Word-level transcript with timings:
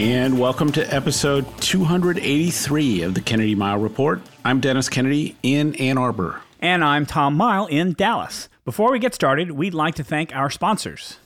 And 0.00 0.40
welcome 0.40 0.72
to 0.72 0.94
episode 0.94 1.44
283 1.60 3.02
of 3.02 3.12
the 3.12 3.20
Kennedy 3.20 3.54
Mighell 3.54 3.82
Report. 3.82 4.22
I'm 4.42 4.58
Dennis 4.58 4.88
Kennedy 4.88 5.36
in 5.42 5.74
Ann 5.74 5.98
Arbor. 5.98 6.40
And 6.58 6.82
I'm 6.82 7.04
Tom 7.04 7.36
Mighell 7.36 7.68
in 7.68 7.92
Dallas. 7.92 8.48
Before 8.64 8.90
we 8.92 8.98
get 8.98 9.14
started, 9.14 9.50
we'd 9.50 9.74
like 9.74 9.96
to 9.96 10.02
thank 10.02 10.34
our 10.34 10.48
sponsors. 10.48 11.18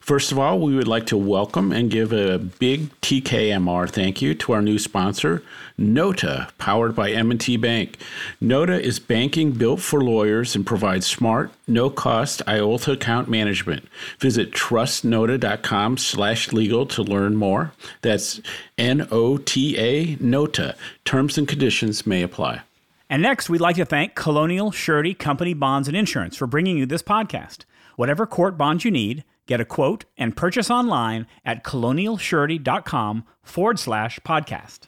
First 0.00 0.32
of 0.32 0.38
all, 0.38 0.58
we 0.58 0.74
would 0.74 0.88
like 0.88 1.06
to 1.06 1.16
welcome 1.16 1.72
and 1.72 1.90
give 1.90 2.12
a 2.12 2.38
big 2.38 2.90
TKMR 3.00 3.90
thank 3.90 4.22
you 4.22 4.34
to 4.34 4.52
our 4.52 4.62
new 4.62 4.78
sponsor, 4.78 5.42
Nota, 5.76 6.48
powered 6.58 6.94
by 6.94 7.10
M&T 7.10 7.56
Bank. 7.56 7.98
Nota 8.40 8.80
is 8.80 8.98
banking 8.98 9.52
built 9.52 9.80
for 9.80 10.02
lawyers 10.02 10.56
and 10.56 10.66
provides 10.66 11.06
smart, 11.06 11.52
no-cost 11.66 12.42
IOLTA 12.46 12.94
account 12.94 13.28
management. 13.28 13.88
Visit 14.18 14.52
trustnota.com 14.52 15.98
slash 15.98 16.52
legal 16.52 16.86
to 16.86 17.02
learn 17.02 17.36
more. 17.36 17.72
That's 18.02 18.40
N-O-T-A, 18.76 20.16
Nota. 20.20 20.76
Terms 21.04 21.38
and 21.38 21.46
conditions 21.46 22.06
may 22.06 22.22
apply. 22.22 22.62
And 23.10 23.22
next, 23.22 23.48
we'd 23.48 23.60
like 23.60 23.76
to 23.76 23.86
thank 23.86 24.14
Colonial 24.14 24.70
Surety 24.70 25.14
Company 25.14 25.54
Bonds 25.54 25.88
and 25.88 25.96
Insurance 25.96 26.36
for 26.36 26.46
bringing 26.46 26.76
you 26.76 26.84
this 26.84 27.02
podcast. 27.02 27.64
Whatever 27.96 28.26
court 28.26 28.58
bonds 28.58 28.84
you 28.84 28.90
need, 28.90 29.24
get 29.48 29.60
a 29.60 29.64
quote 29.64 30.04
and 30.16 30.36
purchase 30.36 30.70
online 30.70 31.26
at 31.44 31.64
colonialsurety.com 31.64 33.24
forward 33.42 33.78
slash 33.80 34.20
podcast. 34.20 34.82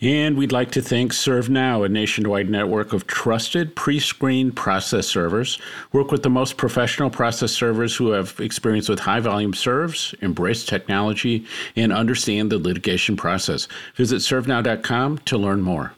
And 0.00 0.36
we'd 0.36 0.52
like 0.52 0.72
to 0.72 0.82
thank 0.82 1.12
ServeNow, 1.12 1.84
a 1.84 1.88
nationwide 1.88 2.50
network 2.50 2.92
of 2.92 3.06
trusted 3.06 3.76
pre-screened 3.76 4.56
process 4.56 5.06
servers. 5.06 5.60
Work 5.92 6.10
with 6.10 6.22
the 6.22 6.30
most 6.30 6.56
professional 6.56 7.10
process 7.10 7.52
servers 7.52 7.94
who 7.94 8.10
have 8.10 8.38
experience 8.40 8.88
with 8.88 8.98
high 8.98 9.20
volume 9.20 9.54
serves, 9.54 10.14
embrace 10.20 10.64
technology, 10.64 11.46
and 11.76 11.92
understand 11.92 12.50
the 12.50 12.58
litigation 12.58 13.16
process. 13.16 13.68
Visit 13.94 14.16
servenow.com 14.16 15.18
to 15.18 15.38
learn 15.38 15.62
more. 15.62 15.92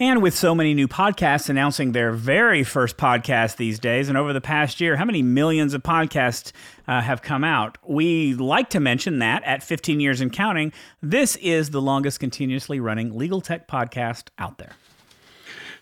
And 0.00 0.22
with 0.22 0.36
so 0.36 0.54
many 0.54 0.74
new 0.74 0.86
podcasts 0.86 1.48
announcing 1.48 1.90
their 1.90 2.12
very 2.12 2.62
first 2.62 2.96
podcast 2.96 3.56
these 3.56 3.80
days, 3.80 4.08
and 4.08 4.16
over 4.16 4.32
the 4.32 4.40
past 4.40 4.80
year, 4.80 4.94
how 4.94 5.04
many 5.04 5.22
millions 5.22 5.74
of 5.74 5.82
podcasts 5.82 6.52
uh, 6.86 7.00
have 7.00 7.20
come 7.20 7.42
out? 7.42 7.78
We 7.84 8.34
like 8.34 8.70
to 8.70 8.80
mention 8.80 9.18
that 9.18 9.42
at 9.42 9.60
15 9.60 9.98
years 9.98 10.20
and 10.20 10.32
counting, 10.32 10.72
this 11.02 11.34
is 11.36 11.70
the 11.70 11.82
longest 11.82 12.20
continuously 12.20 12.78
running 12.78 13.18
legal 13.18 13.40
tech 13.40 13.66
podcast 13.66 14.28
out 14.38 14.58
there. 14.58 14.70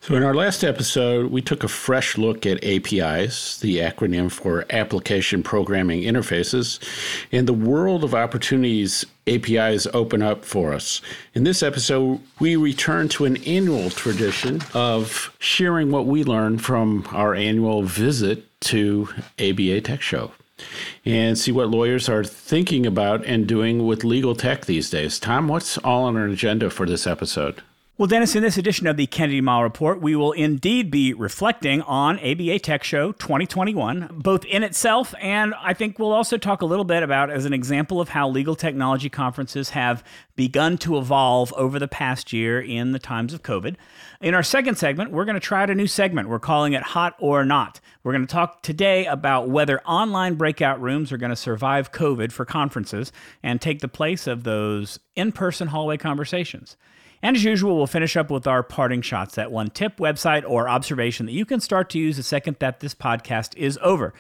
So, 0.00 0.14
in 0.14 0.22
our 0.22 0.34
last 0.34 0.62
episode, 0.62 1.32
we 1.32 1.42
took 1.42 1.64
a 1.64 1.68
fresh 1.68 2.16
look 2.16 2.46
at 2.46 2.62
APIs, 2.62 3.58
the 3.58 3.78
acronym 3.78 4.30
for 4.30 4.64
Application 4.70 5.42
Programming 5.42 6.02
Interfaces, 6.02 6.78
and 7.32 7.48
the 7.48 7.52
world 7.52 8.04
of 8.04 8.14
opportunities 8.14 9.04
APIs 9.26 9.86
open 9.92 10.22
up 10.22 10.44
for 10.44 10.72
us. 10.72 11.00
In 11.34 11.44
this 11.44 11.62
episode, 11.62 12.20
we 12.38 12.54
return 12.56 13.08
to 13.08 13.24
an 13.24 13.38
annual 13.44 13.90
tradition 13.90 14.60
of 14.74 15.34
sharing 15.40 15.90
what 15.90 16.06
we 16.06 16.22
learned 16.22 16.62
from 16.62 17.08
our 17.10 17.34
annual 17.34 17.82
visit 17.82 18.44
to 18.60 19.08
ABA 19.40 19.80
Tech 19.80 20.02
Show 20.02 20.30
and 21.04 21.38
see 21.38 21.52
what 21.52 21.68
lawyers 21.68 22.08
are 22.08 22.24
thinking 22.24 22.86
about 22.86 23.24
and 23.26 23.46
doing 23.46 23.86
with 23.86 24.04
legal 24.04 24.34
tech 24.34 24.66
these 24.66 24.90
days. 24.90 25.18
Tom, 25.18 25.48
what's 25.48 25.78
all 25.78 26.04
on 26.04 26.16
our 26.16 26.26
agenda 26.26 26.70
for 26.70 26.86
this 26.86 27.06
episode? 27.06 27.62
Well, 27.98 28.06
Dennis, 28.06 28.36
in 28.36 28.42
this 28.42 28.58
edition 28.58 28.86
of 28.86 28.98
the 28.98 29.06
Kennedy 29.06 29.40
Mighell 29.40 29.62
Report, 29.62 30.02
we 30.02 30.14
will 30.14 30.32
indeed 30.32 30.90
be 30.90 31.14
reflecting 31.14 31.80
on 31.80 32.18
ABA 32.18 32.58
Tech 32.58 32.84
Show 32.84 33.12
2021, 33.12 34.20
both 34.22 34.44
in 34.44 34.62
itself, 34.62 35.14
and 35.18 35.54
I 35.62 35.72
think 35.72 35.98
we'll 35.98 36.12
also 36.12 36.36
talk 36.36 36.60
a 36.60 36.66
little 36.66 36.84
bit 36.84 37.02
about 37.02 37.30
as 37.30 37.46
an 37.46 37.54
example 37.54 37.98
of 37.98 38.10
how 38.10 38.28
legal 38.28 38.54
technology 38.54 39.08
conferences 39.08 39.70
have 39.70 40.04
begun 40.34 40.76
to 40.76 40.98
evolve 40.98 41.54
over 41.54 41.78
the 41.78 41.88
past 41.88 42.34
year 42.34 42.60
in 42.60 42.92
the 42.92 42.98
times 42.98 43.32
of 43.32 43.42
COVID. 43.42 43.76
In 44.20 44.34
our 44.34 44.42
second 44.42 44.74
segment, 44.74 45.10
we're 45.10 45.24
going 45.24 45.32
to 45.32 45.40
try 45.40 45.62
out 45.62 45.70
a 45.70 45.74
new 45.74 45.86
segment. 45.86 46.28
We're 46.28 46.38
calling 46.38 46.74
it 46.74 46.82
Hot 46.82 47.16
or 47.18 47.46
Not. 47.46 47.80
We're 48.04 48.12
going 48.12 48.26
to 48.26 48.30
talk 48.30 48.62
today 48.62 49.06
about 49.06 49.48
whether 49.48 49.80
online 49.86 50.34
breakout 50.34 50.82
rooms 50.82 51.12
are 51.12 51.16
going 51.16 51.30
to 51.30 51.36
survive 51.36 51.92
COVID 51.92 52.30
for 52.30 52.44
conferences 52.44 53.10
and 53.42 53.58
take 53.58 53.80
the 53.80 53.88
place 53.88 54.26
of 54.26 54.44
those 54.44 54.98
in 55.14 55.32
person 55.32 55.68
hallway 55.68 55.96
conversations. 55.96 56.76
And 57.22 57.36
as 57.36 57.44
usual, 57.44 57.76
we'll 57.76 57.86
finish 57.86 58.16
up 58.16 58.30
with 58.30 58.46
our 58.46 58.62
parting 58.62 59.02
shots 59.02 59.34
that 59.34 59.50
one 59.50 59.70
tip, 59.70 59.96
website, 59.98 60.44
or 60.46 60.68
observation 60.68 61.26
that 61.26 61.32
you 61.32 61.44
can 61.44 61.60
start 61.60 61.90
to 61.90 61.98
use 61.98 62.16
the 62.16 62.22
second 62.22 62.56
that 62.60 62.80
this 62.80 62.94
podcast 62.94 63.56
is 63.56 63.78
over. 63.82 64.14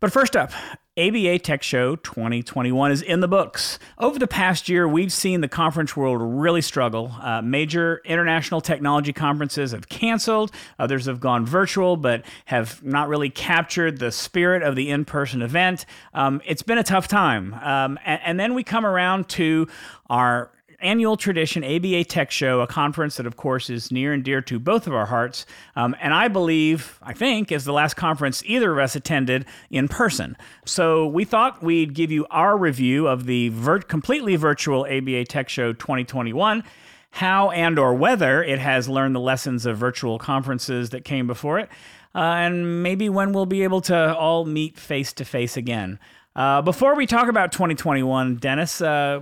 But 0.00 0.12
first 0.12 0.36
up, 0.36 0.52
ABA 0.96 1.40
Tech 1.40 1.62
Show 1.62 1.96
2021 1.96 2.92
is 2.92 3.02
in 3.02 3.18
the 3.18 3.26
books. 3.26 3.80
Over 3.98 4.18
the 4.18 4.28
past 4.28 4.68
year, 4.68 4.86
we've 4.86 5.12
seen 5.12 5.40
the 5.40 5.48
conference 5.48 5.96
world 5.96 6.20
really 6.20 6.62
struggle. 6.62 7.12
Uh, 7.20 7.42
major 7.42 8.00
international 8.04 8.60
technology 8.60 9.12
conferences 9.12 9.72
have 9.72 9.88
canceled, 9.88 10.52
others 10.78 11.06
have 11.06 11.18
gone 11.18 11.46
virtual, 11.46 11.96
but 11.96 12.24
have 12.44 12.82
not 12.84 13.08
really 13.08 13.30
captured 13.30 13.98
the 13.98 14.12
spirit 14.12 14.62
of 14.62 14.76
the 14.76 14.90
in 14.90 15.04
person 15.04 15.42
event. 15.42 15.84
Um, 16.14 16.40
it's 16.44 16.62
been 16.62 16.78
a 16.78 16.84
tough 16.84 17.08
time. 17.08 17.54
Um, 17.54 17.98
and, 18.04 18.20
and 18.24 18.40
then 18.40 18.54
we 18.54 18.62
come 18.62 18.86
around 18.86 19.28
to 19.30 19.66
our 20.08 20.52
annual 20.80 21.16
tradition, 21.16 21.64
ABA 21.64 22.04
Tech 22.04 22.30
Show, 22.30 22.60
a 22.60 22.66
conference 22.66 23.16
that, 23.16 23.26
of 23.26 23.36
course, 23.36 23.68
is 23.70 23.90
near 23.90 24.12
and 24.12 24.22
dear 24.22 24.40
to 24.42 24.58
both 24.58 24.86
of 24.86 24.94
our 24.94 25.06
hearts. 25.06 25.46
Um, 25.76 25.96
and 26.00 26.14
I 26.14 26.28
believe, 26.28 26.98
I 27.02 27.12
think, 27.12 27.50
is 27.50 27.64
the 27.64 27.72
last 27.72 27.94
conference 27.94 28.42
either 28.46 28.72
of 28.72 28.78
us 28.78 28.94
attended 28.94 29.46
in 29.70 29.88
person. 29.88 30.36
So 30.64 31.06
we 31.06 31.24
thought 31.24 31.62
we'd 31.62 31.94
give 31.94 32.10
you 32.10 32.26
our 32.30 32.56
review 32.56 33.06
of 33.06 33.26
the 33.26 33.48
vir- 33.50 33.80
completely 33.80 34.36
virtual 34.36 34.86
ABA 34.86 35.24
Tech 35.24 35.48
Show 35.48 35.72
2021 35.72 36.64
how 37.10 37.50
and 37.50 37.78
or 37.78 37.94
whether 37.94 38.42
it 38.42 38.58
has 38.58 38.88
learned 38.88 39.14
the 39.14 39.20
lessons 39.20 39.64
of 39.66 39.78
virtual 39.78 40.18
conferences 40.18 40.90
that 40.90 41.04
came 41.04 41.26
before 41.26 41.58
it, 41.58 41.68
uh, 42.14 42.18
and 42.18 42.82
maybe 42.82 43.08
when 43.08 43.32
we'll 43.32 43.46
be 43.46 43.62
able 43.62 43.80
to 43.80 44.14
all 44.14 44.44
meet 44.44 44.78
face 44.78 45.12
to 45.14 45.24
face 45.24 45.56
again. 45.56 45.98
Uh, 46.36 46.62
before 46.62 46.94
we 46.94 47.06
talk 47.06 47.28
about 47.28 47.52
2021, 47.52 48.36
Dennis, 48.36 48.80
uh, 48.80 49.20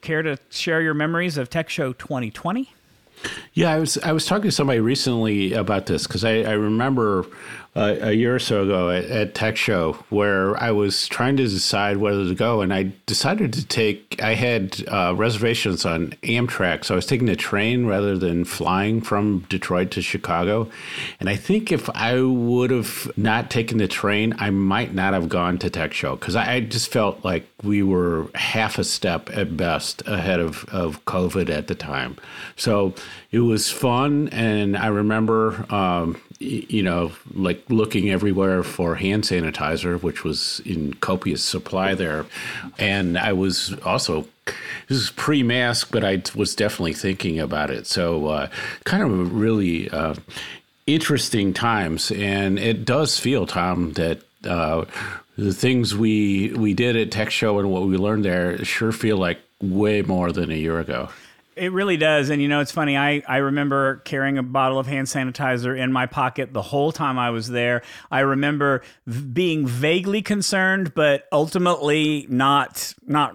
care 0.00 0.22
to 0.22 0.36
share 0.50 0.80
your 0.80 0.94
memories 0.94 1.36
of 1.36 1.48
Tech 1.48 1.68
Show 1.68 1.92
2020? 1.92 2.72
Yeah, 3.54 3.70
I 3.70 3.78
was 3.78 3.96
I 3.98 4.12
was 4.12 4.26
talking 4.26 4.44
to 4.44 4.52
somebody 4.52 4.80
recently 4.80 5.52
about 5.52 5.86
this 5.86 6.06
because 6.06 6.24
I, 6.24 6.40
I 6.40 6.52
remember 6.52 7.24
a 7.76 8.12
year 8.12 8.34
or 8.34 8.38
so 8.38 8.62
ago 8.62 8.88
at, 8.88 9.04
at, 9.04 9.34
Tech 9.34 9.56
Show 9.56 9.92
where 10.08 10.60
I 10.62 10.70
was 10.70 11.08
trying 11.08 11.36
to 11.36 11.46
decide 11.46 11.98
whether 11.98 12.24
to 12.24 12.34
go, 12.34 12.62
and 12.62 12.72
I 12.72 12.92
decided 13.04 13.52
to 13.52 13.66
take. 13.66 14.18
I 14.22 14.34
had 14.34 14.82
uh, 14.88 15.14
reservations 15.14 15.84
on 15.84 16.12
Amtrak, 16.22 16.84
so 16.84 16.94
I 16.94 16.96
was 16.96 17.04
taking 17.04 17.26
the 17.26 17.36
train 17.36 17.84
rather 17.84 18.16
than 18.16 18.46
flying 18.46 19.02
from 19.02 19.40
Detroit 19.50 19.90
to 19.92 20.02
Chicago. 20.02 20.70
And 21.20 21.28
I 21.28 21.36
think 21.36 21.70
if 21.70 21.90
I 21.90 22.20
would 22.20 22.70
have 22.70 23.10
not 23.18 23.50
taken 23.50 23.76
the 23.76 23.88
train, 23.88 24.34
I 24.38 24.48
might 24.50 24.94
not 24.94 25.12
have 25.12 25.28
gone 25.28 25.58
to 25.58 25.68
Tech 25.68 25.92
Show 25.92 26.16
because 26.16 26.34
I, 26.34 26.54
I, 26.54 26.60
just 26.60 26.90
felt 26.90 27.24
like 27.24 27.46
we 27.62 27.82
were 27.82 28.28
half 28.34 28.78
a 28.78 28.84
step 28.84 29.30
at 29.36 29.56
best 29.56 30.02
ahead 30.06 30.40
of, 30.40 30.64
of 30.70 31.04
COVID 31.04 31.50
at 31.50 31.68
the 31.68 31.74
time. 31.74 32.16
So 32.56 32.94
it 33.30 33.40
was 33.40 33.70
fun, 33.70 34.28
and 34.28 34.78
I 34.78 34.86
remember. 34.86 35.66
Um, 35.72 36.20
you 36.38 36.82
know, 36.82 37.12
like 37.34 37.62
looking 37.68 38.10
everywhere 38.10 38.62
for 38.62 38.96
hand 38.96 39.24
sanitizer, 39.24 40.02
which 40.02 40.24
was 40.24 40.60
in 40.64 40.94
copious 40.94 41.42
supply 41.42 41.94
there. 41.94 42.26
And 42.78 43.16
I 43.18 43.32
was 43.32 43.74
also, 43.84 44.26
this 44.88 44.98
is 44.98 45.10
pre 45.10 45.42
mask, 45.42 45.90
but 45.90 46.04
I 46.04 46.22
was 46.34 46.54
definitely 46.54 46.94
thinking 46.94 47.38
about 47.40 47.70
it. 47.70 47.86
So, 47.86 48.26
uh, 48.26 48.48
kind 48.84 49.02
of 49.02 49.32
really 49.32 49.88
uh, 49.90 50.14
interesting 50.86 51.54
times. 51.54 52.10
And 52.10 52.58
it 52.58 52.84
does 52.84 53.18
feel, 53.18 53.46
Tom, 53.46 53.92
that. 53.94 54.22
Uh, 54.44 54.84
the 55.38 55.52
things 55.52 55.94
we 55.94 56.52
we 56.54 56.72
did 56.72 56.96
at 56.96 57.10
Tech 57.10 57.30
Show 57.30 57.58
and 57.58 57.70
what 57.70 57.82
we 57.82 57.96
learned 57.96 58.24
there 58.24 58.64
sure 58.64 58.92
feel 58.92 59.18
like 59.18 59.38
way 59.60 60.02
more 60.02 60.32
than 60.32 60.50
a 60.50 60.54
year 60.54 60.78
ago. 60.80 61.10
It 61.56 61.72
really 61.72 61.96
does. 61.96 62.28
And 62.28 62.42
you 62.42 62.48
know, 62.48 62.60
it's 62.60 62.70
funny. 62.70 62.98
I, 62.98 63.22
I 63.26 63.38
remember 63.38 63.96
carrying 64.04 64.36
a 64.36 64.42
bottle 64.42 64.78
of 64.78 64.86
hand 64.86 65.06
sanitizer 65.06 65.76
in 65.76 65.90
my 65.90 66.04
pocket 66.04 66.52
the 66.52 66.60
whole 66.60 66.92
time 66.92 67.18
I 67.18 67.30
was 67.30 67.48
there. 67.48 67.80
I 68.10 68.20
remember 68.20 68.82
v- 69.06 69.24
being 69.24 69.66
vaguely 69.66 70.20
concerned, 70.20 70.94
but 70.94 71.26
ultimately 71.32 72.26
not 72.28 72.94
not 73.06 73.34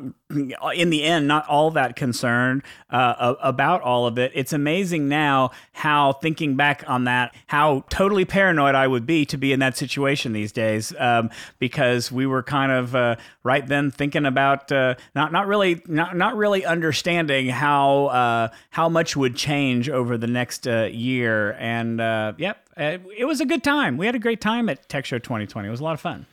in 0.74 0.90
the 0.90 1.04
end, 1.04 1.28
not 1.28 1.48
all 1.48 1.72
that 1.72 1.96
concerned 1.96 2.64
uh, 2.90 3.36
about 3.42 3.82
all 3.82 4.06
of 4.06 4.18
it. 4.18 4.32
It's 4.34 4.54
amazing 4.54 5.10
now 5.10 5.52
how 5.74 6.14
thinking 6.14 6.56
back 6.56 6.84
on 6.88 7.06
that, 7.06 7.34
how 7.48 7.86
totally 7.90 8.26
paranoid 8.26 8.76
I 8.76 8.88
would 8.88 9.06
be 9.06 9.26
to 9.26 9.38
be 9.38 9.52
in 9.52 9.60
that 9.60 9.78
situation 9.78 10.34
these 10.34 10.52
days, 10.52 10.94
um, 10.98 11.30
because 11.60 12.12
we 12.12 12.26
were 12.26 12.44
kind 12.44 12.72
of 12.72 12.96
uh, 12.96 13.16
right 13.44 13.66
then 13.66 13.92
thinking 13.92 14.26
about 14.26 14.72
uh, 14.72 14.96
not 15.16 15.32
not 15.32 15.48
really 15.48 15.82
not 15.88 16.16
not 16.16 16.36
really 16.38 16.66
understanding 16.66 17.50
how 17.50 18.11
uh, 18.12 18.50
how 18.70 18.90
much 18.90 19.16
would 19.16 19.36
change 19.36 19.90
over 19.90 20.18
the 20.18 20.28
next 20.28 20.68
uh, 20.68 20.90
year. 20.92 21.54
And 21.54 22.00
uh, 22.00 22.34
yep, 22.38 22.68
it 22.78 23.26
was 23.26 23.42
a 23.42 23.46
good 23.46 23.64
time. 23.64 23.98
We 23.98 24.06
had 24.06 24.16
a 24.16 24.20
great 24.20 24.42
time 24.42 24.70
at 24.70 24.88
Tech 24.90 25.06
Show 25.06 25.20
2020. 25.20 25.68
It 25.68 25.72
was 25.72 25.80
a 25.80 25.84
lot 25.84 25.94
of 25.94 26.02
fun. 26.02 26.26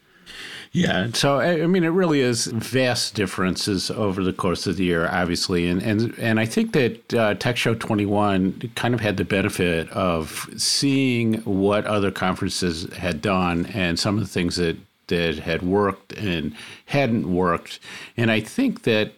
Yeah, 0.73 1.09
so 1.15 1.41
I 1.41 1.67
mean, 1.67 1.83
it 1.83 1.89
really 1.89 2.21
is 2.21 2.47
vast 2.47 3.15
differences 3.15 3.91
over 3.91 4.23
the 4.23 4.35
course 4.35 4.67
of 4.67 4.77
the 4.77 4.85
year, 4.85 5.09
obviously, 5.09 5.67
and 5.67 5.83
and 5.83 6.15
and 6.19 6.39
I 6.39 6.45
think 6.45 6.73
that 6.73 7.15
uh, 7.15 7.35
Tech 7.35 7.57
Show 7.57 7.75
21 7.75 8.73
kind 8.75 8.93
of 8.93 9.01
had 9.01 9.17
the 9.17 9.25
benefit 9.25 9.89
of 9.91 10.49
seeing 10.59 11.35
what 11.45 11.87
other 11.87 12.11
conferences 12.11 12.93
had 12.95 13.23
done 13.23 13.67
and 13.67 13.99
some 13.99 14.19
of 14.19 14.21
the 14.21 14.29
things 14.29 14.57
that 14.57 14.77
that 15.07 15.39
had 15.39 15.63
worked 15.63 16.13
and 16.13 16.55
hadn't 16.87 17.33
worked, 17.33 17.81
and 18.17 18.31
I 18.31 18.41
think 18.41 18.83
that 18.83 19.13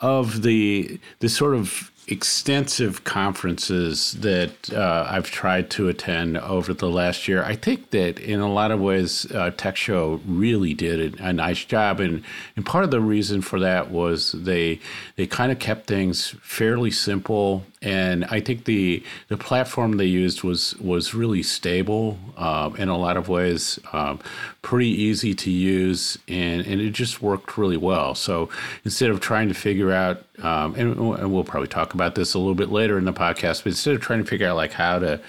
of 0.00 0.42
the 0.42 1.00
the 1.18 1.28
sort 1.28 1.54
of 1.54 1.90
extensive 2.08 3.04
conferences 3.04 4.12
that 4.14 4.72
uh, 4.72 5.06
I've 5.08 5.30
tried 5.30 5.70
to 5.70 5.88
attend 5.88 6.36
over 6.36 6.74
the 6.74 6.90
last 6.90 7.28
year, 7.28 7.44
I 7.44 7.54
think 7.54 7.90
that 7.90 8.18
in 8.18 8.40
a 8.40 8.52
lot 8.52 8.70
of 8.72 8.80
ways, 8.80 9.30
uh, 9.32 9.52
Tech 9.56 9.76
Show 9.76 10.20
really 10.26 10.74
did 10.74 11.20
a, 11.20 11.32
nice 11.32 11.64
job, 11.64 12.00
and 12.00 12.22
and 12.56 12.66
part 12.66 12.84
of 12.84 12.90
the 12.90 13.00
reason 13.00 13.40
for 13.40 13.60
that 13.60 13.90
was 13.90 14.32
they 14.32 14.80
they 15.16 15.26
kind 15.26 15.52
of 15.52 15.58
kept 15.58 15.86
things 15.86 16.34
fairly 16.42 16.90
simple, 16.90 17.64
and 17.82 18.24
I 18.26 18.40
think 18.40 18.64
the 18.64 19.02
the 19.28 19.36
platform 19.36 19.96
they 19.96 20.06
used 20.06 20.42
was 20.42 20.76
was 20.76 21.14
really 21.14 21.42
stable 21.42 22.18
uh, 22.36 22.70
in 22.78 22.88
a 22.88 22.96
lot 22.96 23.16
of 23.16 23.28
ways, 23.28 23.78
um, 23.92 24.20
pretty 24.62 24.88
easy 24.88 25.34
to 25.34 25.50
use, 25.50 26.18
and 26.28 26.64
and 26.66 26.80
it 26.80 26.90
just 26.90 27.20
worked 27.20 27.58
really 27.58 27.76
well. 27.76 28.14
So 28.14 28.48
instead 28.84 29.10
of 29.10 29.20
trying 29.20 29.48
to 29.48 29.54
figure 29.54 29.92
out 29.92 30.24
um, 30.42 30.74
and, 30.74 30.96
and, 30.96 31.32
we'll 31.32 31.44
probably 31.44 31.68
talk 31.68 31.94
about 31.94 32.14
this 32.14 32.34
a 32.34 32.38
little 32.38 32.54
bit 32.54 32.70
later 32.70 32.98
in 32.98 33.04
the 33.04 33.12
podcast. 33.12 33.64
But 33.64 33.68
instead 33.68 33.94
of 33.94 34.00
trying 34.00 34.24
to 34.24 34.28
figure 34.28 34.48
out 34.48 34.56
like 34.56 34.72
how 34.72 34.98
to, 34.98 35.20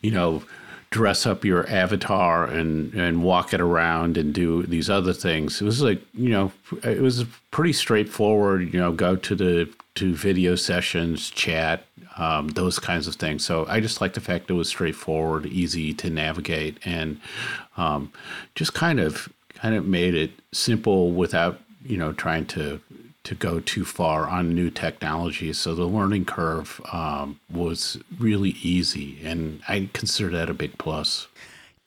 you 0.00 0.10
know, 0.10 0.42
dress 0.90 1.26
up 1.26 1.44
your 1.44 1.68
avatar 1.68 2.46
and 2.46 2.94
and 2.94 3.22
walk 3.22 3.52
it 3.52 3.60
around 3.60 4.16
and 4.16 4.32
do 4.32 4.62
these 4.64 4.88
other 4.88 5.12
things, 5.12 5.60
it 5.60 5.64
was 5.64 5.82
like 5.82 6.00
you 6.14 6.30
know, 6.30 6.52
it 6.82 7.00
was 7.00 7.24
pretty 7.50 7.72
straightforward. 7.72 8.72
You 8.72 8.80
know, 8.80 8.92
go 8.92 9.16
to 9.16 9.34
the 9.34 9.68
to 9.96 10.14
video 10.14 10.54
sessions, 10.54 11.30
chat, 11.30 11.85
um, 12.16 12.48
those 12.48 12.78
kinds 12.78 13.06
of 13.06 13.16
things. 13.16 13.44
So 13.44 13.66
I 13.68 13.80
just 13.80 14.00
like 14.00 14.14
the 14.14 14.20
fact 14.20 14.50
it 14.50 14.54
was 14.54 14.68
straightforward, 14.68 15.46
easy 15.46 15.92
to 15.94 16.10
navigate, 16.10 16.78
and 16.84 17.20
um, 17.76 18.12
just 18.54 18.74
kind 18.74 19.00
of 19.00 19.28
kind 19.54 19.74
of 19.74 19.86
made 19.86 20.14
it 20.14 20.30
simple 20.52 21.12
without 21.12 21.60
you 21.84 21.96
know 21.96 22.12
trying 22.12 22.46
to 22.46 22.80
to 23.24 23.34
go 23.34 23.58
too 23.58 23.84
far 23.84 24.28
on 24.28 24.54
new 24.54 24.70
technology. 24.70 25.52
So 25.52 25.74
the 25.74 25.84
learning 25.84 26.26
curve 26.26 26.80
um, 26.92 27.40
was 27.52 27.98
really 28.18 28.50
easy, 28.62 29.18
and 29.24 29.60
I 29.68 29.88
consider 29.92 30.30
that 30.30 30.48
a 30.48 30.54
big 30.54 30.78
plus. 30.78 31.26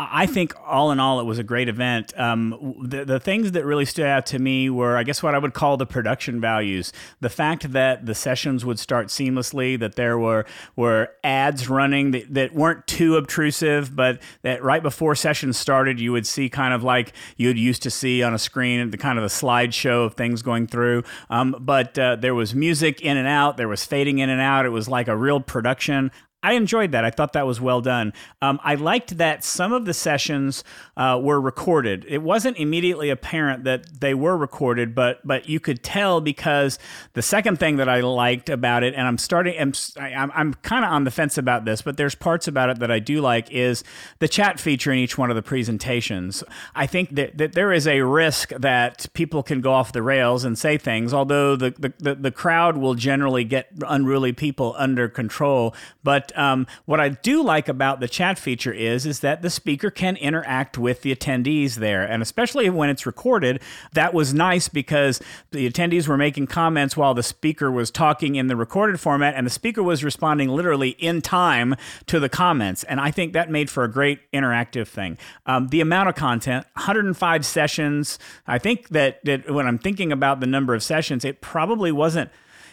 I 0.01 0.27
think 0.27 0.53
all 0.65 0.91
in 0.91 0.99
all, 1.01 1.19
it 1.19 1.25
was 1.25 1.39
a 1.39 1.43
great 1.43 1.67
event. 1.67 2.17
Um, 2.17 2.77
the, 2.81 3.03
the 3.03 3.19
things 3.19 3.51
that 3.51 3.65
really 3.65 3.83
stood 3.83 4.05
out 4.05 4.25
to 4.27 4.39
me 4.39 4.69
were, 4.69 4.95
I 4.95 5.03
guess, 5.03 5.21
what 5.21 5.35
I 5.35 5.37
would 5.37 5.53
call 5.53 5.75
the 5.75 5.85
production 5.85 6.39
values. 6.39 6.93
The 7.19 7.29
fact 7.29 7.73
that 7.73 8.05
the 8.05 8.15
sessions 8.15 8.63
would 8.63 8.79
start 8.79 9.07
seamlessly, 9.07 9.77
that 9.77 9.95
there 9.95 10.17
were 10.17 10.45
were 10.77 11.09
ads 11.21 11.67
running 11.67 12.11
that, 12.11 12.33
that 12.33 12.53
weren't 12.53 12.87
too 12.87 13.17
obtrusive, 13.17 13.93
but 13.93 14.21
that 14.43 14.63
right 14.63 14.81
before 14.81 15.15
sessions 15.15 15.57
started, 15.57 15.99
you 15.99 16.13
would 16.13 16.25
see 16.25 16.47
kind 16.47 16.73
of 16.73 16.81
like 16.81 17.11
you'd 17.35 17.59
used 17.59 17.83
to 17.83 17.91
see 17.91 18.23
on 18.23 18.33
a 18.33 18.39
screen, 18.39 18.91
the 18.91 18.97
kind 18.97 19.17
of 19.17 19.25
a 19.25 19.27
slideshow 19.27 20.05
of 20.05 20.13
things 20.13 20.41
going 20.41 20.65
through. 20.65 21.03
Um, 21.29 21.57
but 21.59 21.99
uh, 21.99 22.15
there 22.15 22.33
was 22.33 22.55
music 22.55 23.01
in 23.01 23.17
and 23.17 23.27
out, 23.27 23.57
there 23.57 23.67
was 23.67 23.83
fading 23.83 24.19
in 24.19 24.29
and 24.29 24.39
out. 24.39 24.65
It 24.65 24.69
was 24.69 24.87
like 24.87 25.09
a 25.09 25.17
real 25.17 25.41
production. 25.41 26.09
I 26.41 26.53
enjoyed 26.53 26.93
that. 26.93 27.03
I 27.03 27.09
thought 27.09 27.33
that 27.33 27.45
was 27.45 27.59
well 27.59 27.81
done. 27.81 28.13
Um, 28.41 28.61
I 28.63 28.75
liked 28.75 29.17
that 29.17 29.43
some 29.43 29.73
of 29.73 29.83
the 29.83 29.93
sessions 29.93 30.63
uh, 30.95 31.19
were 31.21 31.41
recorded. 31.41 32.05
It 32.07 32.21
wasn't 32.21 32.57
immediately 32.57 33.09
apparent 33.09 33.65
that 33.65 33.99
they 33.99 34.13
were 34.13 34.37
recorded, 34.37 34.95
but 34.95 35.19
but 35.25 35.49
you 35.49 35.59
could 35.59 35.83
tell 35.83 36.21
because 36.21 36.79
the 37.13 37.21
second 37.21 37.59
thing 37.59 37.75
that 37.75 37.89
I 37.89 37.99
liked 37.99 38.49
about 38.49 38.83
it, 38.83 38.93
and 38.93 39.05
I'm 39.05 39.17
starting, 39.17 39.59
I'm 39.59 39.73
I'm, 39.99 40.31
I'm 40.33 40.53
kind 40.55 40.85
of 40.85 40.91
on 40.91 41.03
the 41.03 41.11
fence 41.11 41.37
about 41.37 41.65
this, 41.65 41.81
but 41.81 41.97
there's 41.97 42.15
parts 42.15 42.47
about 42.47 42.69
it 42.69 42.79
that 42.79 42.89
I 42.89 42.99
do 42.99 43.19
like 43.19 43.51
is 43.51 43.83
the 44.19 44.27
chat 44.29 44.61
feature 44.61 44.93
in 44.93 44.97
each 44.97 45.17
one 45.17 45.29
of 45.29 45.35
the 45.35 45.41
presentations. 45.41 46.41
I 46.73 46.87
think 46.87 47.15
that, 47.15 47.37
that 47.37 47.51
there 47.51 47.73
is 47.73 47.85
a 47.85 48.01
risk 48.01 48.51
that 48.51 49.07
people 49.13 49.43
can 49.43 49.59
go 49.59 49.73
off 49.73 49.91
the 49.91 50.01
rails 50.01 50.45
and 50.45 50.57
say 50.57 50.77
things, 50.77 51.13
although 51.13 51.57
the 51.57 51.71
the, 51.71 51.93
the, 51.99 52.15
the 52.15 52.31
crowd 52.31 52.77
will 52.77 52.95
generally 52.95 53.43
get 53.43 53.67
unruly 53.85 54.31
people 54.31 54.73
under 54.77 55.09
control, 55.09 55.75
but 56.01 56.28
um, 56.35 56.67
what 56.85 56.99
I 56.99 57.09
do 57.09 57.43
like 57.43 57.67
about 57.67 57.99
the 57.99 58.07
chat 58.07 58.39
feature 58.39 58.71
is 58.71 59.05
is 59.05 59.19
that 59.21 59.41
the 59.41 59.49
speaker 59.49 59.89
can 59.89 60.15
interact 60.17 60.77
with 60.77 61.01
the 61.01 61.15
attendees 61.15 61.75
there, 61.75 62.03
and 62.03 62.21
especially 62.21 62.69
when 62.69 62.89
it's 62.89 63.05
recorded, 63.05 63.61
that 63.93 64.13
was 64.13 64.33
nice 64.33 64.67
because 64.67 65.21
the 65.51 65.69
attendees 65.69 66.07
were 66.07 66.17
making 66.17 66.47
comments 66.47 66.95
while 66.95 67.13
the 67.13 67.23
speaker 67.23 67.71
was 67.71 67.91
talking 67.91 68.35
in 68.35 68.47
the 68.47 68.55
recorded 68.55 68.99
format, 68.99 69.33
and 69.35 69.45
the 69.45 69.51
speaker 69.51 69.83
was 69.83 70.03
responding 70.03 70.49
literally 70.49 70.89
in 70.99 71.21
time 71.21 71.75
to 72.07 72.19
the 72.19 72.29
comments, 72.29 72.83
and 72.83 72.99
I 72.99 73.11
think 73.11 73.33
that 73.33 73.49
made 73.49 73.69
for 73.69 73.83
a 73.83 73.91
great 73.91 74.19
interactive 74.31 74.87
thing. 74.87 75.17
Um, 75.45 75.67
the 75.67 75.81
amount 75.81 76.09
of 76.09 76.15
content, 76.15 76.65
105 76.73 77.45
sessions. 77.45 78.19
I 78.47 78.57
think 78.57 78.89
that 78.89 79.23
that 79.25 79.49
when 79.49 79.67
I'm 79.67 79.77
thinking 79.77 80.11
about 80.11 80.39
the 80.39 80.47
number 80.47 80.73
of 80.73 80.83
sessions, 80.83 81.25
it 81.25 81.41
probably 81.41 81.91
wasn't 81.91 82.29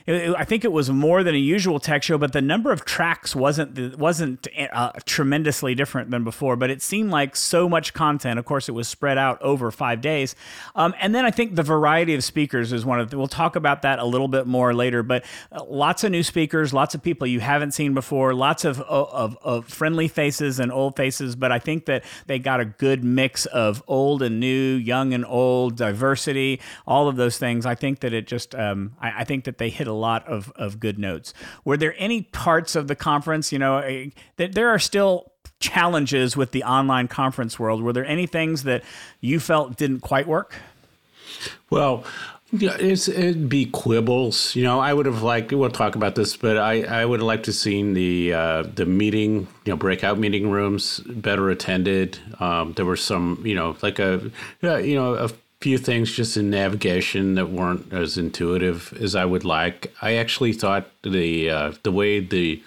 I 0.08 0.44
think 0.44 0.64
it 0.64 0.70
was 0.70 0.88
more 0.88 1.25
than 1.25 1.35
a 1.35 1.38
usual 1.38 1.81
tech 1.81 2.05
show, 2.05 2.17
but 2.17 2.32
the 2.32 2.41
number 2.41 2.70
of 2.70 2.85
tracks 2.85 3.35
wasn't 3.35 3.99
wasn't 3.99 4.47
uh, 4.73 4.93
tremendously 5.05 5.75
different 5.75 6.12
than 6.12 6.23
before. 6.23 6.55
But 6.55 6.70
it 6.70 6.81
seemed 6.81 7.11
like 7.11 7.35
so 7.35 7.69
much 7.69 7.93
content. 7.93 8.38
Of 8.38 8.44
course, 8.44 8.69
it 8.69 8.73
was 8.73 8.87
spread 8.87 9.19
out 9.19 9.43
over 9.43 9.73
five 9.73 10.00
days, 10.00 10.37
um, 10.76 10.94
and 11.00 11.12
then 11.12 11.25
I 11.25 11.32
think 11.32 11.56
the 11.56 11.64
variety 11.64 12.14
of 12.14 12.23
speakers 12.23 12.73
is 12.73 12.85
one 12.87 13.00
of. 13.00 13.11
The, 13.11 13.19
we'll 13.19 13.26
talk 13.26 13.56
about 13.56 13.82
that 13.82 13.99
a 13.99 14.05
little 14.05 14.29
bit 14.29 14.47
more 14.47 14.73
later. 14.73 15.03
But 15.03 15.25
uh, 15.50 15.64
lots 15.64 16.05
of 16.05 16.12
new 16.12 16.23
speakers, 16.23 16.73
lots 16.73 16.94
of 16.94 17.02
people 17.02 17.26
you 17.26 17.41
haven't 17.41 17.73
seen 17.73 17.93
before, 17.93 18.32
lots 18.32 18.64
of, 18.64 18.81
of 18.83 19.37
of 19.42 19.66
friendly 19.66 20.07
faces 20.07 20.61
and 20.61 20.71
old 20.71 20.95
faces. 20.95 21.35
But 21.35 21.50
I 21.50 21.59
think 21.59 21.87
that 21.87 22.04
they 22.26 22.38
got 22.38 22.61
a 22.61 22.64
good 22.64 23.02
mix 23.02 23.47
of 23.47 23.83
old 23.88 24.23
and 24.23 24.38
new, 24.38 24.75
young 24.76 25.12
and 25.12 25.26
old, 25.26 25.76
diversity, 25.76 26.61
all 26.87 27.09
of 27.09 27.16
those 27.16 27.38
things. 27.38 27.66
I 27.66 27.75
think 27.75 28.00
that 28.00 28.12
it 28.12 28.28
just. 28.28 28.54
Um, 28.54 28.95
I, 29.00 29.23
I 29.23 29.25
think 29.25 29.47
that 29.47 29.59
they 29.59 29.69
hit 29.69 29.88
a 29.88 29.96
lot 29.97 30.26
of, 30.26 30.53
of 30.57 30.79
good 30.79 30.99
notes. 30.99 31.35
Were 31.65 31.76
there 31.76 31.95
any 31.99 32.23
parts 32.23 32.76
of 32.76 32.88
the 32.88 32.95
conference, 32.95 33.53
you 33.53 33.59
know, 33.59 33.79
eh, 33.79 34.11
that 34.37 34.55
there 34.55 34.69
are 34.71 34.79
still 34.79 35.33
challenges 35.61 36.37
with 36.37 36.53
the 36.53 36.62
online 36.65 37.09
conference 37.09 37.59
world? 37.59 37.83
Were 37.83 37.93
there 37.93 38.07
any 38.07 38.26
things 38.26 38.62
that 38.65 38.85
you 39.21 39.41
felt 39.41 39.76
didn't 39.76 40.00
quite 40.00 40.26
work? 40.26 40.55
Well, 41.71 42.05
yeah, 42.53 42.76
it'd 42.79 43.49
be 43.49 43.67
quibbles. 43.67 44.55
You 44.55 44.62
know, 44.62 44.79
I 44.79 44.95
would 44.95 45.07
have 45.07 45.23
liked. 45.23 45.53
We'll 45.53 45.69
talk 45.69 45.97
about 45.97 46.15
this, 46.15 46.37
but 46.37 46.57
I, 46.57 46.83
I 46.83 47.05
would 47.05 47.19
have 47.19 47.26
liked 47.26 47.47
to 47.47 47.53
seen 47.53 47.95
the 47.95 48.33
uh, 48.33 48.62
the 48.62 48.87
meeting, 48.87 49.49
you 49.65 49.73
know, 49.73 49.76
breakout 49.76 50.19
meeting 50.19 50.50
rooms 50.50 51.00
better 51.00 51.50
attended. 51.50 52.19
Um, 52.38 52.73
there 52.75 52.85
were 52.85 52.97
some, 52.97 53.43
you 53.45 53.57
know, 53.57 53.76
like 53.83 53.99
a, 53.99 54.31
you 54.62 54.95
know, 54.95 55.15
a 55.15 55.31
few 55.61 55.79
things 55.79 56.13
just 56.13 56.37
in 56.37 56.51
navigation 56.51 57.35
that 57.35 57.51
weren't 57.51 57.93
as 57.93 58.19
intuitive 58.19 58.97
as 59.01 59.15
I 59.15 59.25
would 59.25 59.45
like. 59.45 59.93
I 60.03 60.15
actually 60.15 60.53
thought 60.53 60.91
the 61.03 61.51
uh, 61.51 61.73
the 61.83 61.93
way 61.93 62.21
the 62.21 62.63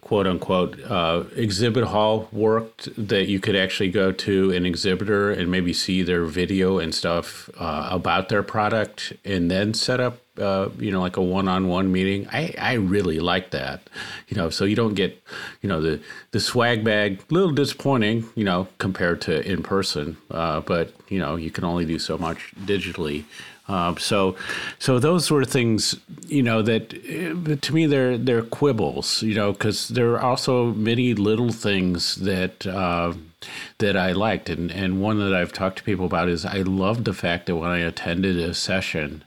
quote 0.00 0.26
unquote 0.26 0.80
uh, 0.90 1.22
exhibit 1.36 1.84
hall 1.84 2.28
worked 2.32 2.88
that 2.96 3.28
you 3.28 3.38
could 3.38 3.54
actually 3.54 3.90
go 3.90 4.10
to 4.10 4.50
an 4.50 4.66
exhibitor 4.66 5.30
and 5.30 5.50
maybe 5.50 5.72
see 5.72 6.02
their 6.02 6.24
video 6.24 6.80
and 6.80 6.92
stuff 6.92 7.48
uh, 7.58 7.88
about 7.92 8.28
their 8.28 8.42
product 8.42 9.12
and 9.24 9.50
then 9.50 9.72
set 9.72 10.00
up 10.00 10.18
uh, 10.40 10.68
you 10.78 10.90
know 10.90 11.00
like 11.00 11.16
a 11.16 11.22
one-on-one 11.22 11.92
meeting 11.92 12.26
i 12.32 12.54
i 12.58 12.72
really 12.74 13.20
like 13.20 13.50
that 13.50 13.80
you 14.28 14.36
know 14.36 14.50
so 14.50 14.64
you 14.64 14.76
don't 14.76 14.94
get 14.94 15.22
you 15.62 15.68
know 15.68 15.80
the 15.80 16.00
the 16.32 16.40
swag 16.40 16.84
bag 16.84 17.20
a 17.30 17.34
little 17.34 17.50
disappointing 17.50 18.24
you 18.34 18.44
know 18.44 18.66
compared 18.78 19.20
to 19.20 19.40
in 19.50 19.62
person 19.62 20.16
uh, 20.30 20.60
but 20.60 20.92
you 21.08 21.18
know 21.18 21.36
you 21.36 21.50
can 21.50 21.64
only 21.64 21.84
do 21.84 21.98
so 21.98 22.18
much 22.18 22.52
digitally. 22.64 23.24
Uh, 23.68 23.94
so, 23.96 24.34
so 24.80 24.98
those 24.98 25.30
of 25.30 25.46
things, 25.46 25.94
you 26.26 26.42
know, 26.42 26.60
that 26.60 26.92
uh, 26.92 27.54
to 27.60 27.72
me 27.72 27.86
they're 27.86 28.18
they're 28.18 28.42
quibbles, 28.42 29.22
you 29.22 29.34
know, 29.34 29.52
because 29.52 29.88
there 29.88 30.12
are 30.14 30.20
also 30.20 30.72
many 30.74 31.14
little 31.14 31.52
things 31.52 32.16
that 32.16 32.66
uh, 32.66 33.12
that 33.78 33.96
I 33.96 34.10
liked, 34.10 34.50
and 34.50 34.72
and 34.72 35.00
one 35.00 35.20
that 35.20 35.32
I've 35.32 35.52
talked 35.52 35.78
to 35.78 35.84
people 35.84 36.06
about 36.06 36.28
is 36.28 36.44
I 36.44 36.62
loved 36.62 37.04
the 37.04 37.14
fact 37.14 37.46
that 37.46 37.56
when 37.56 37.70
I 37.70 37.78
attended 37.78 38.38
a 38.38 38.54
session, 38.54 39.22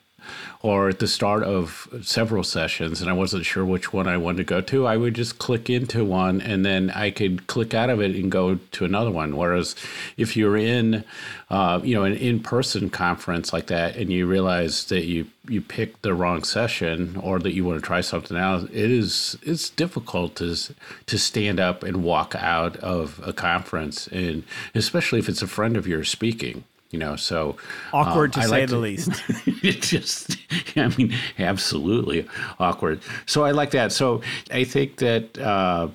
or 0.61 0.89
at 0.89 0.99
the 0.99 1.07
start 1.07 1.43
of 1.43 1.87
several 2.01 2.43
sessions 2.43 3.01
and 3.01 3.09
I 3.09 3.13
wasn't 3.13 3.45
sure 3.45 3.65
which 3.65 3.91
one 3.91 4.07
I 4.07 4.17
wanted 4.17 4.37
to 4.37 4.43
go 4.45 4.61
to, 4.61 4.87
I 4.87 4.97
would 4.97 5.13
just 5.13 5.37
click 5.37 5.69
into 5.69 6.05
one 6.05 6.39
and 6.39 6.65
then 6.65 6.89
I 6.91 7.11
could 7.11 7.47
click 7.47 7.73
out 7.73 7.89
of 7.89 8.01
it 8.01 8.15
and 8.15 8.31
go 8.31 8.55
to 8.55 8.85
another 8.85 9.11
one. 9.11 9.35
Whereas 9.35 9.75
if 10.15 10.37
you're 10.37 10.57
in, 10.57 11.03
uh, 11.49 11.81
you 11.83 11.95
know, 11.95 12.03
an 12.03 12.13
in-person 12.13 12.89
conference 12.89 13.51
like 13.51 13.67
that 13.67 13.97
and 13.97 14.11
you 14.11 14.25
realize 14.25 14.85
that 14.85 15.05
you 15.05 15.27
you 15.49 15.59
picked 15.59 16.03
the 16.03 16.13
wrong 16.13 16.43
session 16.45 17.17
or 17.17 17.37
that 17.39 17.53
you 17.53 17.65
want 17.65 17.77
to 17.77 17.85
try 17.85 17.99
something 17.99 18.37
else, 18.37 18.63
it 18.63 18.91
is 18.91 19.37
it's 19.41 19.69
difficult 19.69 20.35
to 20.37 20.55
to 21.05 21.17
stand 21.19 21.59
up 21.59 21.83
and 21.83 22.03
walk 22.03 22.35
out 22.35 22.77
of 22.77 23.19
a 23.25 23.33
conference 23.33 24.07
and 24.07 24.43
especially 24.73 25.19
if 25.19 25.27
it's 25.27 25.41
a 25.41 25.47
friend 25.47 25.75
of 25.75 25.85
yours 25.85 26.09
speaking 26.09 26.63
you 26.93 26.99
know 26.99 27.15
so 27.15 27.57
awkward 27.91 28.29
um, 28.29 28.31
to 28.31 28.39
I 28.39 28.43
say 28.43 28.51
like 28.51 28.69
the 28.69 28.75
to, 28.75 28.79
least. 28.79 29.09
It 29.63 29.81
just 29.81 30.37
i 30.77 30.87
mean 30.97 31.13
absolutely 31.39 32.27
awkward. 32.59 33.01
So 33.25 33.43
i 33.43 33.51
like 33.51 33.71
that. 33.71 33.91
So 33.91 34.21
i 34.51 34.63
think 34.63 34.97
that 34.97 35.37
uh, 35.39 35.89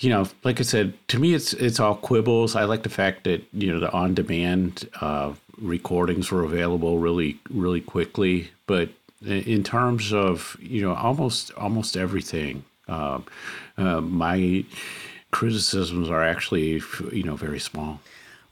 you 0.00 0.10
know 0.10 0.26
like 0.44 0.60
i 0.60 0.64
said 0.64 0.92
to 1.08 1.18
me 1.18 1.32
it's 1.32 1.54
it's 1.54 1.80
all 1.80 1.96
quibbles. 1.96 2.56
I 2.56 2.64
like 2.64 2.82
the 2.82 2.90
fact 2.90 3.24
that 3.24 3.42
you 3.52 3.72
know 3.72 3.80
the 3.80 3.90
on 3.92 4.14
demand 4.14 4.88
uh, 5.00 5.32
recordings 5.58 6.30
were 6.30 6.44
available 6.44 6.98
really 6.98 7.38
really 7.48 7.80
quickly. 7.80 8.50
But 8.66 8.90
in 9.24 9.62
terms 9.62 10.12
of 10.12 10.56
you 10.60 10.82
know 10.82 10.94
almost 10.94 11.52
almost 11.52 11.96
everything 11.96 12.64
uh, 12.88 13.20
uh 13.78 14.00
my 14.00 14.64
criticisms 15.30 16.10
are 16.10 16.24
actually 16.24 16.82
you 17.12 17.22
know 17.22 17.36
very 17.36 17.60
small 17.60 18.00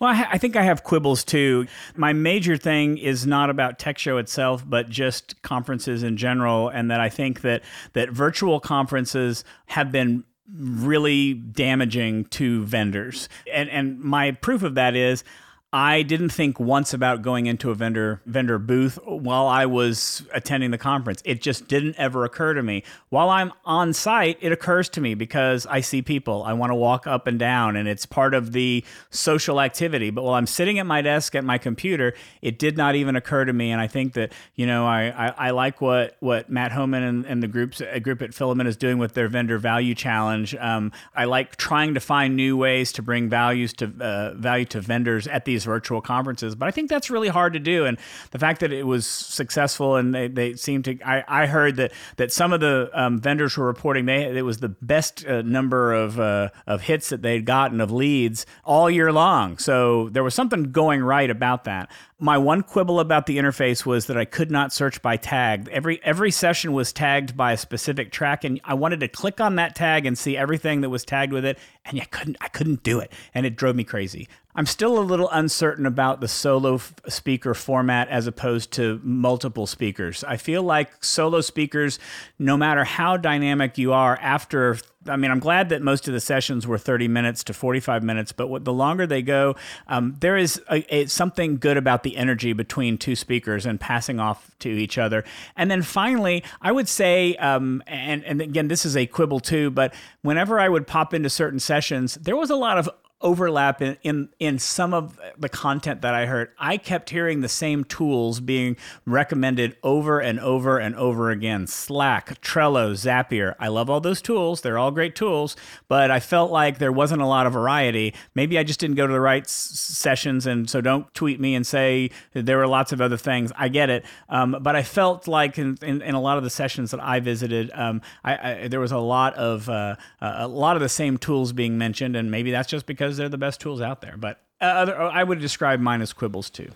well, 0.00 0.10
I, 0.30 0.38
think 0.38 0.56
I 0.56 0.62
have 0.62 0.84
quibbles 0.84 1.24
too. 1.24 1.66
My 1.96 2.12
major 2.12 2.56
thing 2.56 2.98
is 2.98 3.26
not 3.26 3.50
about 3.50 3.78
Tech 3.78 3.98
Show 3.98 4.18
itself, 4.18 4.64
but 4.66 4.88
just 4.88 5.40
conferences 5.42 6.02
in 6.02 6.16
general, 6.16 6.68
and 6.68 6.90
that 6.90 7.00
I 7.00 7.08
think 7.08 7.40
that 7.40 7.62
that 7.94 8.10
virtual 8.10 8.60
conferences 8.60 9.44
have 9.66 9.90
been 9.90 10.24
really 10.56 11.34
damaging 11.34 12.24
to 12.26 12.64
vendors. 12.64 13.28
And 13.52 13.68
and 13.70 14.00
my 14.00 14.32
proof 14.32 14.62
of 14.62 14.74
that 14.76 14.94
is 14.94 15.24
I 15.70 16.00
didn't 16.00 16.30
think 16.30 16.58
once 16.58 16.94
about 16.94 17.20
going 17.20 17.44
into 17.44 17.70
a 17.70 17.74
vendor 17.74 18.22
vendor 18.24 18.58
booth 18.58 18.98
while 19.04 19.46
I 19.46 19.66
was 19.66 20.22
attending 20.32 20.70
the 20.70 20.78
conference. 20.78 21.20
It 21.26 21.42
just 21.42 21.68
didn't 21.68 21.96
ever 21.98 22.24
occur 22.24 22.54
to 22.54 22.62
me. 22.62 22.84
While 23.10 23.28
I'm 23.28 23.52
on 23.66 23.92
site, 23.92 24.38
it 24.40 24.50
occurs 24.50 24.88
to 24.90 25.02
me 25.02 25.12
because 25.12 25.66
I 25.66 25.82
see 25.82 26.00
people. 26.00 26.42
I 26.42 26.54
want 26.54 26.70
to 26.70 26.74
walk 26.74 27.06
up 27.06 27.26
and 27.26 27.38
down 27.38 27.76
and 27.76 27.86
it's 27.86 28.06
part 28.06 28.32
of 28.32 28.52
the 28.52 28.82
social 29.10 29.60
activity. 29.60 30.08
But 30.08 30.24
while 30.24 30.32
I'm 30.36 30.46
sitting 30.46 30.78
at 30.78 30.86
my 30.86 31.02
desk 31.02 31.34
at 31.34 31.44
my 31.44 31.58
computer, 31.58 32.14
it 32.40 32.58
did 32.58 32.78
not 32.78 32.94
even 32.94 33.14
occur 33.14 33.44
to 33.44 33.52
me. 33.52 33.70
And 33.70 33.78
I 33.78 33.88
think 33.88 34.14
that, 34.14 34.32
you 34.54 34.64
know, 34.64 34.86
I, 34.86 35.08
I, 35.10 35.48
I 35.48 35.50
like 35.50 35.82
what, 35.82 36.16
what 36.20 36.48
Matt 36.48 36.72
Homann 36.72 37.06
and, 37.06 37.26
and 37.26 37.42
the 37.42 37.48
groups 37.48 37.82
a 37.82 38.00
group 38.00 38.22
at 38.22 38.32
Filament 38.32 38.70
is 38.70 38.76
doing 38.78 38.96
with 38.96 39.12
their 39.12 39.28
vendor 39.28 39.58
value 39.58 39.94
challenge. 39.94 40.54
Um, 40.54 40.92
I 41.14 41.26
like 41.26 41.56
trying 41.56 41.92
to 41.92 42.00
find 42.00 42.36
new 42.36 42.56
ways 42.56 42.90
to 42.92 43.02
bring 43.02 43.28
values 43.28 43.74
to 43.74 43.92
uh, 44.00 44.32
value 44.32 44.64
to 44.66 44.80
vendors 44.80 45.26
at 45.28 45.44
these 45.44 45.57
these 45.58 45.64
virtual 45.64 46.00
conferences. 46.00 46.54
But 46.54 46.68
I 46.68 46.70
think 46.70 46.88
that's 46.88 47.10
really 47.10 47.28
hard 47.28 47.54
to 47.54 47.58
do. 47.58 47.84
And 47.84 47.98
the 48.30 48.38
fact 48.38 48.60
that 48.60 48.72
it 48.72 48.86
was 48.86 49.06
successful 49.06 49.96
and 49.96 50.14
they, 50.14 50.28
they 50.28 50.54
seem 50.54 50.82
to, 50.84 50.98
I, 51.02 51.24
I 51.26 51.46
heard 51.46 51.76
that, 51.76 51.92
that 52.16 52.32
some 52.32 52.52
of 52.52 52.60
the 52.60 52.90
um, 52.94 53.18
vendors 53.20 53.56
were 53.56 53.66
reporting 53.66 54.06
they 54.06 54.36
it 54.36 54.42
was 54.42 54.58
the 54.58 54.68
best 54.68 55.26
uh, 55.26 55.42
number 55.42 55.92
of, 55.92 56.20
uh, 56.20 56.50
of 56.66 56.82
hits 56.82 57.08
that 57.08 57.22
they'd 57.22 57.44
gotten 57.44 57.80
of 57.80 57.90
leads 57.90 58.46
all 58.64 58.88
year 58.88 59.12
long. 59.12 59.58
So 59.58 60.08
there 60.10 60.22
was 60.22 60.34
something 60.34 60.70
going 60.70 61.02
right 61.02 61.30
about 61.30 61.64
that. 61.64 61.90
My 62.20 62.36
one 62.36 62.62
quibble 62.64 62.98
about 62.98 63.26
the 63.26 63.38
interface 63.38 63.86
was 63.86 64.06
that 64.06 64.18
I 64.18 64.24
could 64.24 64.50
not 64.50 64.72
search 64.72 65.00
by 65.02 65.16
tag. 65.16 65.68
Every 65.70 66.02
every 66.02 66.32
session 66.32 66.72
was 66.72 66.92
tagged 66.92 67.36
by 67.36 67.52
a 67.52 67.56
specific 67.56 68.10
track, 68.10 68.42
and 68.42 68.60
I 68.64 68.74
wanted 68.74 68.98
to 69.00 69.08
click 69.08 69.40
on 69.40 69.54
that 69.56 69.76
tag 69.76 70.04
and 70.04 70.18
see 70.18 70.36
everything 70.36 70.80
that 70.80 70.90
was 70.90 71.04
tagged 71.04 71.32
with 71.32 71.44
it, 71.44 71.58
and 71.84 72.00
I 72.00 72.06
couldn't. 72.06 72.36
I 72.40 72.48
couldn't 72.48 72.82
do 72.82 72.98
it, 72.98 73.12
and 73.34 73.46
it 73.46 73.54
drove 73.54 73.76
me 73.76 73.84
crazy. 73.84 74.26
I'm 74.56 74.66
still 74.66 74.98
a 74.98 75.00
little 75.00 75.30
uncertain 75.30 75.86
about 75.86 76.20
the 76.20 76.26
solo 76.26 76.74
f- 76.74 76.92
speaker 77.06 77.54
format 77.54 78.08
as 78.08 78.26
opposed 78.26 78.72
to 78.72 79.00
multiple 79.04 79.68
speakers. 79.68 80.24
I 80.24 80.38
feel 80.38 80.64
like 80.64 81.04
solo 81.04 81.40
speakers, 81.40 82.00
no 82.40 82.56
matter 82.56 82.82
how 82.82 83.16
dynamic 83.16 83.78
you 83.78 83.92
are, 83.92 84.18
after 84.20 84.78
I 85.08 85.16
mean, 85.16 85.30
I'm 85.30 85.40
glad 85.40 85.68
that 85.70 85.82
most 85.82 86.08
of 86.08 86.14
the 86.14 86.20
sessions 86.20 86.66
were 86.66 86.78
30 86.78 87.08
minutes 87.08 87.44
to 87.44 87.54
45 87.54 88.02
minutes, 88.02 88.32
but 88.32 88.48
what, 88.48 88.64
the 88.64 88.72
longer 88.72 89.06
they 89.06 89.22
go, 89.22 89.56
um, 89.86 90.16
there 90.20 90.36
is 90.36 90.60
a, 90.70 90.84
a, 90.94 91.06
something 91.06 91.58
good 91.58 91.76
about 91.76 92.02
the 92.02 92.16
energy 92.16 92.52
between 92.52 92.98
two 92.98 93.16
speakers 93.16 93.66
and 93.66 93.80
passing 93.80 94.20
off 94.20 94.50
to 94.60 94.68
each 94.68 94.98
other. 94.98 95.24
And 95.56 95.70
then 95.70 95.82
finally, 95.82 96.44
I 96.60 96.72
would 96.72 96.88
say, 96.88 97.36
um, 97.36 97.82
and, 97.86 98.24
and 98.24 98.40
again, 98.40 98.68
this 98.68 98.84
is 98.84 98.96
a 98.96 99.06
quibble 99.06 99.40
too, 99.40 99.70
but 99.70 99.94
whenever 100.22 100.58
I 100.58 100.68
would 100.68 100.86
pop 100.86 101.14
into 101.14 101.30
certain 101.30 101.60
sessions, 101.60 102.14
there 102.14 102.36
was 102.36 102.50
a 102.50 102.56
lot 102.56 102.78
of 102.78 102.88
overlap 103.20 103.82
in, 103.82 103.96
in 104.02 104.28
in 104.38 104.58
some 104.58 104.94
of 104.94 105.18
the 105.36 105.48
content 105.48 106.02
that 106.02 106.14
I 106.14 106.26
heard. 106.26 106.50
I 106.58 106.76
kept 106.76 107.10
hearing 107.10 107.40
the 107.40 107.48
same 107.48 107.84
tools 107.84 108.40
being 108.40 108.76
recommended 109.06 109.76
over 109.82 110.20
and 110.20 110.38
over 110.38 110.78
and 110.78 110.94
over 110.94 111.30
again. 111.30 111.66
Slack, 111.66 112.40
Trello, 112.40 112.92
Zapier. 112.92 113.54
I 113.58 113.68
love 113.68 113.90
all 113.90 114.00
those 114.00 114.22
tools. 114.22 114.60
They're 114.60 114.78
all 114.78 114.90
great 114.90 115.16
tools, 115.16 115.56
but 115.88 116.10
I 116.10 116.20
felt 116.20 116.50
like 116.50 116.78
there 116.78 116.92
wasn't 116.92 117.22
a 117.22 117.26
lot 117.26 117.46
of 117.46 117.52
variety. 117.52 118.14
Maybe 118.34 118.58
I 118.58 118.62
just 118.62 118.78
didn't 118.78 118.96
go 118.96 119.06
to 119.06 119.12
the 119.12 119.20
right 119.20 119.44
s- 119.44 119.50
sessions 119.50 120.46
and 120.46 120.70
so 120.70 120.80
don't 120.80 121.12
tweet 121.14 121.40
me 121.40 121.54
and 121.54 121.66
say 121.66 122.10
there 122.34 122.58
were 122.58 122.68
lots 122.68 122.92
of 122.92 123.00
other 123.00 123.16
things. 123.16 123.50
I 123.56 123.68
get 123.68 123.90
it. 123.90 124.04
Um, 124.28 124.56
but 124.60 124.76
I 124.76 124.82
felt 124.82 125.26
like 125.26 125.58
in, 125.58 125.76
in, 125.82 126.02
in, 126.02 126.14
a 126.14 126.20
lot 126.20 126.38
of 126.38 126.44
the 126.44 126.50
sessions 126.50 126.90
that 126.92 127.02
I 127.02 127.20
visited, 127.20 127.70
um, 127.74 128.00
I, 128.24 128.50
I, 128.62 128.68
there 128.68 128.80
was 128.80 128.92
a 128.92 128.98
lot 128.98 129.34
of 129.34 129.68
uh, 129.68 129.96
a 130.20 130.48
lot 130.48 130.76
of 130.76 130.82
the 130.82 130.88
same 130.88 131.18
tools 131.18 131.52
being 131.52 131.78
mentioned 131.78 132.14
and 132.14 132.30
maybe 132.30 132.50
that's 132.50 132.68
just 132.68 132.86
because 132.86 133.07
because 133.08 133.16
they're 133.16 133.28
the 133.30 133.38
best 133.38 133.60
tools 133.60 133.80
out 133.80 134.02
there. 134.02 134.16
But 134.18 134.40
uh, 134.60 134.64
other, 134.64 135.00
I 135.00 135.24
would 135.24 135.40
describe 135.40 135.80
mine 135.80 136.02
as 136.02 136.12
quibbles 136.12 136.50
too. 136.50 136.70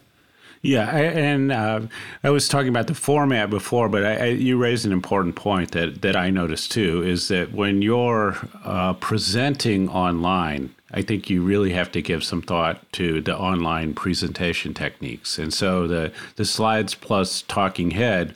Yeah, 0.62 0.88
I, 0.90 1.00
and 1.00 1.52
uh, 1.52 1.80
I 2.22 2.30
was 2.30 2.48
talking 2.48 2.68
about 2.68 2.86
the 2.86 2.94
format 2.94 3.50
before, 3.50 3.88
but 3.88 4.04
I, 4.04 4.14
I, 4.14 4.24
you 4.26 4.56
raised 4.56 4.86
an 4.86 4.92
important 4.92 5.34
point 5.34 5.72
that, 5.72 6.02
that 6.02 6.16
I 6.16 6.30
noticed 6.30 6.70
too 6.70 7.02
is 7.02 7.28
that 7.28 7.52
when 7.52 7.82
you're 7.82 8.36
uh, 8.64 8.94
presenting 8.94 9.88
online, 9.88 10.72
I 10.92 11.02
think 11.02 11.28
you 11.28 11.42
really 11.42 11.72
have 11.72 11.90
to 11.92 12.00
give 12.00 12.22
some 12.22 12.42
thought 12.42 12.80
to 12.92 13.20
the 13.20 13.36
online 13.36 13.92
presentation 13.94 14.72
techniques. 14.72 15.36
And 15.36 15.52
so 15.52 15.88
the, 15.88 16.12
the 16.36 16.44
slides 16.44 16.94
plus 16.94 17.42
talking 17.42 17.90
head 17.90 18.34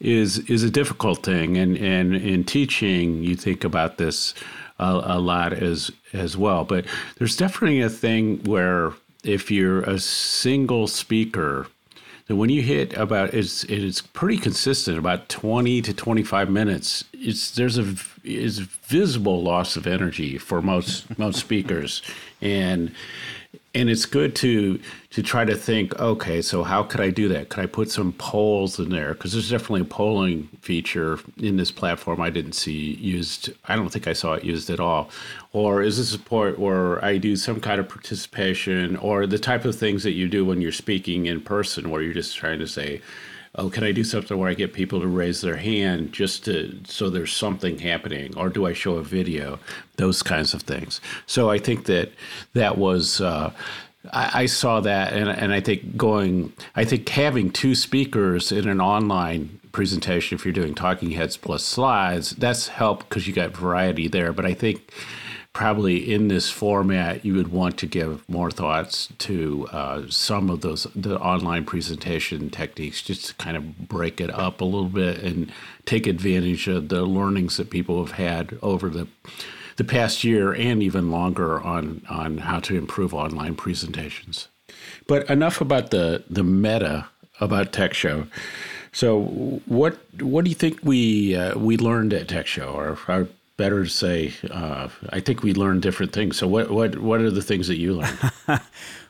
is 0.00 0.38
is 0.50 0.62
a 0.62 0.70
difficult 0.70 1.22
thing. 1.22 1.56
And, 1.56 1.76
and 1.78 2.14
in 2.14 2.44
teaching, 2.44 3.22
you 3.22 3.36
think 3.36 3.64
about 3.64 3.96
this 3.96 4.34
a, 4.78 5.02
a 5.04 5.18
lot 5.20 5.52
as 5.52 5.90
as 6.12 6.36
well. 6.36 6.64
But 6.64 6.86
there's 7.18 7.36
definitely 7.36 7.80
a 7.80 7.90
thing 7.90 8.42
where 8.44 8.92
if 9.22 9.50
you're 9.50 9.82
a 9.82 9.98
single 9.98 10.86
speaker, 10.86 11.66
then 12.26 12.36
when 12.38 12.50
you 12.50 12.62
hit 12.62 12.94
about 12.94 13.34
it's 13.34 13.64
it's 13.64 14.00
pretty 14.00 14.38
consistent 14.38 14.98
about 14.98 15.28
20 15.28 15.82
to 15.82 15.94
25 15.94 16.50
minutes. 16.50 17.04
It's 17.12 17.50
there's 17.52 17.78
a 17.78 17.94
is 18.24 18.58
visible 18.58 19.42
loss 19.42 19.76
of 19.76 19.86
energy 19.86 20.38
for 20.38 20.62
most 20.62 21.18
most 21.18 21.38
speakers, 21.38 22.02
and 22.40 22.94
and 23.74 23.90
it's 23.90 24.06
good 24.06 24.36
to 24.36 24.78
to 25.10 25.22
try 25.22 25.44
to 25.44 25.54
think 25.54 25.98
okay 25.98 26.40
so 26.40 26.62
how 26.62 26.82
could 26.82 27.00
i 27.00 27.10
do 27.10 27.28
that? 27.28 27.48
Could 27.48 27.62
i 27.62 27.66
put 27.66 27.90
some 27.90 28.12
polls 28.12 28.78
in 28.78 28.90
there? 28.90 29.14
Because 29.14 29.32
there's 29.32 29.50
definitely 29.50 29.82
a 29.82 29.84
polling 29.84 30.48
feature 30.60 31.18
in 31.38 31.56
this 31.56 31.70
platform 31.70 32.20
i 32.20 32.30
didn't 32.30 32.52
see 32.52 32.94
used 32.94 33.52
i 33.66 33.76
don't 33.76 33.90
think 33.90 34.06
i 34.06 34.12
saw 34.12 34.34
it 34.34 34.44
used 34.44 34.70
at 34.70 34.80
all. 34.80 35.10
Or 35.52 35.82
is 35.82 35.98
this 35.98 36.14
a 36.14 36.18
point 36.18 36.58
where 36.58 37.04
i 37.04 37.18
do 37.18 37.36
some 37.36 37.60
kind 37.60 37.80
of 37.80 37.88
participation 37.88 38.96
or 38.96 39.26
the 39.26 39.38
type 39.38 39.64
of 39.64 39.74
things 39.74 40.02
that 40.04 40.12
you 40.12 40.28
do 40.28 40.44
when 40.44 40.60
you're 40.60 40.72
speaking 40.72 41.26
in 41.26 41.40
person 41.40 41.90
where 41.90 42.02
you're 42.02 42.14
just 42.14 42.36
trying 42.36 42.58
to 42.60 42.66
say 42.66 43.00
oh, 43.56 43.70
can 43.70 43.84
I 43.84 43.92
do 43.92 44.04
something 44.04 44.36
where 44.36 44.50
I 44.50 44.54
get 44.54 44.72
people 44.72 45.00
to 45.00 45.06
raise 45.06 45.40
their 45.40 45.56
hand 45.56 46.12
just 46.12 46.44
to 46.46 46.80
so 46.86 47.10
there's 47.10 47.32
something 47.32 47.78
happening, 47.78 48.36
or 48.36 48.48
do 48.48 48.66
I 48.66 48.72
show 48.72 48.96
a 48.96 49.02
video? 49.02 49.58
Those 49.96 50.22
kinds 50.22 50.54
of 50.54 50.62
things. 50.62 51.00
So 51.26 51.50
I 51.50 51.58
think 51.58 51.86
that 51.86 52.12
that 52.54 52.78
was. 52.78 53.20
Uh, 53.20 53.52
I, 54.12 54.42
I 54.42 54.46
saw 54.46 54.80
that, 54.80 55.14
and, 55.14 55.30
and 55.30 55.52
I 55.52 55.60
think 55.60 55.96
going, 55.96 56.52
I 56.76 56.84
think 56.84 57.08
having 57.08 57.50
two 57.50 57.74
speakers 57.74 58.52
in 58.52 58.68
an 58.68 58.80
online 58.80 59.60
presentation, 59.72 60.36
if 60.36 60.44
you're 60.44 60.52
doing 60.52 60.74
talking 60.74 61.12
heads 61.12 61.36
plus 61.36 61.64
slides, 61.64 62.30
that's 62.30 62.68
helped 62.68 63.08
because 63.08 63.26
you 63.26 63.32
got 63.32 63.56
variety 63.56 64.08
there. 64.08 64.32
But 64.32 64.44
I 64.44 64.52
think 64.52 64.92
probably 65.54 66.12
in 66.12 66.28
this 66.28 66.50
format, 66.50 67.24
you 67.24 67.32
would 67.34 67.48
want 67.52 67.78
to 67.78 67.86
give 67.86 68.28
more 68.28 68.50
thoughts 68.50 69.08
to 69.18 69.66
uh, 69.70 70.02
some 70.10 70.50
of 70.50 70.60
those 70.60 70.86
the 70.94 71.18
online 71.20 71.64
presentation 71.64 72.50
techniques, 72.50 73.00
just 73.00 73.26
to 73.28 73.34
kind 73.36 73.56
of 73.56 73.88
break 73.88 74.20
it 74.20 74.30
up 74.30 74.60
a 74.60 74.64
little 74.64 74.90
bit 74.90 75.22
and 75.22 75.50
take 75.86 76.06
advantage 76.06 76.68
of 76.68 76.88
the 76.90 77.04
learnings 77.04 77.56
that 77.56 77.70
people 77.70 78.04
have 78.04 78.16
had 78.16 78.58
over 78.60 78.90
the 78.90 79.06
the 79.76 79.84
past 79.84 80.22
year 80.24 80.52
and 80.52 80.82
even 80.82 81.10
longer 81.10 81.60
on 81.62 82.02
on 82.10 82.38
how 82.38 82.58
to 82.58 82.76
improve 82.76 83.14
online 83.14 83.54
presentations. 83.54 84.48
But 85.06 85.30
enough 85.30 85.60
about 85.60 85.90
the 85.92 86.24
the 86.28 86.44
meta 86.44 87.06
about 87.40 87.72
Tech 87.72 87.94
Show. 87.94 88.26
So, 88.92 89.22
what 89.66 89.98
what 90.20 90.44
do 90.44 90.50
you 90.50 90.56
think 90.56 90.80
we 90.82 91.36
uh, 91.36 91.56
we 91.58 91.76
learned 91.76 92.12
at 92.12 92.28
Tech 92.28 92.46
Show, 92.48 92.72
or, 92.72 92.98
or 93.08 93.28
better 93.56 93.84
to 93.84 93.90
say, 93.90 94.32
uh, 94.50 94.88
I 95.10 95.20
think 95.20 95.42
we 95.42 95.54
learned 95.54 95.82
different 95.82 96.12
things. 96.12 96.36
So, 96.36 96.46
what 96.46 96.70
what 96.70 96.98
what 96.98 97.20
are 97.20 97.30
the 97.30 97.42
things 97.42 97.68
that 97.68 97.76
you 97.76 97.94
learned? 97.94 98.32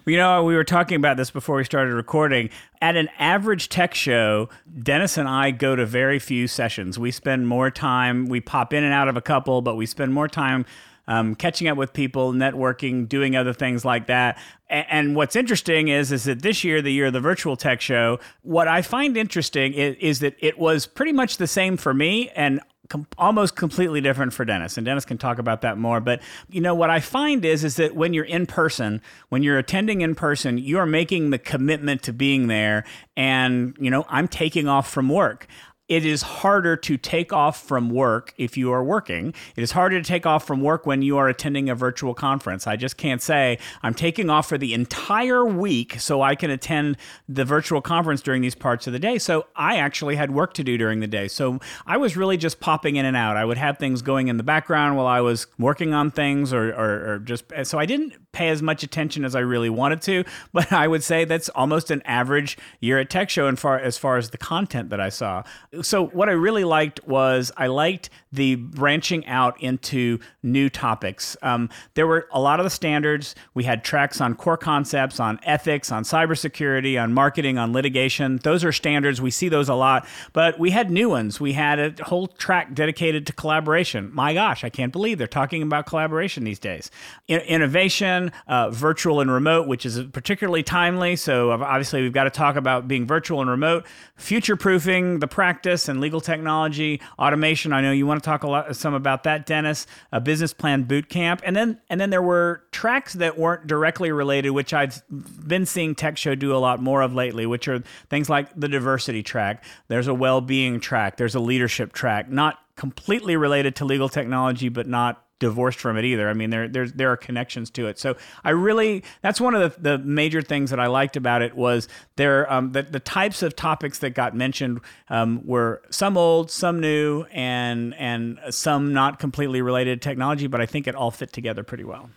You 0.06 0.18
know, 0.18 0.44
we 0.44 0.54
were 0.54 0.64
talking 0.64 0.96
about 0.96 1.16
this 1.16 1.30
before 1.30 1.56
we 1.56 1.64
started 1.64 1.94
recording. 1.94 2.50
At 2.82 2.94
an 2.94 3.08
average 3.18 3.70
tech 3.70 3.94
show, 3.94 4.50
Dennis 4.82 5.16
and 5.16 5.26
I 5.26 5.50
go 5.50 5.74
to 5.76 5.86
very 5.86 6.18
few 6.18 6.46
sessions. 6.46 6.98
We 6.98 7.10
spend 7.10 7.48
more 7.48 7.70
time, 7.70 8.26
we 8.26 8.40
pop 8.42 8.74
in 8.74 8.84
and 8.84 8.92
out 8.92 9.08
of 9.08 9.16
a 9.16 9.22
couple, 9.22 9.62
but 9.62 9.76
we 9.76 9.86
spend 9.86 10.12
more 10.12 10.28
time 10.28 10.66
um, 11.08 11.34
catching 11.34 11.68
up 11.68 11.78
with 11.78 11.94
people, 11.94 12.32
networking, 12.32 13.08
doing 13.08 13.34
other 13.34 13.54
things 13.54 13.82
like 13.82 14.06
that. 14.08 14.38
And, 14.68 14.86
and, 14.90 15.16
what's 15.16 15.36
interesting 15.36 15.88
is, 15.88 16.12
is 16.12 16.24
that 16.24 16.42
this 16.42 16.64
year, 16.64 16.80
the 16.80 16.92
year 16.92 17.06
of 17.06 17.12
the 17.12 17.20
virtual 17.20 17.56
tech 17.56 17.80
show, 17.80 18.20
what 18.42 18.68
I 18.68 18.80
find 18.80 19.16
interesting 19.16 19.74
is, 19.74 19.96
is 20.00 20.18
that 20.20 20.34
it 20.38 20.58
was 20.58 20.86
pretty 20.86 21.12
much 21.12 21.36
the 21.36 21.46
same 21.46 21.76
for 21.76 21.92
me. 21.92 22.30
And 22.30 22.60
com- 22.88 23.06
almost 23.18 23.56
completely 23.56 24.00
different 24.00 24.32
for 24.32 24.44
Dennis, 24.44 24.76
and 24.76 24.84
Dennis 24.84 25.04
can 25.04 25.18
talk 25.18 25.38
about 25.38 25.62
that 25.62 25.78
more. 25.78 26.00
But 26.00 26.22
you 26.50 26.60
know 26.60 26.74
what 26.74 26.90
I 26.90 27.00
find 27.00 27.44
is 27.44 27.64
is 27.64 27.76
that 27.76 27.94
when 27.94 28.14
you're 28.14 28.24
in 28.24 28.46
person, 28.46 29.02
when 29.28 29.42
you're 29.42 29.58
attending 29.58 30.00
in 30.00 30.14
person, 30.14 30.58
you 30.58 30.78
are 30.78 30.86
making 30.86 31.30
the 31.30 31.38
commitment 31.38 32.02
to 32.04 32.12
being 32.12 32.48
there. 32.48 32.84
And 33.16 33.76
you 33.80 33.90
know, 33.90 34.04
I'm 34.08 34.28
taking 34.28 34.68
off 34.68 34.90
from 34.90 35.08
work 35.08 35.46
it 35.88 36.06
is 36.06 36.22
harder 36.22 36.76
to 36.76 36.96
take 36.96 37.32
off 37.32 37.62
from 37.62 37.90
work 37.90 38.32
if 38.38 38.56
you 38.56 38.72
are 38.72 38.82
working. 38.82 39.34
It 39.54 39.62
is 39.62 39.72
harder 39.72 40.00
to 40.00 40.06
take 40.06 40.24
off 40.24 40.46
from 40.46 40.62
work 40.62 40.86
when 40.86 41.02
you 41.02 41.18
are 41.18 41.28
attending 41.28 41.68
a 41.68 41.74
virtual 41.74 42.14
conference. 42.14 42.66
I 42.66 42.76
just 42.76 42.96
can't 42.96 43.20
say 43.20 43.58
I'm 43.82 43.92
taking 43.92 44.30
off 44.30 44.48
for 44.48 44.56
the 44.56 44.72
entire 44.72 45.44
week 45.44 46.00
so 46.00 46.22
I 46.22 46.36
can 46.36 46.50
attend 46.50 46.96
the 47.28 47.44
virtual 47.44 47.82
conference 47.82 48.22
during 48.22 48.40
these 48.40 48.54
parts 48.54 48.86
of 48.86 48.94
the 48.94 48.98
day. 48.98 49.18
So 49.18 49.46
I 49.54 49.76
actually 49.76 50.16
had 50.16 50.30
work 50.30 50.54
to 50.54 50.64
do 50.64 50.78
during 50.78 51.00
the 51.00 51.06
day. 51.06 51.28
So 51.28 51.58
I 51.86 51.98
was 51.98 52.16
really 52.16 52.38
just 52.38 52.60
popping 52.60 52.96
in 52.96 53.04
and 53.04 53.16
out. 53.16 53.36
I 53.36 53.44
would 53.44 53.58
have 53.58 53.76
things 53.76 54.00
going 54.00 54.28
in 54.28 54.38
the 54.38 54.42
background 54.42 54.96
while 54.96 55.06
I 55.06 55.20
was 55.20 55.46
working 55.58 55.92
on 55.92 56.10
things 56.10 56.54
or, 56.54 56.70
or, 56.70 57.14
or 57.14 57.18
just 57.18 57.44
so 57.64 57.78
I 57.78 57.84
didn't 57.84 58.14
pay 58.32 58.48
as 58.48 58.62
much 58.62 58.82
attention 58.82 59.24
as 59.24 59.34
I 59.34 59.40
really 59.40 59.70
wanted 59.70 60.00
to. 60.02 60.24
But 60.52 60.72
I 60.72 60.86
would 60.86 61.02
say 61.02 61.24
that's 61.24 61.48
almost 61.48 61.90
an 61.90 62.00
average 62.04 62.56
year 62.78 63.00
at 63.00 63.10
Tech 63.10 63.28
Show 63.28 63.48
and 63.48 63.58
far 63.58 63.78
as 63.78 63.98
far 63.98 64.18
as 64.18 64.30
the 64.30 64.38
content 64.38 64.90
that 64.90 65.00
I 65.00 65.08
saw 65.08 65.42
so 65.82 66.06
what 66.06 66.28
I 66.28 66.32
really 66.32 66.64
liked 66.64 67.06
was 67.06 67.52
I 67.56 67.66
liked 67.66 68.10
the 68.32 68.56
branching 68.56 69.26
out 69.26 69.60
into 69.62 70.18
new 70.42 70.68
topics. 70.68 71.36
Um, 71.42 71.70
there 71.94 72.06
were 72.06 72.28
a 72.32 72.40
lot 72.40 72.60
of 72.60 72.64
the 72.64 72.70
standards. 72.70 73.34
We 73.54 73.64
had 73.64 73.84
tracks 73.84 74.20
on 74.20 74.34
core 74.34 74.56
concepts, 74.56 75.20
on 75.20 75.38
ethics, 75.44 75.92
on 75.92 76.02
cybersecurity, 76.02 77.00
on 77.00 77.14
marketing, 77.14 77.58
on 77.58 77.72
litigation. 77.72 78.38
Those 78.38 78.64
are 78.64 78.72
standards. 78.72 79.20
We 79.20 79.30
see 79.30 79.48
those 79.48 79.68
a 79.68 79.74
lot. 79.74 80.06
But 80.32 80.58
we 80.58 80.70
had 80.70 80.90
new 80.90 81.08
ones. 81.08 81.40
We 81.40 81.52
had 81.52 81.78
a 81.78 82.04
whole 82.04 82.26
track 82.26 82.74
dedicated 82.74 83.26
to 83.28 83.32
collaboration. 83.32 84.10
My 84.12 84.34
gosh, 84.34 84.64
I 84.64 84.70
can't 84.70 84.92
believe 84.92 85.18
they're 85.18 85.26
talking 85.26 85.62
about 85.62 85.86
collaboration 85.86 86.44
these 86.44 86.58
days. 86.58 86.90
In- 87.28 87.40
innovation, 87.40 88.32
uh, 88.48 88.70
virtual 88.70 89.20
and 89.20 89.30
remote, 89.30 89.68
which 89.68 89.86
is 89.86 90.02
particularly 90.12 90.62
timely. 90.62 91.16
So 91.16 91.52
obviously, 91.52 92.02
we've 92.02 92.12
got 92.12 92.24
to 92.24 92.30
talk 92.30 92.56
about 92.56 92.88
being 92.88 93.06
virtual 93.06 93.40
and 93.40 93.48
remote, 93.48 93.86
future 94.16 94.56
proofing 94.56 95.20
the 95.20 95.28
practice 95.28 95.63
and 95.64 96.00
legal 96.00 96.20
technology, 96.20 97.00
automation. 97.18 97.72
I 97.72 97.80
know 97.80 97.92
you 97.92 98.06
want 98.06 98.22
to 98.22 98.24
talk 98.24 98.42
a 98.42 98.48
lot 98.48 98.76
some 98.76 98.94
about 98.94 99.24
that, 99.24 99.46
Dennis. 99.46 99.86
A 100.12 100.20
business 100.20 100.52
plan 100.52 100.84
boot 100.84 101.08
camp, 101.08 101.40
and 101.44 101.56
then 101.56 101.80
and 101.88 102.00
then 102.00 102.10
there 102.10 102.22
were 102.22 102.62
tracks 102.70 103.14
that 103.14 103.38
weren't 103.38 103.66
directly 103.66 104.12
related, 104.12 104.50
which 104.50 104.74
I've 104.74 105.02
been 105.08 105.66
seeing 105.66 105.94
Tech 105.94 106.16
Show 106.16 106.34
do 106.34 106.54
a 106.54 106.58
lot 106.58 106.82
more 106.82 107.02
of 107.02 107.14
lately, 107.14 107.46
which 107.46 107.68
are 107.68 107.82
things 108.10 108.28
like 108.28 108.48
the 108.54 108.68
diversity 108.68 109.22
track. 109.22 109.64
There's 109.88 110.08
a 110.08 110.14
well-being 110.14 110.80
track. 110.80 111.16
There's 111.16 111.34
a 111.34 111.40
leadership 111.40 111.92
track. 111.92 112.30
Not 112.30 112.58
completely 112.76 113.36
related 113.36 113.76
to 113.76 113.84
legal 113.84 114.08
technology, 114.08 114.68
but 114.68 114.86
not 114.86 115.23
divorced 115.38 115.78
from 115.78 115.96
it 115.96 116.04
either. 116.04 116.28
I 116.28 116.34
mean, 116.34 116.50
there 116.50 116.68
there's 116.68 116.92
there 116.92 117.10
are 117.10 117.16
connections 117.16 117.70
to 117.70 117.86
it. 117.86 117.98
So 117.98 118.16
I 118.44 118.50
really 118.50 119.04
that's 119.22 119.40
one 119.40 119.54
of 119.54 119.74
the, 119.74 119.96
the 119.96 119.98
major 119.98 120.42
things 120.42 120.70
that 120.70 120.80
I 120.80 120.86
liked 120.86 121.16
about 121.16 121.42
it 121.42 121.54
was 121.54 121.88
there 122.16 122.50
um, 122.52 122.72
the 122.72 122.82
the 122.82 123.00
types 123.00 123.42
of 123.42 123.56
topics 123.56 123.98
that 123.98 124.10
got 124.10 124.34
mentioned 124.34 124.80
um, 125.08 125.44
were 125.46 125.82
some 125.90 126.16
old, 126.16 126.50
some 126.50 126.80
new, 126.80 127.24
and 127.32 127.94
and 127.94 128.38
some 128.50 128.92
not 128.92 129.18
completely 129.18 129.62
related 129.62 130.00
to 130.00 130.08
technology. 130.08 130.46
But 130.46 130.60
I 130.60 130.66
think 130.66 130.86
it 130.86 130.94
all 130.94 131.10
fit 131.10 131.32
together 131.32 131.62
pretty 131.62 131.84
well. 131.84 132.10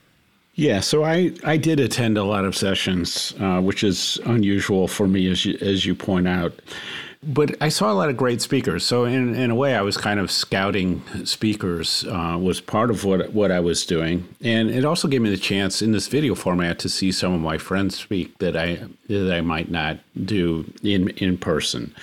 Yeah, 0.56 0.80
so 0.80 1.04
I, 1.04 1.34
I 1.44 1.56
did 1.56 1.80
attend 1.80 2.18
a 2.18 2.24
lot 2.24 2.44
of 2.44 2.58
sessions, 2.58 3.32
uh, 3.39 3.62
which 3.62 3.84
is 3.84 4.20
unusual 4.26 4.88
for 4.88 5.08
me, 5.08 5.30
as 5.30 5.46
you, 5.46 5.56
as 5.62 5.86
you 5.86 5.94
point 5.94 6.28
out. 6.28 6.52
But 7.24 7.56
I 7.62 7.70
saw 7.70 7.92
a 7.92 7.96
lot 7.96 8.10
of 8.10 8.18
great 8.18 8.42
speakers. 8.42 8.86
So 8.86 9.06
in, 9.06 9.34
in 9.36 9.50
a 9.50 9.56
way, 9.56 9.76
I 9.76 9.82
was 9.82 9.98
kind 9.98 10.20
of 10.20 10.30
scouting 10.30 11.02
speakers 11.26 12.06
uh, 12.06 12.38
was 12.40 12.62
part 12.62 12.92
of 12.92 13.04
what 13.06 13.34
what 13.34 13.52
I 13.52 13.60
was 13.60 13.86
doing, 13.86 14.28
and 14.42 14.70
it 14.70 14.86
also 14.86 15.08
gave 15.08 15.22
me 15.22 15.30
the 15.30 15.38
chance 15.38 15.82
in 15.82 15.92
this 15.92 16.08
video 16.08 16.36
format 16.36 16.80
to 16.80 16.90
see 16.90 17.12
some 17.12 17.34
of 17.34 17.42
my 17.42 17.58
friends 17.58 17.98
speak 17.98 18.38
that 18.38 18.56
I 18.56 18.88
that 19.08 19.34
I 19.34 19.42
might 19.42 19.72
not 19.72 19.98
do 20.26 20.72
in 20.84 21.10
in 21.10 21.38
person. 21.38 21.94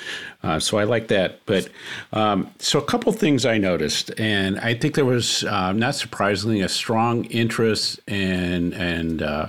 Uh, 0.43 0.59
so 0.59 0.79
I 0.79 0.85
like 0.85 1.09
that. 1.09 1.41
But 1.47 1.69
um, 2.13 2.51
so 2.59 2.79
a 2.79 2.85
couple 2.85 3.13
things 3.13 3.47
I 3.47 3.57
noticed, 3.57 4.11
and 4.19 4.59
I 4.61 4.75
think 4.75 4.95
there 4.95 5.05
was 5.05 5.45
uh, 5.45 5.73
not 5.73 5.95
surprisingly 5.95 6.61
a 6.61 6.69
strong 6.69 7.25
interest 7.27 8.01
and 8.09 8.75
and 8.75 9.23
uh, 9.23 9.49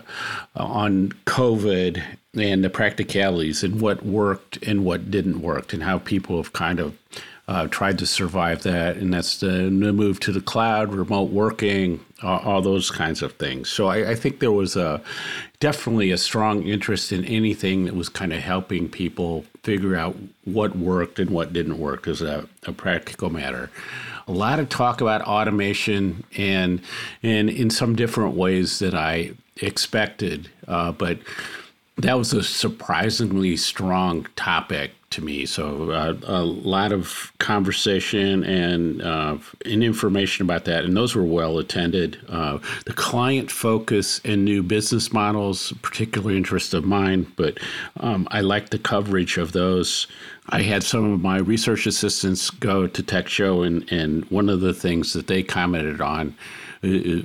on 0.56 1.10
COVID 1.25 2.01
and 2.35 2.63
the 2.63 2.69
practicalities 2.69 3.63
and 3.63 3.81
what 3.81 4.05
worked 4.05 4.57
and 4.63 4.83
what 4.83 5.09
didn't 5.09 5.41
work 5.41 5.73
and 5.73 5.83
how 5.83 5.99
people 5.99 6.37
have 6.37 6.53
kind 6.53 6.79
of 6.79 6.97
uh, 7.47 7.67
tried 7.67 7.99
to 7.99 8.07
survive 8.07 8.63
that. 8.63 8.97
And 8.97 9.13
that's 9.13 9.39
the, 9.39 9.69
move 9.69 10.19
to 10.21 10.31
the 10.31 10.41
cloud, 10.41 10.91
remote 10.93 11.29
working, 11.29 12.03
all, 12.23 12.39
all 12.39 12.61
those 12.61 12.89
kinds 12.89 13.21
of 13.21 13.33
things. 13.33 13.69
So 13.69 13.87
I, 13.87 14.11
I, 14.11 14.15
think 14.15 14.39
there 14.39 14.51
was 14.51 14.75
a 14.75 14.99
definitely 15.59 16.09
a 16.09 16.17
strong 16.17 16.63
interest 16.63 17.11
in 17.11 17.23
anything 17.25 17.85
that 17.85 17.95
was 17.95 18.09
kind 18.09 18.33
of 18.33 18.41
helping 18.41 18.89
people 18.89 19.45
figure 19.63 19.95
out 19.95 20.15
what 20.45 20.75
worked 20.75 21.19
and 21.19 21.29
what 21.29 21.53
didn't 21.53 21.77
work 21.77 22.07
as 22.07 22.21
a, 22.21 22.47
a 22.65 22.73
practical 22.73 23.29
matter 23.29 23.69
a 24.27 24.31
lot 24.31 24.59
of 24.59 24.69
talk 24.69 25.01
about 25.01 25.21
automation 25.21 26.23
and 26.35 26.81
and 27.21 27.49
in 27.49 27.69
some 27.69 27.95
different 27.95 28.35
ways 28.35 28.79
that 28.79 28.95
I 28.95 29.33
expected. 29.61 30.49
Uh, 30.67 30.91
but 30.91 31.19
that 31.97 32.17
was 32.17 32.34
a 32.34 32.43
surprisingly 32.43 33.55
strong 33.55 34.27
topic 34.36 34.91
to 35.12 35.23
me. 35.23 35.45
So 35.45 35.91
uh, 35.91 36.17
a 36.23 36.43
lot 36.43 36.91
of 36.91 37.31
conversation 37.39 38.43
and 38.43 39.01
uh, 39.01 39.38
and 39.63 39.84
information 39.84 40.45
about 40.45 40.65
that, 40.65 40.84
and 40.84 40.95
those 40.95 41.15
were 41.15 41.23
well 41.23 41.58
attended. 41.58 42.17
Uh, 42.27 42.60
the 42.86 42.93
client 42.93 43.49
focus 43.49 44.19
and 44.25 44.43
new 44.43 44.62
business 44.62 45.13
models, 45.13 45.71
particular 45.81 46.34
interest 46.34 46.73
of 46.73 46.84
mine, 46.84 47.31
but 47.38 47.60
um, 48.01 48.27
I 48.29 48.41
like 48.41 48.69
the 48.69 48.79
coverage 48.79 49.38
of 49.38 49.53
those. 49.53 50.08
I 50.49 50.63
had 50.63 50.84
some 50.84 51.12
of 51.12 51.21
my 51.21 51.38
research 51.38 51.88
assistants 51.88 52.49
go 52.49 52.86
to 52.86 53.03
Tech 53.03 53.29
Show, 53.29 53.63
and 53.63 53.89
and 53.91 54.25
one 54.25 54.49
of 54.49 54.60
the 54.60 54.73
things 54.73 55.13
that 55.13 55.27
they 55.27 55.43
commented 55.43 56.01
on 56.01 56.36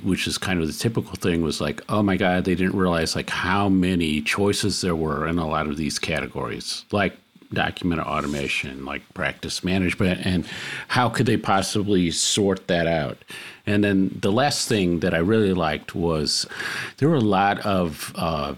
which 0.03 0.27
is 0.27 0.37
kind 0.37 0.61
of 0.61 0.67
the 0.67 0.73
typical 0.73 1.15
thing 1.15 1.41
was 1.41 1.61
like 1.61 1.81
oh 1.89 2.01
my 2.01 2.17
god 2.17 2.45
they 2.45 2.55
didn't 2.55 2.75
realize 2.75 3.15
like 3.15 3.29
how 3.29 3.69
many 3.69 4.21
choices 4.21 4.81
there 4.81 4.95
were 4.95 5.27
in 5.27 5.37
a 5.37 5.47
lot 5.47 5.67
of 5.67 5.77
these 5.77 5.99
categories 5.99 6.85
like 6.91 7.15
document 7.53 8.01
automation 8.01 8.85
like 8.85 9.01
practice 9.13 9.63
management 9.63 10.25
and 10.25 10.45
how 10.87 11.09
could 11.09 11.25
they 11.25 11.37
possibly 11.37 12.11
sort 12.11 12.67
that 12.67 12.87
out? 12.87 13.17
And 13.65 13.83
then 13.83 14.17
the 14.21 14.31
last 14.31 14.67
thing 14.67 14.99
that 15.01 15.13
i 15.13 15.17
really 15.17 15.53
liked 15.53 15.93
was 15.93 16.45
there 16.97 17.09
were 17.09 17.15
a 17.15 17.19
lot 17.19 17.59
of 17.59 18.11
uh, 18.15 18.55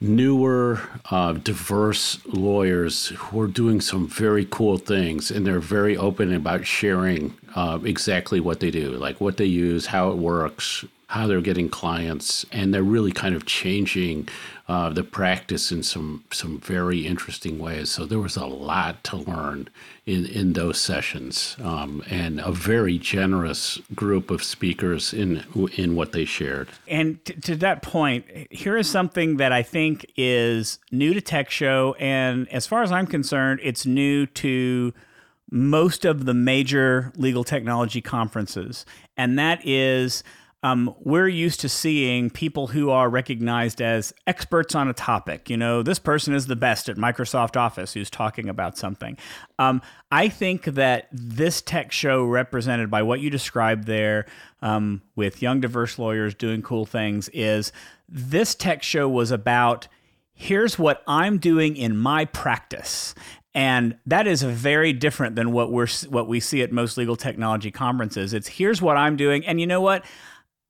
newer, 0.00 0.80
uh, 1.10 1.32
diverse 1.34 2.18
lawyers 2.26 3.08
who 3.08 3.40
are 3.40 3.46
doing 3.46 3.80
some 3.80 4.08
very 4.08 4.46
cool 4.50 4.76
things, 4.76 5.30
and 5.30 5.46
they're 5.46 5.60
very 5.60 5.96
open 5.96 6.34
about 6.34 6.66
sharing 6.66 7.34
uh, 7.54 7.78
exactly 7.84 8.40
what 8.40 8.60
they 8.60 8.70
do, 8.70 8.90
like 8.92 9.20
what 9.20 9.36
they 9.36 9.44
use, 9.44 9.86
how 9.86 10.10
it 10.10 10.16
works, 10.16 10.84
how 11.12 11.26
they're 11.26 11.42
getting 11.42 11.68
clients, 11.68 12.46
and 12.52 12.72
they're 12.72 12.82
really 12.82 13.12
kind 13.12 13.34
of 13.34 13.44
changing 13.44 14.26
uh, 14.66 14.88
the 14.88 15.04
practice 15.04 15.70
in 15.70 15.82
some 15.82 16.24
some 16.30 16.58
very 16.58 17.06
interesting 17.06 17.58
ways. 17.58 17.90
So 17.90 18.06
there 18.06 18.18
was 18.18 18.36
a 18.36 18.46
lot 18.46 19.04
to 19.04 19.18
learn 19.18 19.68
in 20.06 20.24
in 20.24 20.54
those 20.54 20.80
sessions, 20.80 21.56
um, 21.62 22.02
and 22.08 22.40
a 22.40 22.50
very 22.50 22.96
generous 22.96 23.78
group 23.94 24.30
of 24.30 24.42
speakers 24.42 25.12
in 25.12 25.44
in 25.76 25.94
what 25.96 26.12
they 26.12 26.24
shared. 26.24 26.70
And 26.88 27.22
t- 27.26 27.34
to 27.34 27.56
that 27.56 27.82
point, 27.82 28.24
here 28.50 28.78
is 28.78 28.88
something 28.88 29.36
that 29.36 29.52
I 29.52 29.62
think 29.62 30.10
is 30.16 30.78
new 30.90 31.12
to 31.12 31.20
Tech 31.20 31.50
Show, 31.50 31.94
and 32.00 32.48
as 32.48 32.66
far 32.66 32.82
as 32.82 32.90
I'm 32.90 33.06
concerned, 33.06 33.60
it's 33.62 33.84
new 33.84 34.24
to 34.24 34.94
most 35.52 36.06
of 36.06 36.24
the 36.24 36.32
major 36.32 37.12
legal 37.16 37.44
technology 37.44 38.00
conferences, 38.00 38.86
and 39.16 39.38
that 39.38 39.60
is 39.66 40.24
um, 40.64 40.94
we're 41.00 41.28
used 41.28 41.60
to 41.60 41.68
seeing 41.68 42.30
people 42.30 42.68
who 42.68 42.90
are 42.90 43.10
recognized 43.10 43.82
as 43.82 44.14
experts 44.26 44.74
on 44.74 44.88
a 44.88 44.92
topic. 44.92 45.50
You 45.50 45.56
know, 45.56 45.82
this 45.82 45.98
person 45.98 46.34
is 46.34 46.46
the 46.46 46.54
best 46.56 46.88
at 46.88 46.96
Microsoft 46.96 47.56
Office 47.56 47.92
who's 47.94 48.08
talking 48.08 48.48
about 48.48 48.78
something. 48.78 49.18
Um, 49.58 49.82
I 50.12 50.28
think 50.28 50.64
that 50.64 51.08
this 51.10 51.60
tech 51.60 51.90
show, 51.90 52.24
represented 52.24 52.90
by 52.90 53.02
what 53.02 53.20
you 53.20 53.28
described 53.28 53.86
there, 53.86 54.26
um, 54.62 55.02
with 55.16 55.42
young, 55.42 55.60
diverse 55.60 55.98
lawyers 55.98 56.34
doing 56.34 56.62
cool 56.62 56.86
things, 56.86 57.28
is 57.30 57.72
this 58.08 58.54
tech 58.54 58.84
show 58.84 59.08
was 59.08 59.32
about 59.32 59.88
here's 60.32 60.78
what 60.78 61.02
I'm 61.06 61.38
doing 61.38 61.76
in 61.76 61.96
my 61.96 62.24
practice. 62.24 63.14
And 63.54 63.98
that 64.06 64.26
is 64.26 64.42
very 64.42 64.92
different 64.92 65.36
than 65.36 65.52
what 65.52 65.70
we're 65.70 65.88
what 66.08 66.26
we 66.26 66.40
see 66.40 66.62
at 66.62 66.72
most 66.72 66.96
legal 66.96 67.16
technology 67.16 67.70
conferences. 67.70 68.32
It's 68.32 68.48
here's 68.48 68.80
what 68.80 68.96
I'm 68.96 69.16
doing, 69.16 69.44
and 69.44 69.60
you 69.60 69.66
know 69.66 69.80
what? 69.80 70.04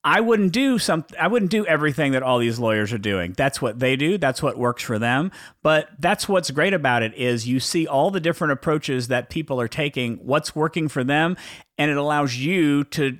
I 0.04 0.20
wouldn't 0.20 0.52
do 0.52 0.80
some 0.80 1.04
I 1.18 1.28
wouldn't 1.28 1.52
do 1.52 1.64
everything 1.64 2.12
that 2.12 2.24
all 2.24 2.40
these 2.40 2.58
lawyers 2.58 2.92
are 2.92 2.98
doing. 2.98 3.34
That's 3.36 3.62
what 3.62 3.78
they 3.78 3.94
do, 3.94 4.18
that's 4.18 4.42
what 4.42 4.58
works 4.58 4.82
for 4.82 4.98
them. 4.98 5.30
But 5.62 5.90
that's 6.00 6.28
what's 6.28 6.50
great 6.50 6.74
about 6.74 7.04
it 7.04 7.14
is 7.14 7.46
you 7.46 7.60
see 7.60 7.86
all 7.86 8.10
the 8.10 8.18
different 8.18 8.52
approaches 8.52 9.08
that 9.08 9.30
people 9.30 9.60
are 9.60 9.68
taking, 9.68 10.16
what's 10.16 10.56
working 10.56 10.88
for 10.88 11.04
them, 11.04 11.36
and 11.78 11.90
it 11.90 11.96
allows 11.96 12.36
you 12.36 12.84
to 12.84 13.16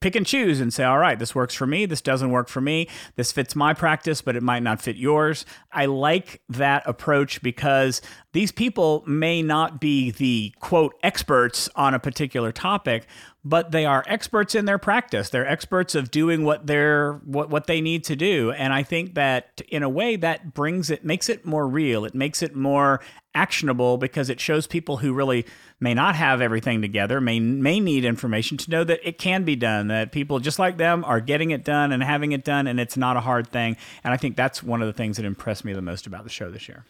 pick 0.00 0.14
and 0.14 0.26
choose 0.26 0.60
and 0.60 0.72
say, 0.72 0.84
all 0.84 0.98
right, 0.98 1.18
this 1.18 1.34
works 1.34 1.54
for 1.54 1.66
me, 1.66 1.86
this 1.86 2.02
doesn't 2.02 2.30
work 2.30 2.48
for 2.48 2.60
me, 2.60 2.88
this 3.16 3.32
fits 3.32 3.56
my 3.56 3.72
practice, 3.72 4.20
but 4.20 4.36
it 4.36 4.42
might 4.42 4.62
not 4.62 4.80
fit 4.80 4.96
yours. 4.96 5.46
I 5.72 5.86
like 5.86 6.42
that 6.50 6.82
approach 6.86 7.42
because 7.42 8.02
these 8.32 8.52
people 8.52 9.02
may 9.06 9.40
not 9.40 9.80
be 9.80 10.10
the 10.10 10.52
quote 10.60 10.94
experts 11.02 11.70
on 11.74 11.94
a 11.94 11.98
particular 11.98 12.52
topic, 12.52 13.06
but 13.44 13.72
they 13.72 13.86
are 13.86 14.04
experts 14.06 14.54
in 14.54 14.66
their 14.66 14.78
practice. 14.78 15.30
They're 15.30 15.48
experts 15.48 15.94
of 15.94 16.10
doing 16.10 16.44
what 16.44 16.66
they're 16.66 17.14
what, 17.24 17.48
what 17.48 17.66
they 17.66 17.80
need 17.80 18.04
to 18.04 18.16
do. 18.16 18.52
And 18.52 18.72
I 18.72 18.82
think 18.82 19.14
that 19.14 19.62
in 19.68 19.82
a 19.82 19.88
way 19.88 20.16
that 20.16 20.54
brings 20.54 20.90
it 20.90 21.04
makes 21.04 21.28
it 21.28 21.44
more 21.44 21.66
real. 21.66 22.04
It 22.04 22.14
makes 22.14 22.42
it 22.42 22.54
more 22.54 23.00
actionable 23.34 23.98
because 23.98 24.30
it 24.30 24.40
shows 24.40 24.66
people 24.66 24.98
who 24.98 25.12
really 25.12 25.44
may 25.80 25.94
not 25.94 26.14
have 26.14 26.40
everything 26.40 26.80
together, 26.80 27.20
may 27.20 27.40
may 27.40 27.80
need 27.80 28.04
information 28.04 28.56
to 28.58 28.70
know 28.70 28.84
that 28.84 29.00
it 29.06 29.18
can 29.18 29.44
be 29.44 29.56
done, 29.56 29.88
that 29.88 30.12
people 30.12 30.38
just 30.38 30.58
like 30.58 30.76
them 30.76 31.04
are 31.04 31.20
getting 31.20 31.50
it 31.50 31.64
done 31.64 31.92
and 31.92 32.02
having 32.02 32.32
it 32.32 32.44
done 32.44 32.66
and 32.66 32.78
it's 32.80 32.96
not 32.96 33.16
a 33.16 33.20
hard 33.20 33.48
thing. 33.48 33.76
And 34.02 34.12
I 34.12 34.16
think 34.16 34.36
that's 34.36 34.62
one 34.62 34.82
of 34.82 34.86
the 34.86 34.92
things 34.92 35.16
that 35.16 35.26
impressed 35.26 35.64
me 35.64 35.72
the 35.72 35.82
most 35.82 36.06
about 36.06 36.24
the 36.24 36.30
show 36.30 36.50
this 36.50 36.68
year. 36.68 36.84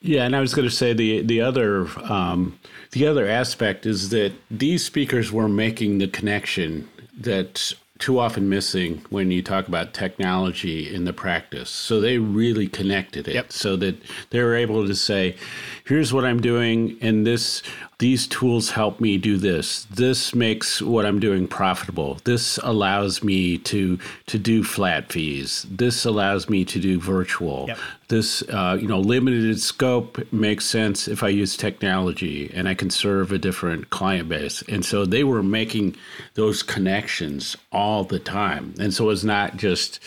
Yeah, 0.00 0.24
and 0.24 0.36
I 0.36 0.40
was 0.40 0.54
going 0.54 0.68
to 0.68 0.74
say 0.74 0.92
the 0.92 1.22
the 1.22 1.40
other 1.40 1.88
um, 2.04 2.58
the 2.92 3.06
other 3.06 3.26
aspect 3.26 3.84
is 3.84 4.10
that 4.10 4.32
these 4.50 4.84
speakers 4.84 5.32
were 5.32 5.48
making 5.48 5.98
the 5.98 6.06
connection 6.06 6.88
that 7.18 7.72
too 7.98 8.18
often 8.18 8.48
missing 8.48 9.04
when 9.10 9.30
you 9.30 9.42
talk 9.42 9.66
about 9.66 9.92
technology 9.92 10.92
in 10.92 11.04
the 11.04 11.12
practice. 11.12 11.68
So 11.68 12.00
they 12.00 12.18
really 12.18 12.68
connected 12.68 13.26
it 13.26 13.34
yep. 13.34 13.52
so 13.52 13.76
that 13.76 14.00
they 14.30 14.42
were 14.42 14.54
able 14.54 14.86
to 14.86 14.94
say, 14.94 15.36
here's 15.84 16.12
what 16.12 16.24
I'm 16.24 16.40
doing, 16.40 16.96
and 17.00 17.26
this 17.26 17.62
these 17.98 18.28
tools 18.28 18.70
help 18.70 19.00
me 19.00 19.18
do 19.18 19.36
this. 19.36 19.84
This 19.86 20.32
makes 20.32 20.80
what 20.80 21.04
I'm 21.04 21.18
doing 21.18 21.48
profitable. 21.48 22.18
This 22.24 22.58
allows 22.58 23.24
me 23.24 23.58
to 23.58 23.98
to 24.26 24.38
do 24.38 24.62
flat 24.62 25.12
fees. 25.12 25.66
This 25.68 26.04
allows 26.04 26.48
me 26.48 26.64
to 26.66 26.78
do 26.78 27.00
virtual. 27.00 27.64
Yep. 27.66 27.78
This 28.06 28.42
uh, 28.42 28.78
you 28.80 28.86
know 28.86 29.00
limited 29.00 29.60
scope 29.60 30.32
makes 30.32 30.64
sense 30.64 31.08
if 31.08 31.24
I 31.24 31.28
use 31.28 31.56
technology 31.56 32.50
and 32.54 32.68
I 32.68 32.74
can 32.74 32.90
serve 32.90 33.32
a 33.32 33.38
different 33.38 33.90
client 33.90 34.28
base. 34.28 34.62
And 34.68 34.84
so 34.84 35.04
they 35.04 35.24
were 35.24 35.42
making 35.42 35.96
those 36.34 36.62
connections 36.62 37.56
all 37.72 38.04
the 38.04 38.20
time. 38.20 38.74
And 38.78 38.94
so 38.94 39.10
it's 39.10 39.24
not 39.24 39.56
just 39.56 39.98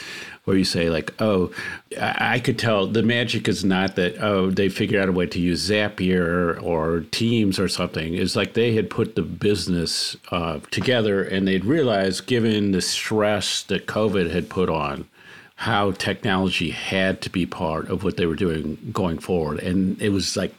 where 0.46 0.58
you 0.58 0.64
say 0.64 0.90
like, 0.90 1.14
oh, 1.22 1.52
I 2.00 2.40
could 2.40 2.58
tell 2.58 2.88
the 2.88 3.04
magic 3.04 3.48
is 3.48 3.64
not 3.64 3.96
that 3.96 4.22
oh 4.22 4.50
they 4.50 4.70
figured 4.70 5.02
out 5.02 5.10
a 5.10 5.12
way 5.12 5.28
to 5.28 5.40
use 5.40 5.70
Zapier 5.70 6.62
or 6.64 7.02
Teams 7.12 7.60
or 7.60 7.68
something. 7.68 8.16
It's 8.16 8.36
like 8.36 8.54
they 8.54 8.74
had 8.74 8.90
put 8.90 9.16
the 9.16 9.22
business 9.22 10.18
uh, 10.32 10.60
together 10.72 11.24
and 11.24 11.48
they'd 11.48 11.66
realized, 11.66 12.26
given 12.26 12.72
the 12.72 12.82
stress 12.82 13.64
that 13.64 13.86
COVID 13.86 14.32
had 14.32 14.50
put 14.50 14.70
on, 14.70 15.08
how 15.56 15.92
technology 15.92 16.72
had 16.72 17.22
to 17.22 17.30
be 17.30 17.46
part 17.46 17.88
of 17.88 18.04
what 18.04 18.18
they 18.18 18.26
were 18.26 18.36
doing 18.36 18.80
going 18.92 19.20
forward, 19.20 19.60
and 19.60 20.02
it 20.02 20.10
was 20.10 20.36
like, 20.36 20.56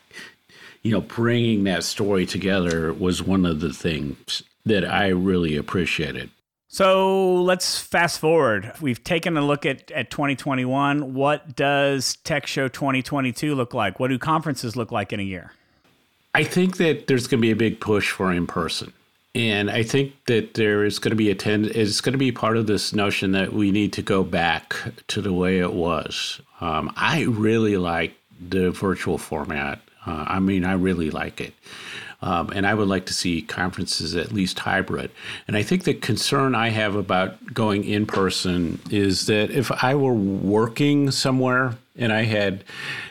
you 0.82 0.92
know, 0.92 1.00
bringing 1.00 1.64
that 1.64 1.82
story 1.82 2.24
together 2.24 2.92
was 2.92 3.20
one 3.20 3.44
of 3.44 3.58
the 3.58 3.72
things 3.72 4.44
that 4.64 4.84
I 4.84 5.08
really 5.08 5.56
appreciated. 5.56 6.30
So 6.72 7.34
let's 7.42 7.78
fast 7.78 8.18
forward. 8.18 8.72
We've 8.80 9.04
taken 9.04 9.36
a 9.36 9.44
look 9.44 9.66
at, 9.66 9.90
at 9.90 10.10
2021. 10.10 11.12
What 11.12 11.54
does 11.54 12.16
Tech 12.24 12.46
Show 12.46 12.66
2022 12.68 13.54
look 13.54 13.74
like? 13.74 14.00
What 14.00 14.08
do 14.08 14.18
conferences 14.18 14.74
look 14.74 14.90
like 14.90 15.12
in 15.12 15.20
a 15.20 15.22
year? 15.22 15.52
I 16.34 16.44
think 16.44 16.78
that 16.78 17.08
there's 17.08 17.26
going 17.26 17.40
to 17.40 17.42
be 17.42 17.50
a 17.50 17.56
big 17.56 17.78
push 17.78 18.10
for 18.10 18.32
in 18.32 18.46
person. 18.46 18.90
And 19.34 19.70
I 19.70 19.82
think 19.82 20.14
that 20.28 20.54
there 20.54 20.82
is 20.82 20.98
going 20.98 21.10
to 21.10 21.16
be 21.16 21.30
a 21.30 21.34
tend. 21.34 21.66
It's 21.66 22.00
going 22.00 22.12
to 22.12 22.18
be 22.18 22.32
part 22.32 22.56
of 22.56 22.66
this 22.66 22.94
notion 22.94 23.32
that 23.32 23.52
we 23.52 23.70
need 23.70 23.92
to 23.92 24.02
go 24.02 24.24
back 24.24 24.74
to 25.08 25.20
the 25.20 25.32
way 25.32 25.58
it 25.58 25.74
was. 25.74 26.40
Um, 26.62 26.90
I 26.96 27.24
really 27.24 27.76
like 27.76 28.16
the 28.40 28.70
virtual 28.70 29.18
format. 29.18 29.78
Uh, 30.06 30.24
I 30.26 30.40
mean, 30.40 30.64
I 30.64 30.72
really 30.72 31.10
like 31.10 31.38
it. 31.38 31.52
Um, 32.22 32.50
and 32.54 32.66
I 32.66 32.74
would 32.74 32.88
like 32.88 33.06
to 33.06 33.14
see 33.14 33.42
conferences 33.42 34.14
at 34.14 34.32
least 34.32 34.60
hybrid. 34.60 35.10
And 35.48 35.56
I 35.56 35.62
think 35.62 35.84
the 35.84 35.94
concern 35.94 36.54
I 36.54 36.68
have 36.68 36.94
about 36.94 37.52
going 37.52 37.84
in 37.84 38.06
person 38.06 38.80
is 38.90 39.26
that 39.26 39.50
if 39.50 39.70
I 39.82 39.94
were 39.96 40.14
working 40.14 41.10
somewhere 41.10 41.76
and 41.96 42.12
I 42.12 42.22
had 42.22 42.64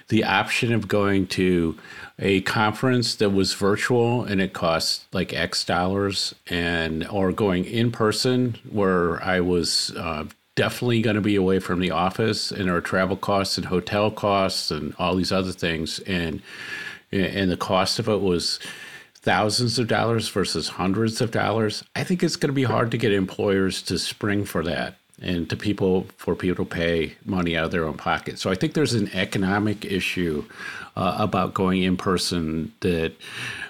the 0.07 0.23
option 0.23 0.73
of 0.73 0.87
going 0.87 1.27
to 1.27 1.77
a 2.19 2.41
conference 2.41 3.15
that 3.15 3.31
was 3.31 3.53
virtual 3.53 4.23
and 4.23 4.39
it 4.39 4.53
cost 4.53 5.05
like 5.13 5.33
X 5.33 5.65
dollars, 5.65 6.33
and 6.47 7.07
or 7.07 7.31
going 7.31 7.65
in 7.65 7.91
person 7.91 8.57
where 8.69 9.21
I 9.23 9.39
was 9.39 9.91
uh, 9.97 10.25
definitely 10.55 11.01
going 11.01 11.15
to 11.15 11.21
be 11.21 11.35
away 11.35 11.59
from 11.59 11.79
the 11.79 11.91
office 11.91 12.51
and 12.51 12.69
our 12.69 12.81
travel 12.81 13.17
costs 13.17 13.57
and 13.57 13.65
hotel 13.65 14.11
costs 14.11 14.69
and 14.71 14.93
all 14.99 15.15
these 15.15 15.31
other 15.31 15.51
things, 15.51 15.99
and 15.99 16.41
and 17.11 17.51
the 17.51 17.57
cost 17.57 17.99
of 17.99 18.07
it 18.07 18.21
was 18.21 18.59
thousands 19.21 19.77
of 19.77 19.87
dollars 19.87 20.27
versus 20.29 20.69
hundreds 20.69 21.21
of 21.21 21.31
dollars, 21.31 21.83
I 21.95 22.03
think 22.03 22.23
it's 22.23 22.35
going 22.35 22.49
to 22.49 22.53
be 22.53 22.63
hard 22.63 22.91
to 22.91 22.97
get 22.97 23.13
employers 23.13 23.81
to 23.83 23.99
spring 23.99 24.45
for 24.45 24.63
that 24.63 24.95
and 25.21 25.47
to 25.49 25.55
people 25.55 26.07
for 26.17 26.35
people 26.35 26.65
to 26.65 26.69
pay 26.69 27.15
money 27.25 27.55
out 27.55 27.65
of 27.65 27.71
their 27.71 27.85
own 27.85 27.97
pocket. 27.97 28.39
So 28.39 28.49
I 28.49 28.55
think 28.55 28.73
there's 28.73 28.95
an 28.95 29.09
economic 29.13 29.85
issue 29.85 30.43
uh, 30.95 31.17
about 31.19 31.53
going 31.53 31.83
in 31.83 31.95
person 31.95 32.73
that 32.79 33.13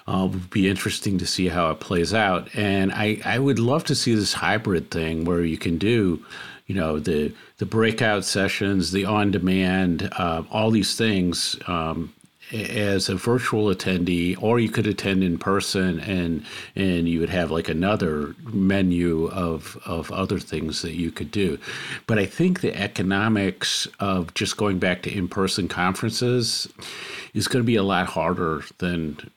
uh, 0.06 0.28
would 0.30 0.50
be 0.50 0.68
interesting 0.68 1.18
to 1.18 1.26
see 1.26 1.48
how 1.48 1.70
it 1.70 1.80
plays 1.80 2.14
out. 2.14 2.48
And 2.54 2.90
I, 2.90 3.20
I 3.24 3.38
would 3.38 3.58
love 3.58 3.84
to 3.84 3.94
see 3.94 4.14
this 4.14 4.32
hybrid 4.32 4.90
thing 4.90 5.24
where 5.24 5.44
you 5.44 5.58
can 5.58 5.76
do, 5.76 6.24
you 6.66 6.74
know, 6.74 6.98
the 6.98 7.34
the 7.58 7.66
breakout 7.66 8.24
sessions, 8.24 8.90
the 8.90 9.04
on 9.04 9.30
demand, 9.30 10.08
uh, 10.12 10.42
all 10.50 10.70
these 10.70 10.96
things. 10.96 11.56
Um, 11.66 12.14
as 12.52 13.08
a 13.08 13.14
virtual 13.14 13.74
attendee, 13.74 14.40
or 14.40 14.60
you 14.60 14.68
could 14.68 14.86
attend 14.86 15.24
in 15.24 15.38
person, 15.38 16.00
and 16.00 16.44
and 16.76 17.08
you 17.08 17.20
would 17.20 17.30
have 17.30 17.50
like 17.50 17.68
another 17.68 18.34
menu 18.44 19.28
of 19.28 19.80
of 19.84 20.10
other 20.12 20.38
things 20.38 20.82
that 20.82 20.94
you 20.94 21.10
could 21.10 21.30
do. 21.30 21.58
But 22.06 22.18
I 22.18 22.26
think 22.26 22.60
the 22.60 22.76
economics 22.76 23.88
of 24.00 24.34
just 24.34 24.56
going 24.56 24.78
back 24.78 25.02
to 25.02 25.16
in 25.16 25.28
person 25.28 25.68
conferences 25.68 26.68
is 27.34 27.48
going 27.48 27.62
to 27.62 27.66
be 27.66 27.76
a 27.76 27.82
lot 27.82 28.06
harder 28.06 28.64
than 28.78 29.30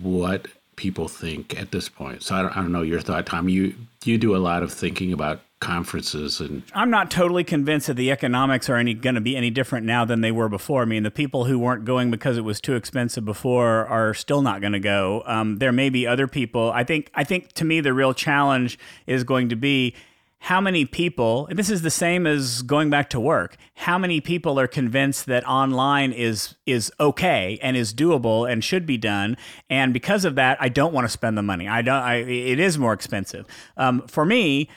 what 0.00 0.48
people 0.76 1.08
think 1.08 1.58
at 1.58 1.70
this 1.70 1.88
point. 1.88 2.22
So 2.22 2.34
I 2.34 2.42
don't, 2.42 2.56
I 2.56 2.60
don't 2.60 2.72
know 2.72 2.82
your 2.82 3.00
thought, 3.00 3.26
Tom. 3.26 3.48
You 3.48 3.74
you 4.04 4.18
do 4.18 4.36
a 4.36 4.38
lot 4.38 4.62
of 4.62 4.72
thinking 4.72 5.12
about 5.12 5.40
conferences 5.60 6.38
and 6.38 6.62
I'm 6.74 6.90
not 6.90 7.10
totally 7.10 7.42
convinced 7.42 7.86
that 7.86 7.94
the 7.94 8.10
economics 8.10 8.68
are 8.68 8.76
any 8.76 8.92
going 8.92 9.14
to 9.14 9.22
be 9.22 9.36
any 9.36 9.50
different 9.50 9.86
now 9.86 10.04
than 10.04 10.20
they 10.20 10.30
were 10.30 10.50
before. 10.50 10.82
I 10.82 10.84
mean, 10.84 11.02
the 11.02 11.10
people 11.10 11.46
who 11.46 11.58
weren't 11.58 11.86
going 11.86 12.10
because 12.10 12.36
it 12.36 12.42
was 12.42 12.60
too 12.60 12.74
expensive 12.74 13.24
before 13.24 13.86
are 13.86 14.12
still 14.12 14.42
not 14.42 14.60
going 14.60 14.74
to 14.74 14.80
go. 14.80 15.22
Um, 15.24 15.56
there 15.56 15.72
may 15.72 15.88
be 15.88 16.06
other 16.06 16.26
people. 16.26 16.70
I 16.72 16.84
think 16.84 17.10
I 17.14 17.24
think 17.24 17.52
to 17.54 17.64
me 17.64 17.80
the 17.80 17.94
real 17.94 18.12
challenge 18.12 18.78
is 19.06 19.24
going 19.24 19.48
to 19.48 19.56
be 19.56 19.94
how 20.38 20.60
many 20.60 20.84
people 20.84 21.46
and 21.46 21.58
this 21.58 21.70
is 21.70 21.82
the 21.82 21.90
same 21.90 22.26
as 22.26 22.62
going 22.62 22.90
back 22.90 23.10
to 23.10 23.18
work 23.18 23.56
how 23.74 23.98
many 23.98 24.20
people 24.20 24.60
are 24.60 24.68
convinced 24.68 25.26
that 25.26 25.44
online 25.48 26.12
is 26.12 26.54
is 26.66 26.92
okay 27.00 27.58
and 27.62 27.76
is 27.76 27.92
doable 27.92 28.48
and 28.48 28.62
should 28.62 28.86
be 28.86 28.98
done 28.98 29.36
and 29.70 29.92
because 29.92 30.24
of 30.24 30.34
that 30.34 30.56
i 30.60 30.68
don't 30.68 30.92
want 30.92 31.04
to 31.04 31.08
spend 31.08 31.38
the 31.38 31.42
money 31.42 31.66
i 31.66 31.80
don't 31.82 32.02
I, 32.02 32.16
it 32.16 32.60
is 32.60 32.78
more 32.78 32.92
expensive 32.92 33.46
um, 33.76 34.06
for 34.06 34.24
me 34.24 34.68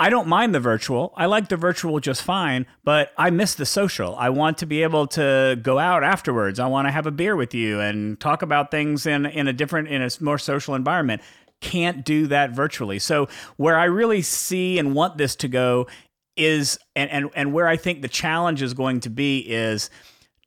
I 0.00 0.08
don't 0.08 0.28
mind 0.28 0.54
the 0.54 0.60
virtual. 0.60 1.12
I 1.14 1.26
like 1.26 1.50
the 1.50 1.58
virtual 1.58 2.00
just 2.00 2.22
fine, 2.22 2.64
but 2.84 3.12
I 3.18 3.28
miss 3.28 3.54
the 3.54 3.66
social. 3.66 4.16
I 4.16 4.30
want 4.30 4.56
to 4.58 4.66
be 4.66 4.82
able 4.82 5.06
to 5.08 5.58
go 5.62 5.78
out 5.78 6.02
afterwards. 6.02 6.58
I 6.58 6.68
want 6.68 6.88
to 6.88 6.90
have 6.90 7.04
a 7.04 7.10
beer 7.10 7.36
with 7.36 7.52
you 7.52 7.80
and 7.80 8.18
talk 8.18 8.40
about 8.40 8.70
things 8.70 9.04
in 9.04 9.26
in 9.26 9.46
a 9.46 9.52
different 9.52 9.88
in 9.88 10.00
a 10.00 10.08
more 10.20 10.38
social 10.38 10.74
environment. 10.74 11.20
Can't 11.60 12.02
do 12.02 12.26
that 12.28 12.52
virtually. 12.52 12.98
So 12.98 13.28
where 13.58 13.78
I 13.78 13.84
really 13.84 14.22
see 14.22 14.78
and 14.78 14.94
want 14.94 15.18
this 15.18 15.36
to 15.36 15.48
go 15.48 15.86
is 16.34 16.78
and, 16.96 17.10
and 17.10 17.28
and 17.34 17.52
where 17.52 17.68
I 17.68 17.76
think 17.76 18.00
the 18.00 18.08
challenge 18.08 18.62
is 18.62 18.72
going 18.72 19.00
to 19.00 19.10
be 19.10 19.40
is 19.40 19.90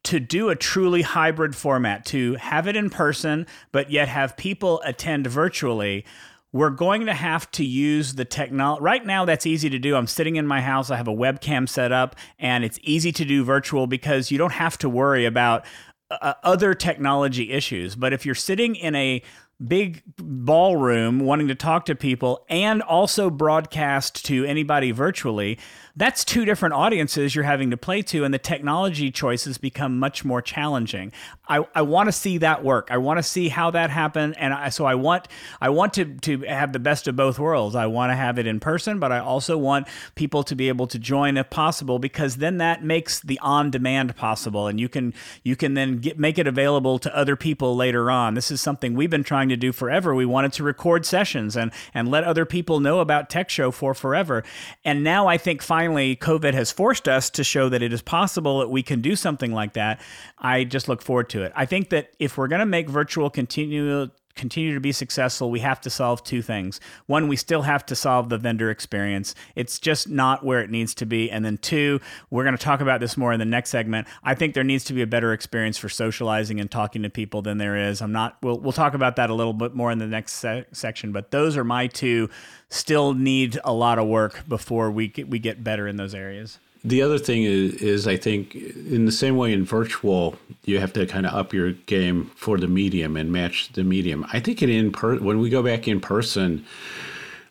to 0.06 0.20
do 0.20 0.50
a 0.50 0.56
truly 0.56 1.04
hybrid 1.04 1.56
format, 1.56 2.06
to 2.08 2.34
have 2.36 2.68
it 2.68 2.76
in 2.76 2.89
person, 2.89 3.46
but 3.72 3.92
yet 3.92 4.08
have 4.08 4.36
people 4.36 4.82
attend 4.84 5.28
virtually, 5.28 6.06
we're 6.54 6.70
going 6.70 7.08
to 7.08 7.13
have 7.13 7.50
to 7.52 7.66
use 7.66 8.13
the 8.13 8.24
technology. 8.24 8.82
Right 8.84 9.06
now, 9.06 9.26
that's 9.26 9.46
easy 9.46 9.70
to 9.72 9.80
do. 9.80 9.96
I'm 9.96 10.08
sitting 10.08 10.38
in 10.38 10.48
my 10.48 10.62
house, 10.62 10.92
I 10.92 10.96
have 10.98 11.08
a 11.08 11.13
webcam 11.13 11.68
set 11.68 11.92
up, 11.92 12.16
and 12.39 12.63
it's 12.63 12.80
easy 12.84 13.12
to 13.12 13.26
do 13.26 13.44
virtual 13.44 13.88
because 13.88 14.32
you 14.32 14.38
don't 14.38 14.54
have 14.54 14.78
to 14.78 14.89
worry 14.89 15.26
about 15.26 15.66
uh, 16.12 16.36
other 16.44 16.76
technology 16.76 17.52
issues. 17.52 17.96
But 17.96 18.13
if 18.13 18.26
you're 18.26 18.36
sitting 18.36 18.76
in 18.76 18.96
a 18.96 19.24
big 19.67 20.04
ballroom 20.17 21.19
wanting 21.19 21.47
to 21.47 21.56
talk 21.56 21.86
to 21.86 21.95
people 21.95 22.45
and 22.49 22.82
also 22.82 23.30
broadcast 23.30 24.26
to 24.26 24.43
anybody 24.45 24.91
virtually, 24.91 25.58
that's 25.95 26.26
two 26.26 26.43
different 26.43 26.73
audiences 26.73 27.36
you're 27.36 27.43
having 27.43 27.69
to 27.69 27.78
play 27.78 28.02
to, 28.02 28.23
and 28.23 28.34
the 28.34 28.39
technology 28.39 29.12
choices 29.12 29.60
become 29.60 29.99
much 29.99 30.26
more 30.26 30.41
challenging. 30.41 31.12
I, 31.47 31.65
I 31.76 31.84
want 31.84 32.08
to 32.08 32.12
see 32.12 32.39
that 32.39 32.63
work. 32.63 32.88
I 32.89 32.97
want 32.97 33.19
to 33.19 33.23
see 33.23 33.47
how 33.47 33.69
that 33.71 33.91
happen, 33.91 34.34
and 34.36 34.54
I, 34.54 34.69
so 34.69 34.86
I 34.86 34.95
want 34.95 35.28
I 35.62 35.69
want 35.69 35.93
to 35.93 36.06
to 36.06 36.39
have 36.39 36.73
the 36.73 36.80
best 36.80 37.08
of 37.08 37.15
both 37.15 37.38
worlds. 37.38 37.76
I 37.76 37.86
want 37.86 38.12
to 38.12 38.15
have 38.15 38.39
it 38.39 38.47
in 38.47 38.60
person, 38.60 38.99
but 38.99 39.12
I 39.12 39.19
also 39.19 39.58
want 39.58 39.88
people 40.15 40.43
to 40.43 40.56
be 40.56 40.67
able 40.67 40.88
to 40.88 40.97
join 40.97 41.38
if 41.38 41.49
possible, 41.52 41.99
because 41.99 42.38
then 42.38 42.58
that 42.58 42.84
makes 42.84 43.19
the 43.19 43.38
on 43.39 43.69
demand 43.69 44.15
possible, 44.15 44.67
and 44.67 44.80
you 44.80 44.89
can 44.89 45.13
you 45.43 45.56
can 45.56 45.76
then 45.76 45.97
get 45.97 46.17
make 46.17 46.39
it 46.39 46.47
available 46.47 46.97
to 46.99 47.15
other 47.15 47.36
people 47.36 47.76
later 47.76 48.10
on. 48.10 48.34
This 48.34 48.49
is 48.49 48.62
something 48.62 48.95
we've 48.95 49.12
been 49.12 49.23
trying 49.23 49.49
to 49.49 49.53
do 49.56 49.72
forever. 49.72 50.13
We 50.13 50.26
wanted 50.26 50.54
to 50.54 50.63
record 50.63 51.06
sessions 51.06 51.56
and 51.56 51.72
and 51.94 52.10
let 52.10 52.24
other 52.24 52.46
people 52.46 52.80
know 52.80 53.00
about 53.00 53.30
Tech 53.30 53.50
Show 53.50 53.72
for 53.72 53.94
forever, 53.94 54.44
and 54.84 55.04
now 55.04 55.28
I 55.28 55.38
think 55.38 55.62
finally 55.62 56.16
COVID 56.16 56.54
has 56.54 56.72
forced 56.72 57.08
us 57.08 57.30
to 57.32 57.44
show 57.44 57.70
that 57.70 57.82
it 57.82 57.94
is 57.94 58.02
possible 58.02 58.60
that 58.60 58.70
we 58.70 58.84
can 58.84 59.02
do 59.02 59.16
something 59.16 59.52
like 59.52 59.74
that. 59.74 60.00
I 60.38 60.63
just 60.63 60.88
look 60.88 61.02
forward 61.02 61.30
to 61.30 61.44
it. 61.44 61.52
I 61.56 61.66
think 61.66 61.89
that 61.89 62.12
if 62.20 62.38
we're 62.38 62.48
going 62.48 62.60
to 62.60 62.66
make 62.66 62.89
virtual 62.89 63.30
continue 63.30 64.10
continue 64.36 64.74
to 64.74 64.80
be 64.80 64.91
successful, 64.91 65.52
we 65.52 65.60
have 65.60 65.80
to 65.82 65.89
solve 65.89 66.24
two 66.24 66.41
things. 66.41 66.80
One, 67.06 67.28
we 67.28 67.36
still 67.36 67.63
have 67.63 67.86
to 67.88 67.96
solve 67.96 68.30
the 68.30 68.38
vendor 68.38 68.69
experience. 68.69 69.36
It's 69.56 69.80
just 69.80 70.10
not 70.10 70.43
where 70.43 70.62
it 70.62 70.69
needs 70.69 70.96
to 70.96 71.06
be. 71.06 71.30
And 71.30 71.46
then 71.46 71.58
two, 71.58 72.00
we're 72.30 72.43
going 72.43 72.58
to 72.58 72.63
talk 72.63 72.82
about 72.82 73.00
this 73.00 73.15
more 73.15 73.32
in 73.32 73.39
the 73.39 73.46
next 73.46 73.69
segment. 73.69 74.08
I 74.24 74.34
think 74.34 74.54
there 74.54 74.63
needs 74.63 74.84
to 74.86 74.93
be 74.93 75.02
a 75.02 75.08
better 75.08 75.34
experience 75.34 75.78
for 75.78 75.89
socializing 75.89 76.60
and 76.60 76.69
talking 76.69 77.04
to 77.04 77.10
people 77.10 77.41
than 77.41 77.58
there 77.58 77.76
is. 77.76 78.02
I'm 78.02 78.12
not 78.12 78.38
we'll 78.41 78.60
we'll 78.60 78.72
talk 78.72 78.93
about 78.93 79.15
that 79.17 79.30
a 79.30 79.34
little 79.34 79.54
bit 79.54 79.76
more 79.76 79.91
in 79.91 80.00
the 80.00 80.08
next 80.08 80.34
se- 80.34 80.65
section, 80.72 81.12
but 81.12 81.32
those 81.32 81.58
are 81.58 81.63
my 81.63 81.88
two 81.88 82.30
still 82.69 83.13
need 83.13 83.60
a 83.63 83.74
lot 83.74 84.00
of 84.00 84.08
work 84.08 84.48
before 84.48 84.89
we 84.89 85.08
get, 85.08 85.30
we 85.30 85.39
get 85.39 85.63
better 85.63 85.88
in 85.88 85.96
those 85.98 86.15
areas. 86.15 86.60
The 86.86 87.02
other 87.02 87.17
thing 87.17 87.43
is, 87.43 87.76
is 87.76 88.08
I 88.08 88.17
think 88.17 88.56
in 88.56 89.06
the 89.06 89.12
same 89.12 89.38
way 89.38 89.54
in 89.54 89.63
virtual, 89.63 90.36
you 90.65 90.80
have 90.80 90.91
to 90.93 91.06
kind 91.06 91.26
of 91.26 91.34
up 91.34 91.54
your 91.54 91.72
game 91.72 92.30
for 92.36 92.58
the 92.58 92.67
medium 92.67 93.15
and 93.15 93.32
match 93.32 93.72
the 93.72 93.86
medium. 93.86 94.26
I 94.34 94.41
think 94.41 94.62
it 94.62 94.69
in 94.69 94.91
per 94.91 95.17
when 95.17 95.39
we 95.39 95.50
go 95.50 95.63
back 95.63 95.88
in 95.88 96.02
person, 96.02 96.65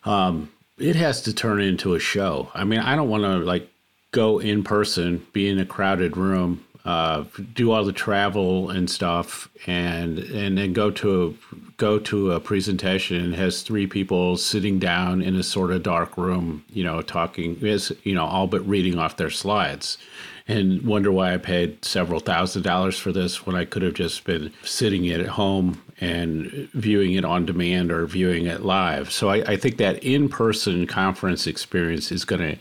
um, 0.05 0.51
it 0.77 0.95
has 0.95 1.21
to 1.23 1.33
turn 1.33 1.61
into 1.61 1.95
a 1.95 1.99
show. 1.99 2.51
I 2.53 2.63
mean, 2.63 2.79
I 2.79 2.95
don't 2.95 3.09
want 3.09 3.23
to 3.23 3.37
like 3.39 3.69
go 4.11 4.37
in 4.39 4.63
person, 4.63 5.25
be 5.33 5.49
in 5.49 5.57
a 5.57 5.65
crowded 5.65 6.15
room, 6.15 6.63
uh, 6.85 7.23
do 7.53 7.71
all 7.71 7.85
the 7.85 7.93
travel 7.93 8.69
and 8.69 8.89
stuff, 8.89 9.47
and 9.65 10.19
and 10.19 10.57
then 10.57 10.73
go 10.73 10.91
to 10.91 11.37
a, 11.53 11.55
go 11.77 11.97
to 11.97 12.33
a 12.33 12.39
presentation 12.39 13.33
has 13.33 13.61
three 13.61 13.87
people 13.87 14.35
sitting 14.35 14.79
down 14.79 15.21
in 15.21 15.35
a 15.35 15.43
sort 15.43 15.71
of 15.71 15.81
dark 15.81 16.17
room, 16.17 16.65
you 16.69 16.83
know, 16.83 17.01
talking, 17.01 17.57
is 17.61 17.93
you 18.03 18.13
know, 18.13 18.25
all 18.25 18.47
but 18.47 18.67
reading 18.67 18.99
off 18.99 19.15
their 19.15 19.29
slides, 19.29 19.97
and 20.45 20.81
wonder 20.81 21.09
why 21.09 21.33
I 21.33 21.37
paid 21.37 21.85
several 21.85 22.19
thousand 22.19 22.63
dollars 22.63 22.99
for 22.99 23.13
this 23.13 23.45
when 23.45 23.55
I 23.55 23.63
could 23.63 23.81
have 23.81 23.93
just 23.93 24.25
been 24.25 24.51
sitting 24.63 25.09
at 25.09 25.25
home 25.25 25.81
and 26.01 26.69
viewing 26.73 27.13
it 27.13 27.23
on 27.23 27.45
demand 27.45 27.93
or 27.93 28.05
viewing 28.05 28.45
it 28.45 28.61
live. 28.61 29.09
So 29.09 29.29
I, 29.29 29.53
I 29.53 29.55
think 29.55 29.77
that 29.77 30.03
in 30.03 30.27
person 30.27 30.85
conference 30.85 31.47
experience 31.47 32.11
is 32.11 32.25
going 32.25 32.41
to 32.41 32.57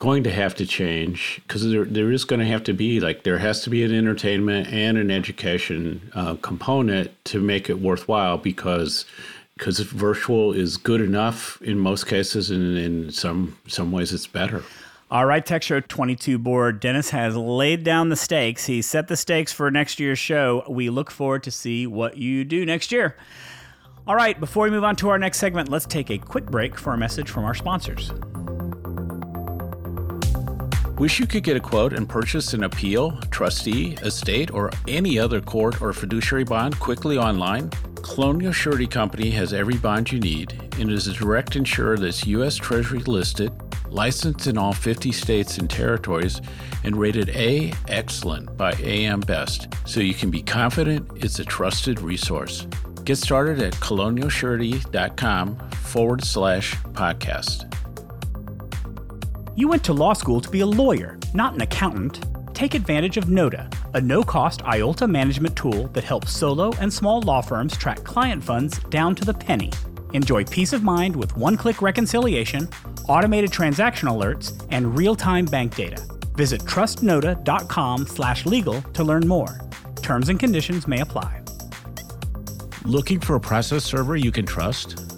going 0.00 0.24
to 0.24 0.32
have 0.32 0.54
to 0.54 0.66
change 0.66 1.40
because 1.46 1.70
there, 1.70 1.84
there 1.84 2.10
is 2.10 2.24
going 2.24 2.40
to 2.40 2.46
have 2.46 2.64
to 2.64 2.72
be 2.72 2.98
like 3.00 3.22
there 3.22 3.38
has 3.38 3.62
to 3.62 3.70
be 3.70 3.84
an 3.84 3.94
entertainment 3.94 4.66
and 4.68 4.98
an 4.98 5.10
education 5.10 6.10
uh, 6.14 6.34
component 6.36 7.12
to 7.26 7.38
make 7.38 7.70
it 7.70 7.80
worthwhile 7.80 8.38
because 8.38 9.04
because 9.56 9.78
virtual 9.80 10.54
is 10.54 10.78
good 10.78 11.02
enough 11.02 11.60
in 11.60 11.78
most 11.78 12.06
cases 12.06 12.50
and 12.50 12.78
in 12.78 13.12
some 13.12 13.56
some 13.68 13.92
ways 13.92 14.12
it's 14.12 14.26
better 14.26 14.64
all 15.12 15.26
right, 15.26 15.44
Tech 15.44 15.64
Show 15.64 15.80
22 15.80 16.38
board. 16.38 16.78
Dennis 16.78 17.10
has 17.10 17.36
laid 17.36 17.82
down 17.82 18.10
the 18.10 18.16
stakes. 18.16 18.66
He 18.66 18.80
set 18.80 19.08
the 19.08 19.16
stakes 19.16 19.52
for 19.52 19.68
next 19.68 19.98
year's 19.98 20.20
show. 20.20 20.62
We 20.68 20.88
look 20.88 21.10
forward 21.10 21.42
to 21.42 21.50
see 21.50 21.84
what 21.84 22.16
you 22.16 22.44
do 22.44 22.64
next 22.64 22.92
year. 22.92 23.16
All 24.06 24.14
right, 24.14 24.38
before 24.38 24.66
we 24.66 24.70
move 24.70 24.84
on 24.84 24.94
to 24.96 25.08
our 25.08 25.18
next 25.18 25.38
segment, 25.38 25.68
let's 25.68 25.84
take 25.84 26.10
a 26.10 26.18
quick 26.18 26.46
break 26.46 26.78
for 26.78 26.94
a 26.94 26.96
message 26.96 27.28
from 27.28 27.44
our 27.44 27.54
sponsors. 27.54 28.12
Wish 31.00 31.18
you 31.18 31.26
could 31.26 31.44
get 31.44 31.56
a 31.56 31.60
quote 31.60 31.94
and 31.94 32.06
purchase 32.06 32.52
an 32.52 32.64
appeal, 32.64 33.12
trustee, 33.30 33.94
estate, 34.02 34.50
or 34.50 34.70
any 34.86 35.18
other 35.18 35.40
court 35.40 35.80
or 35.80 35.94
fiduciary 35.94 36.44
bond 36.44 36.78
quickly 36.78 37.16
online? 37.16 37.70
Colonial 38.02 38.52
Surety 38.52 38.86
Company 38.86 39.30
has 39.30 39.54
every 39.54 39.78
bond 39.78 40.12
you 40.12 40.20
need 40.20 40.52
and 40.78 40.90
is 40.90 41.06
a 41.06 41.14
direct 41.14 41.56
insurer 41.56 41.96
that's 41.96 42.26
U.S. 42.26 42.54
Treasury 42.54 42.98
listed, 42.98 43.50
licensed 43.88 44.46
in 44.46 44.58
all 44.58 44.74
50 44.74 45.10
states 45.10 45.56
and 45.56 45.70
territories, 45.70 46.42
and 46.84 46.94
rated 46.94 47.30
A 47.30 47.72
Excellent 47.88 48.54
by 48.58 48.72
AM 48.82 49.20
Best, 49.20 49.68
so 49.86 50.00
you 50.00 50.12
can 50.12 50.30
be 50.30 50.42
confident 50.42 51.10
it's 51.16 51.38
a 51.38 51.46
trusted 51.46 52.02
resource. 52.02 52.66
Get 53.04 53.16
started 53.16 53.62
at 53.62 53.72
colonialsurety.com 53.72 55.70
forward 55.70 56.24
slash 56.24 56.74
podcast. 56.92 57.69
You 59.60 59.68
went 59.68 59.84
to 59.84 59.92
law 59.92 60.14
school 60.14 60.40
to 60.40 60.48
be 60.48 60.60
a 60.60 60.66
lawyer, 60.66 61.18
not 61.34 61.52
an 61.52 61.60
accountant. 61.60 62.24
Take 62.54 62.72
advantage 62.72 63.18
of 63.18 63.28
Nota, 63.28 63.68
a 63.92 64.00
no 64.00 64.22
cost 64.22 64.62
IOLTA 64.62 65.06
management 65.06 65.54
tool 65.54 65.88
that 65.88 66.02
helps 66.02 66.32
solo 66.32 66.72
and 66.80 66.90
small 66.90 67.20
law 67.20 67.42
firms 67.42 67.76
track 67.76 68.02
client 68.02 68.42
funds 68.42 68.78
down 68.84 69.14
to 69.16 69.24
the 69.26 69.34
penny. 69.34 69.70
Enjoy 70.14 70.44
peace 70.44 70.72
of 70.72 70.82
mind 70.82 71.14
with 71.14 71.36
one 71.36 71.58
click 71.58 71.82
reconciliation, 71.82 72.70
automated 73.06 73.52
transaction 73.52 74.08
alerts, 74.08 74.66
and 74.70 74.96
real 74.96 75.14
time 75.14 75.44
bank 75.44 75.76
data. 75.76 76.02
Visit 76.36 76.62
trustnota.com 76.62 78.06
slash 78.06 78.46
legal 78.46 78.80
to 78.94 79.04
learn 79.04 79.28
more. 79.28 79.60
Terms 79.96 80.30
and 80.30 80.40
conditions 80.40 80.88
may 80.88 81.02
apply. 81.02 81.42
Looking 82.86 83.20
for 83.20 83.34
a 83.36 83.40
process 83.40 83.84
server 83.84 84.16
you 84.16 84.32
can 84.32 84.46
trust? 84.46 85.09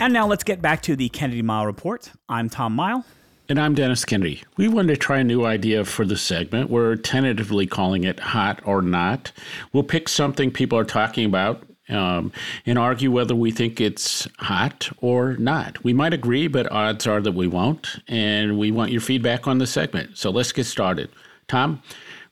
And 0.00 0.14
now 0.14 0.26
let's 0.26 0.44
get 0.44 0.62
back 0.62 0.80
to 0.84 0.96
the 0.96 1.10
Kennedy 1.10 1.42
Mighell 1.42 1.66
Report. 1.66 2.10
I'm 2.26 2.48
Tom 2.48 2.74
Mighell. 2.74 3.04
And 3.50 3.58
I'm 3.60 3.74
Dennis 3.74 4.06
Kennedy. 4.06 4.42
We 4.56 4.66
wanted 4.66 4.94
to 4.94 4.96
try 4.96 5.18
a 5.18 5.24
new 5.24 5.44
idea 5.44 5.84
for 5.84 6.06
the 6.06 6.16
segment. 6.16 6.70
We're 6.70 6.96
tentatively 6.96 7.66
calling 7.66 8.04
it 8.04 8.18
Hot 8.18 8.62
or 8.64 8.80
Not. 8.80 9.30
We'll 9.74 9.82
pick 9.82 10.08
something 10.08 10.50
people 10.52 10.78
are 10.78 10.86
talking 10.86 11.26
about 11.26 11.64
um, 11.90 12.32
and 12.64 12.78
argue 12.78 13.12
whether 13.12 13.34
we 13.34 13.50
think 13.50 13.78
it's 13.78 14.26
hot 14.38 14.88
or 15.02 15.34
not. 15.34 15.84
We 15.84 15.92
might 15.92 16.14
agree, 16.14 16.48
but 16.48 16.72
odds 16.72 17.06
are 17.06 17.20
that 17.20 17.32
we 17.32 17.46
won't. 17.46 17.98
And 18.08 18.58
we 18.58 18.70
want 18.70 18.92
your 18.92 19.02
feedback 19.02 19.46
on 19.46 19.58
the 19.58 19.66
segment. 19.66 20.16
So 20.16 20.30
let's 20.30 20.52
get 20.52 20.64
started. 20.64 21.10
Tom, 21.46 21.82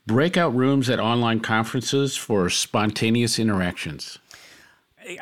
breakout 0.07 0.54
rooms 0.54 0.88
at 0.88 1.00
online 1.00 1.40
conferences 1.40 2.16
for 2.16 2.48
spontaneous 2.48 3.38
interactions. 3.38 4.18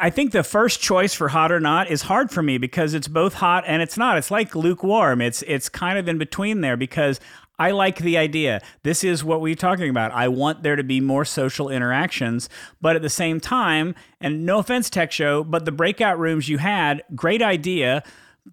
I 0.00 0.10
think 0.10 0.32
the 0.32 0.42
first 0.42 0.80
choice 0.80 1.14
for 1.14 1.28
hot 1.28 1.52
or 1.52 1.60
not 1.60 1.90
is 1.90 2.02
hard 2.02 2.30
for 2.30 2.42
me 2.42 2.58
because 2.58 2.94
it's 2.94 3.08
both 3.08 3.34
hot 3.34 3.64
and 3.66 3.82
it's 3.82 3.96
not. 3.96 4.18
It's 4.18 4.30
like 4.30 4.54
lukewarm. 4.54 5.20
It's 5.20 5.42
it's 5.42 5.68
kind 5.68 5.98
of 5.98 6.08
in 6.08 6.18
between 6.18 6.60
there 6.60 6.76
because 6.76 7.20
I 7.58 7.70
like 7.70 7.98
the 7.98 8.18
idea. 8.18 8.60
This 8.82 9.02
is 9.02 9.24
what 9.24 9.40
we're 9.40 9.54
talking 9.54 9.88
about. 9.88 10.12
I 10.12 10.28
want 10.28 10.62
there 10.62 10.76
to 10.76 10.84
be 10.84 11.00
more 11.00 11.24
social 11.24 11.70
interactions, 11.70 12.48
but 12.80 12.96
at 12.96 13.02
the 13.02 13.10
same 13.10 13.40
time, 13.40 13.94
and 14.20 14.44
no 14.44 14.58
offense, 14.58 14.90
Tech 14.90 15.10
Show, 15.10 15.42
but 15.42 15.64
the 15.64 15.72
breakout 15.72 16.18
rooms 16.18 16.48
you 16.48 16.58
had, 16.58 17.02
great 17.14 17.40
idea 17.40 18.02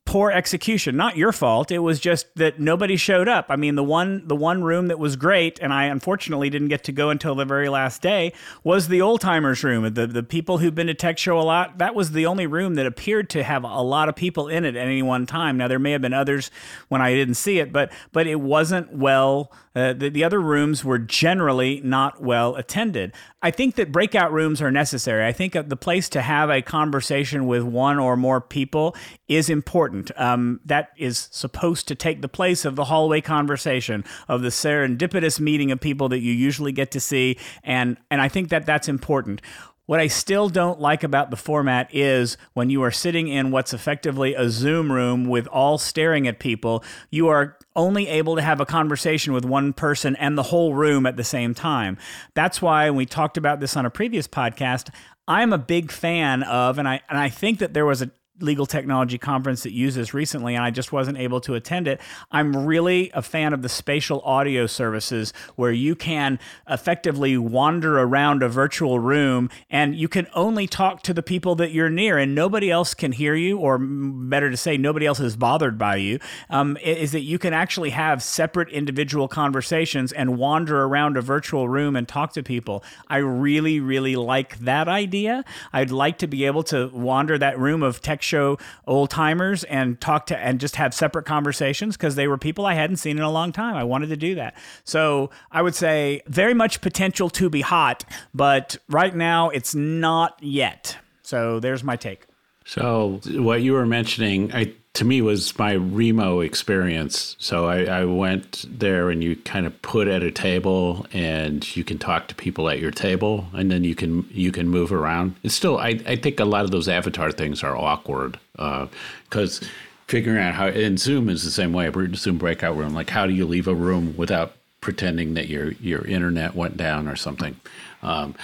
poor 0.06 0.32
execution. 0.32 0.96
Not 0.96 1.18
your 1.18 1.32
fault. 1.32 1.72
It 1.72 1.80
was 1.80 2.00
just 2.00 2.28
that 2.36 2.60
nobody 2.60 2.98
showed 2.98 3.28
up. 3.28 3.48
I 3.50 3.56
mean 3.56 3.76
the 3.76 3.84
one 3.84 4.28
the 4.28 4.36
one 4.36 4.64
room 4.64 4.88
that 4.88 5.00
was 5.00 5.16
great 5.16 5.60
and 5.60 5.74
i 5.74 5.86
unfortunately 5.86 6.50
didn't 6.50 6.70
get 6.70 6.84
to 6.86 6.92
go 6.92 7.10
until 7.10 7.36
the 7.36 7.46
very 7.46 7.70
last 7.70 8.02
day 8.02 8.34
was 8.64 8.88
the 8.88 9.02
old 9.02 9.22
timers 9.22 9.64
room. 9.64 9.94
The 9.94 10.08
the 10.08 10.24
people 10.24 10.58
who've 10.58 10.76
been 10.76 10.88
to 10.88 10.94
tech 10.94 11.18
show 11.18 11.40
a 11.40 11.44
lot 11.44 11.78
that 11.78 11.96
was 11.96 12.12
the 12.12 12.26
only 12.26 12.48
room 12.48 12.76
that 12.76 12.86
appeared 12.86 13.30
to 13.32 13.44
have 13.44 13.64
a 13.64 13.82
lot 13.82 14.10
of 14.10 14.16
people 14.16 14.48
in 14.48 14.66
it 14.66 14.76
at 14.76 14.88
any 14.88 15.02
one 15.02 15.26
time. 15.26 15.58
Now 15.58 15.68
there 15.68 15.80
may 15.80 15.92
have 15.92 16.02
been 16.02 16.14
others 16.14 16.52
when 16.90 17.02
i 17.02 17.14
didn't 17.14 17.36
see 17.36 17.60
it 17.60 17.72
but 17.72 17.92
but 18.12 18.28
it 18.28 18.40
wasn't 18.40 18.92
well 18.94 19.52
uh, 19.76 19.94
the, 19.94 20.10
the 20.10 20.24
other 20.24 20.40
rooms 20.40 20.86
were 20.86 21.00
generally 21.00 21.82
not 21.84 22.22
well 22.22 22.56
attended. 22.56 23.14
I 23.42 23.50
think 23.52 23.76
that 23.76 23.92
breakout 23.92 24.32
rooms 24.32 24.62
are 24.62 24.72
necessary. 24.72 25.26
I 25.26 25.32
think 25.32 25.54
the 25.54 25.76
place 25.76 26.10
to 26.10 26.22
have 26.22 26.50
a 26.50 26.62
conversation 26.62 27.48
with 27.48 27.64
one 27.64 27.98
or 27.98 28.16
more 28.16 28.40
people 28.40 28.96
is 29.36 29.50
important. 29.50 30.12
Um, 30.20 30.60
that 30.66 30.90
is 30.98 31.30
supposed 31.32 31.88
to 31.88 31.96
take 31.96 32.22
the 32.22 32.28
place 32.28 32.66
of 32.66 32.76
the 32.76 32.86
hallway 32.86 33.22
conversation, 33.22 34.04
of 34.28 34.42
the 34.42 34.50
serendipitous 34.50 35.40
meeting 35.40 35.72
of 35.72 35.80
people 35.80 36.10
that 36.10 36.20
you 36.20 36.32
usually 36.32 36.72
get 36.72 36.92
to 36.92 37.00
see, 37.00 37.38
and 37.64 37.98
and 38.10 38.22
I 38.22 38.30
think 38.30 38.50
that 38.50 38.66
that's 38.66 38.88
important. 38.88 39.42
What 39.86 40.00
I 40.00 40.08
still 40.08 40.48
don't 40.48 40.80
like 40.80 41.04
about 41.04 41.30
the 41.30 41.36
format 41.36 41.94
is 41.94 42.38
when 42.54 42.70
you 42.70 42.82
are 42.84 42.92
sitting 42.92 43.28
in 43.28 43.52
what's 43.52 43.74
effectively 43.74 44.34
a 44.34 44.50
Zoom 44.50 44.90
room 44.90 45.26
with 45.26 45.46
all 45.48 45.78
staring 45.78 46.26
at 46.26 46.40
people, 46.40 46.86
you 47.12 47.28
are 47.28 47.58
only 47.76 48.08
able 48.08 48.38
to 48.38 48.42
have 48.42 48.62
a 48.62 48.66
conversation 48.66 49.34
with 49.34 49.44
one 49.44 49.74
person 49.74 50.16
and 50.16 50.38
the 50.38 50.44
whole 50.44 50.74
room 50.74 51.06
at 51.06 51.18
the 51.18 51.24
same 51.24 51.54
time. 51.54 51.98
That's 52.34 52.62
why 52.62 52.92
we 52.92 53.06
talked 53.06 53.36
about 53.36 53.60
this 53.60 53.76
on 53.76 53.86
a 53.86 53.90
previous 53.90 54.26
podcast. 54.26 54.90
I'm 55.28 55.52
a 55.52 55.58
big 55.58 55.92
fan 55.92 56.44
of, 56.44 56.78
and 56.78 56.88
I 56.88 57.02
and 57.10 57.18
I 57.18 57.28
think 57.28 57.60
that 57.60 57.74
there 57.74 57.86
was 57.86 58.02
a 58.02 58.12
legal 58.40 58.66
technology 58.66 59.18
conference 59.18 59.64
that 59.64 59.72
uses 59.72 60.14
recently, 60.14 60.56
and 60.56 60.64
I 60.64 60.72
just 60.72 60.92
wasn't 60.92 61.20
able 61.20 61.40
to 61.42 61.54
attend 61.54 61.88
it. 61.88 62.02
I'm 62.32 62.66
really 62.66 63.12
a 63.14 63.22
fan 63.22 63.54
of 63.54 63.62
the 63.62 63.70
spatial 63.70 64.22
audio 64.22 64.66
services 64.66 65.34
where 65.56 65.72
you 65.72 65.96
can 65.96 66.40
effectively 66.68 67.38
wander 67.38 68.00
around 68.00 68.42
a 68.42 68.50
virtual 68.50 68.98
room 69.00 69.52
and 69.70 69.96
you 69.96 70.08
can 70.08 70.28
only 70.34 70.66
talk 70.66 71.04
to 71.04 71.14
the 71.14 71.22
people 71.22 71.54
that 71.56 71.72
you're 71.72 71.92
near, 71.92 72.18
and 72.18 72.34
nobody 72.34 72.72
else 72.72 72.96
can 72.96 73.12
hear 73.12 73.36
you, 73.36 73.60
or 73.60 73.78
better 73.78 74.50
to 74.50 74.58
say, 74.58 74.78
nobody 74.78 75.06
else 75.06 75.20
is 75.20 75.36
bothered 75.36 75.78
by 75.78 75.98
you. 75.98 76.20
Um, 76.50 76.76
is 76.84 77.12
that 77.12 77.22
you 77.22 77.38
can 77.38 77.54
actually 77.54 77.92
have 77.92 78.24
separate 78.24 78.70
individual 78.70 79.28
conversations 79.28 80.12
and 80.12 80.38
wander 80.38 80.84
around 80.84 81.18
a 81.18 81.22
virtual 81.22 81.70
room 81.70 81.96
and 81.96 82.08
talk 82.08 82.34
to 82.34 82.42
people. 82.42 82.84
I 83.08 83.18
really, 83.18 83.80
really 83.80 84.16
like 84.16 84.58
that 84.60 84.88
idea. 84.88 85.46
I'd 85.72 85.92
like 85.92 86.18
to 86.18 86.28
be 86.28 86.46
able 86.46 86.64
to 86.64 86.90
wander 86.94 87.38
that 87.38 87.60
room 87.60 87.84
of 87.84 88.02
tech 88.02 88.23
show 88.24 88.58
old 88.88 89.10
timers 89.10 89.64
and 89.66 90.00
talk 90.02 90.26
to 90.28 90.38
and 90.38 90.60
just 90.60 90.76
have 90.78 90.94
separate 90.94 91.26
conversations 91.26 91.98
because 91.98 92.16
they 92.16 92.28
were 92.28 92.38
people 92.38 92.66
I 92.66 92.74
hadn't 92.74 92.98
seen 92.98 93.18
in 93.18 93.24
a 93.24 93.32
long 93.32 93.52
time. 93.52 93.76
I 93.76 93.84
wanted 93.84 94.08
to 94.08 94.18
do 94.18 94.36
that. 94.36 94.56
So 94.84 95.30
I 95.52 95.62
would 95.62 95.76
say 95.76 96.22
very 96.28 96.54
much 96.54 96.82
potential 96.82 97.30
to 97.32 97.50
be 97.50 97.62
hot, 97.62 98.04
but 98.34 98.78
right 98.90 99.16
now 99.16 99.50
it's 99.50 99.76
not 99.76 100.38
yet. 100.42 100.98
So 101.22 101.60
there's 101.60 101.84
my 101.84 101.96
take. 101.96 102.26
So 102.66 103.20
what 103.26 103.62
you 103.62 103.74
were 103.74 103.86
mentioning, 103.86 104.54
I 104.54 104.74
to 104.94 105.06
me 105.06 105.22
was 105.22 105.58
my 105.58 105.74
Remo 105.74 106.42
experience. 106.42 107.36
So 107.40 107.66
I, 107.66 107.86
I, 107.86 108.06
went 108.06 108.66
there 108.68 109.10
and 109.10 109.24
you 109.24 109.36
kind 109.36 109.66
of 109.66 109.82
put 109.82 110.08
at 110.08 110.22
a 110.22 110.30
table 110.30 111.08
and 111.12 111.76
you 111.76 111.84
can 111.84 111.98
talk 111.98 112.28
to 112.28 112.36
people 112.36 112.70
at 112.70 112.80
your 112.80 112.92
table 112.92 113.48
and 113.54 113.72
then 113.72 113.84
you 113.84 113.96
can 113.96 114.28
you 114.30 114.52
can 114.52 114.68
move 114.68 114.92
around. 114.92 115.36
It's 115.42 115.56
still 115.56 115.80
I, 115.80 116.00
I 116.06 116.16
think 116.16 116.40
a 116.40 116.46
lot 116.46 116.64
of 116.64 116.72
those 116.72 116.88
avatar 116.88 117.32
things 117.32 117.64
are 117.64 117.76
awkward 117.76 118.40
because 118.54 119.64
uh, 119.64 119.66
figuring 120.08 120.40
out 120.40 120.54
how 120.54 120.68
and 120.68 121.00
Zoom 121.00 121.28
is 121.28 121.44
the 121.44 121.52
same 121.52 121.74
way. 121.74 121.92
Zoom 122.14 122.38
breakout 122.38 122.78
room. 122.78 122.94
Like 122.94 123.10
how 123.10 123.26
do 123.26 123.34
you 123.34 123.48
leave 123.48 123.68
a 123.68 123.76
room 123.76 124.16
without 124.16 124.54
pretending 124.80 125.34
that 125.34 125.48
your 125.48 125.72
your 125.74 126.06
internet 126.06 126.54
went 126.54 126.78
down 126.78 127.08
or 127.08 127.16
something? 127.16 127.60
Um, 128.04 128.36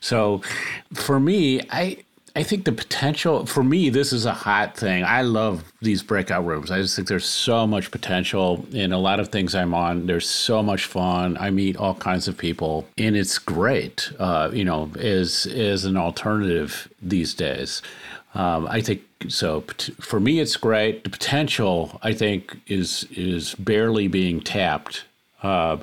so 0.00 0.40
for 0.94 1.20
me, 1.20 1.60
I 1.70 1.98
I 2.38 2.44
think 2.44 2.66
the 2.66 2.70
potential 2.70 3.46
for 3.46 3.64
me, 3.64 3.90
this 3.90 4.12
is 4.12 4.24
a 4.24 4.32
hot 4.32 4.76
thing. 4.76 5.02
I 5.02 5.22
love 5.22 5.64
these 5.82 6.04
breakout 6.04 6.46
rooms. 6.46 6.70
I 6.70 6.80
just 6.80 6.94
think 6.94 7.08
there's 7.08 7.26
so 7.26 7.66
much 7.66 7.90
potential 7.90 8.64
in 8.70 8.92
a 8.92 8.98
lot 8.98 9.18
of 9.18 9.30
things 9.30 9.56
I'm 9.56 9.74
on. 9.74 10.06
There's 10.06 10.30
so 10.30 10.62
much 10.62 10.84
fun. 10.84 11.36
I 11.36 11.50
meet 11.50 11.76
all 11.76 11.96
kinds 11.96 12.28
of 12.28 12.38
people, 12.38 12.86
and 12.96 13.16
it's 13.16 13.40
great. 13.40 14.12
Uh, 14.20 14.50
you 14.52 14.64
know, 14.64 14.88
as 15.00 15.46
as 15.46 15.84
an 15.84 15.96
alternative 15.96 16.86
these 17.02 17.34
days. 17.34 17.82
Um, 18.36 18.68
I 18.68 18.82
think 18.82 19.02
so. 19.26 19.62
For 20.00 20.20
me, 20.20 20.38
it's 20.38 20.56
great. 20.56 21.02
The 21.02 21.10
potential, 21.10 21.98
I 22.04 22.12
think, 22.12 22.56
is 22.68 23.04
is 23.10 23.56
barely 23.56 24.06
being 24.06 24.40
tapped. 24.42 25.06
Uh, 25.42 25.78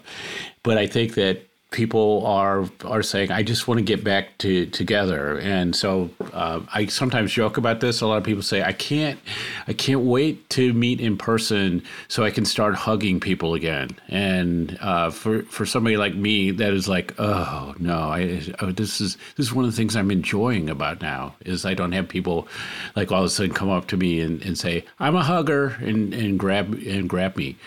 but 0.63 0.77
I 0.77 0.87
think 0.87 1.15
that 1.15 1.41
people 1.75 2.25
are 2.25 2.65
are 2.85 3.03
saying, 3.03 3.31
"I 3.31 3.43
just 3.43 3.67
want 3.67 3.79
to 3.79 3.83
get 3.83 4.03
back 4.03 4.37
to 4.39 4.65
together." 4.67 5.37
And 5.39 5.75
so 5.75 6.09
uh, 6.33 6.61
I 6.73 6.85
sometimes 6.85 7.33
joke 7.33 7.57
about 7.57 7.81
this. 7.81 8.01
A 8.01 8.07
lot 8.07 8.17
of 8.17 8.23
people 8.23 8.41
say, 8.41 8.63
"I 8.63 8.71
can't, 8.71 9.19
I 9.67 9.73
can't 9.73 10.01
wait 10.01 10.49
to 10.51 10.73
meet 10.73 11.01
in 11.01 11.17
person 11.17 11.83
so 12.07 12.23
I 12.23 12.31
can 12.31 12.45
start 12.45 12.75
hugging 12.75 13.19
people 13.19 13.53
again." 13.53 13.89
And 14.07 14.77
uh, 14.81 15.11
for 15.11 15.43
for 15.43 15.65
somebody 15.65 15.97
like 15.97 16.15
me, 16.15 16.51
that 16.51 16.73
is 16.73 16.87
like, 16.87 17.13
"Oh 17.19 17.75
no, 17.77 17.99
I, 18.09 18.41
oh, 18.61 18.71
this 18.71 19.01
is 19.01 19.17
this 19.35 19.47
is 19.47 19.53
one 19.53 19.65
of 19.65 19.71
the 19.71 19.77
things 19.77 19.95
I'm 19.95 20.11
enjoying 20.11 20.69
about 20.69 21.01
now 21.01 21.35
is 21.41 21.65
I 21.65 21.73
don't 21.73 21.91
have 21.91 22.07
people 22.07 22.47
like 22.95 23.11
all 23.11 23.19
of 23.19 23.25
a 23.25 23.29
sudden 23.29 23.53
come 23.53 23.69
up 23.69 23.87
to 23.87 23.97
me 23.97 24.21
and, 24.21 24.41
and 24.43 24.57
say, 24.57 24.85
"I'm 24.99 25.17
a 25.17 25.23
hugger," 25.23 25.75
and 25.81 26.13
and 26.13 26.39
grab 26.39 26.73
and 26.73 27.09
grab 27.09 27.35
me. 27.35 27.57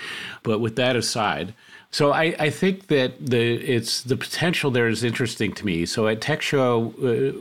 But 0.43 0.61
with 0.61 0.77
that 0.77 0.97
aside. 0.97 1.53
So 1.91 2.13
I, 2.13 2.35
I 2.39 2.51
think 2.51 2.89
that 2.89 3.15
the 3.19 3.55
it's 3.55 4.03
the 4.03 4.17
potential 4.17 4.71
there 4.71 4.89
is 4.89 5.03
interesting 5.05 5.53
to 5.55 5.67
me. 5.67 5.87
So 5.87 6.07
at 6.07 6.21
Tech 6.21 6.43
Show, 6.43 6.93
uh, 7.03 7.39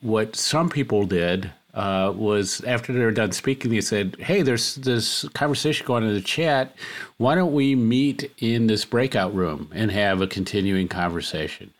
what 0.00 0.36
some 0.36 0.70
people 0.70 1.04
did 1.04 1.50
uh, 1.74 2.12
was 2.16 2.64
after 2.64 2.92
they 2.92 3.00
were 3.00 3.10
done 3.12 3.32
speaking, 3.32 3.70
they 3.70 3.80
said, 3.82 4.16
"Hey, 4.18 4.42
there's 4.42 4.76
this 4.76 5.28
conversation 5.34 5.86
going 5.86 6.02
in 6.04 6.14
the 6.14 6.20
chat. 6.20 6.74
Why 7.18 7.34
don't 7.34 7.52
we 7.52 7.74
meet 7.74 8.32
in 8.38 8.66
this 8.66 8.84
breakout 8.84 9.34
room 9.34 9.70
and 9.72 9.90
have 9.90 10.22
a 10.22 10.26
continuing 10.26 10.88
conversation?" 10.88 11.70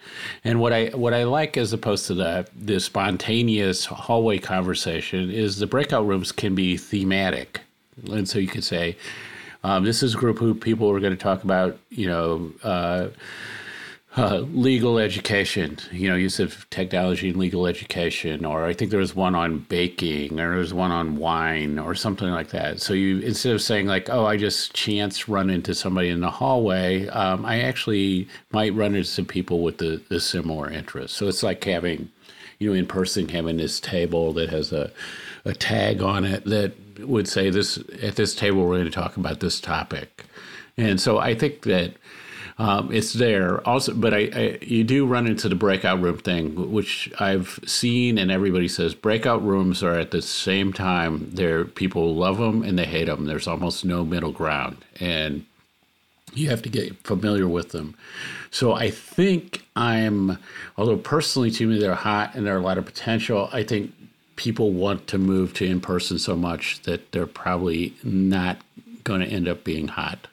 And 0.45 0.61
what 0.61 0.73
I 0.73 0.89
what 0.89 1.15
I 1.15 1.25
like 1.25 1.57
as 1.57 1.73
opposed 1.73 2.07
to 2.07 2.15
the 2.15 2.47
the 2.55 2.81
spontaneous 2.81 3.87
hallway 3.87 4.39
conversation 4.39 5.31
is 5.31 5.59
the 5.59 5.67
breakout 5.67 6.07
rooms 6.07 6.33
can 6.33 6.55
be 6.55 6.77
thematic, 6.77 7.63
and 8.11 8.29
so 8.29 8.39
you 8.39 8.49
could 8.49 8.65
say 8.65 8.97
um, 9.63 9.85
this 9.85 10.03
is 10.03 10.15
a 10.15 10.19
group 10.19 10.39
who 10.39 10.55
people 10.55 10.91
are 10.91 11.01
going 11.01 11.13
to 11.13 11.19
talk 11.19 11.45
about, 11.45 11.79
you 11.91 12.07
know, 12.07 12.53
uh, 12.63 13.09
uh, 14.17 14.39
legal 14.39 14.99
education. 14.99 15.79
You 15.93 16.09
know, 16.09 16.17
use 16.17 16.41
of 16.41 16.69
technology 16.71 17.29
in 17.29 17.39
legal 17.39 17.67
education, 17.67 18.45
or 18.45 18.65
I 18.65 18.73
think 18.73 18.91
there 18.91 18.99
was 18.99 19.15
one 19.15 19.35
on 19.35 19.61
baking, 19.69 20.41
or 20.41 20.51
there 20.51 20.59
was 20.59 20.75
one 20.75 20.91
on 20.91 21.17
wine, 21.17 21.79
or 21.79 21.95
something 21.95 22.29
like 22.29 22.49
that. 22.49 22.81
So 22.81 22.93
you 22.93 23.21
instead 23.21 23.53
of 23.55 23.63
saying 23.63 23.87
like, 23.87 24.09
"Oh, 24.11 24.25
I 24.27 24.37
just 24.37 24.75
chance 24.75 25.29
run 25.29 25.49
into 25.49 25.75
somebody 25.75 26.09
in 26.09 26.21
the 26.21 26.31
hallway," 26.31 27.07
um, 27.09 27.45
I 27.45 27.61
actually 27.61 28.27
might 28.51 28.75
run 28.75 28.95
into 28.95 29.09
some 29.09 29.27
people 29.27 29.63
with 29.63 29.79
the, 29.79 30.03
the 30.09 30.19
similar 30.21 30.69
interests. 30.71 31.17
So 31.17 31.29
it's 31.29 31.45
like 31.45 31.63
having, 31.63 32.11
you 32.59 32.69
know, 32.69 32.75
in 32.75 32.87
person 32.87 33.29
having 33.29 33.57
this 33.57 33.81
table 33.81 34.33
that 34.35 34.51
has 34.51 34.73
a 34.73 34.91
a 35.45 35.55
tag 35.55 36.03
on 36.03 36.25
it 36.25 36.45
that 36.45 36.73
would 37.01 37.27
say 37.27 37.49
this 37.49 37.79
at 38.03 38.17
this 38.17 38.35
table 38.35 38.67
we're 38.67 38.77
going 38.77 38.85
to 38.85 38.91
talk 38.91 39.17
about 39.17 39.41
this 39.41 39.61
topic, 39.61 40.25
and 40.77 41.01
so 41.01 41.19
I 41.19 41.35
think 41.35 41.63
that. 41.63 41.95
Um, 42.59 42.93
it's 42.93 43.15
there 43.15 43.67
also, 43.67 43.95
but 43.95 44.13
I, 44.13 44.19
I, 44.35 44.59
you 44.61 44.85
do 44.85 45.07
run 45.07 45.27
into 45.27 45.49
the 45.49 45.55
breakout 45.55 46.03
room 46.03 46.19
thing, 46.19 46.71
which 46.71 47.11
I've 47.19 47.59
seen, 47.65 48.19
and 48.19 48.31
everybody 48.31 48.69
says 48.69 48.95
breakout 48.95 49.43
rooms 49.43 49.83
are 49.83 49.99
at 49.99 50.11
the 50.11 50.21
same 50.21 50.75
time. 50.75 51.31
There, 51.31 51.65
people 51.65 52.15
love 52.15 52.37
them 52.37 52.63
and 52.63 52.79
they 52.79 52.85
hate 52.85 53.07
them. 53.07 53.25
There's 53.25 53.49
almost 53.49 53.87
no 53.87 54.05
middle 54.05 54.33
ground, 54.33 54.85
and 54.97 55.47
you 56.35 56.49
have 56.51 56.63
to 56.63 56.69
get 56.69 56.97
familiar 57.05 57.49
with 57.49 57.71
them. 57.71 57.95
So 58.51 58.73
I 58.73 58.91
think 58.91 59.65
I'm, 59.77 60.39
although 60.77 60.97
personally 60.97 61.51
to 61.53 61.67
me 61.67 61.79
they're 61.79 61.95
hot 61.95 62.35
and 62.35 62.47
there 62.47 62.55
are 62.55 62.59
a 62.59 62.63
lot 62.63 62.79
of 62.79 62.85
potential. 62.85 63.49
I 63.53 63.63
think 63.63 63.93
people 64.37 64.73
want 64.73 65.07
to 65.09 65.19
move 65.19 65.55
to 65.55 65.65
in 65.65 65.81
person 65.81 66.19
so 66.19 66.35
much 66.35 66.81
that 66.83 67.13
they're 67.13 67.27
probably 67.27 67.95
not 68.03 68.59
going 69.05 69.21
to 69.21 69.27
end 69.27 69.49
up 69.49 69.65
being 69.65 69.89
hot. 69.89 70.27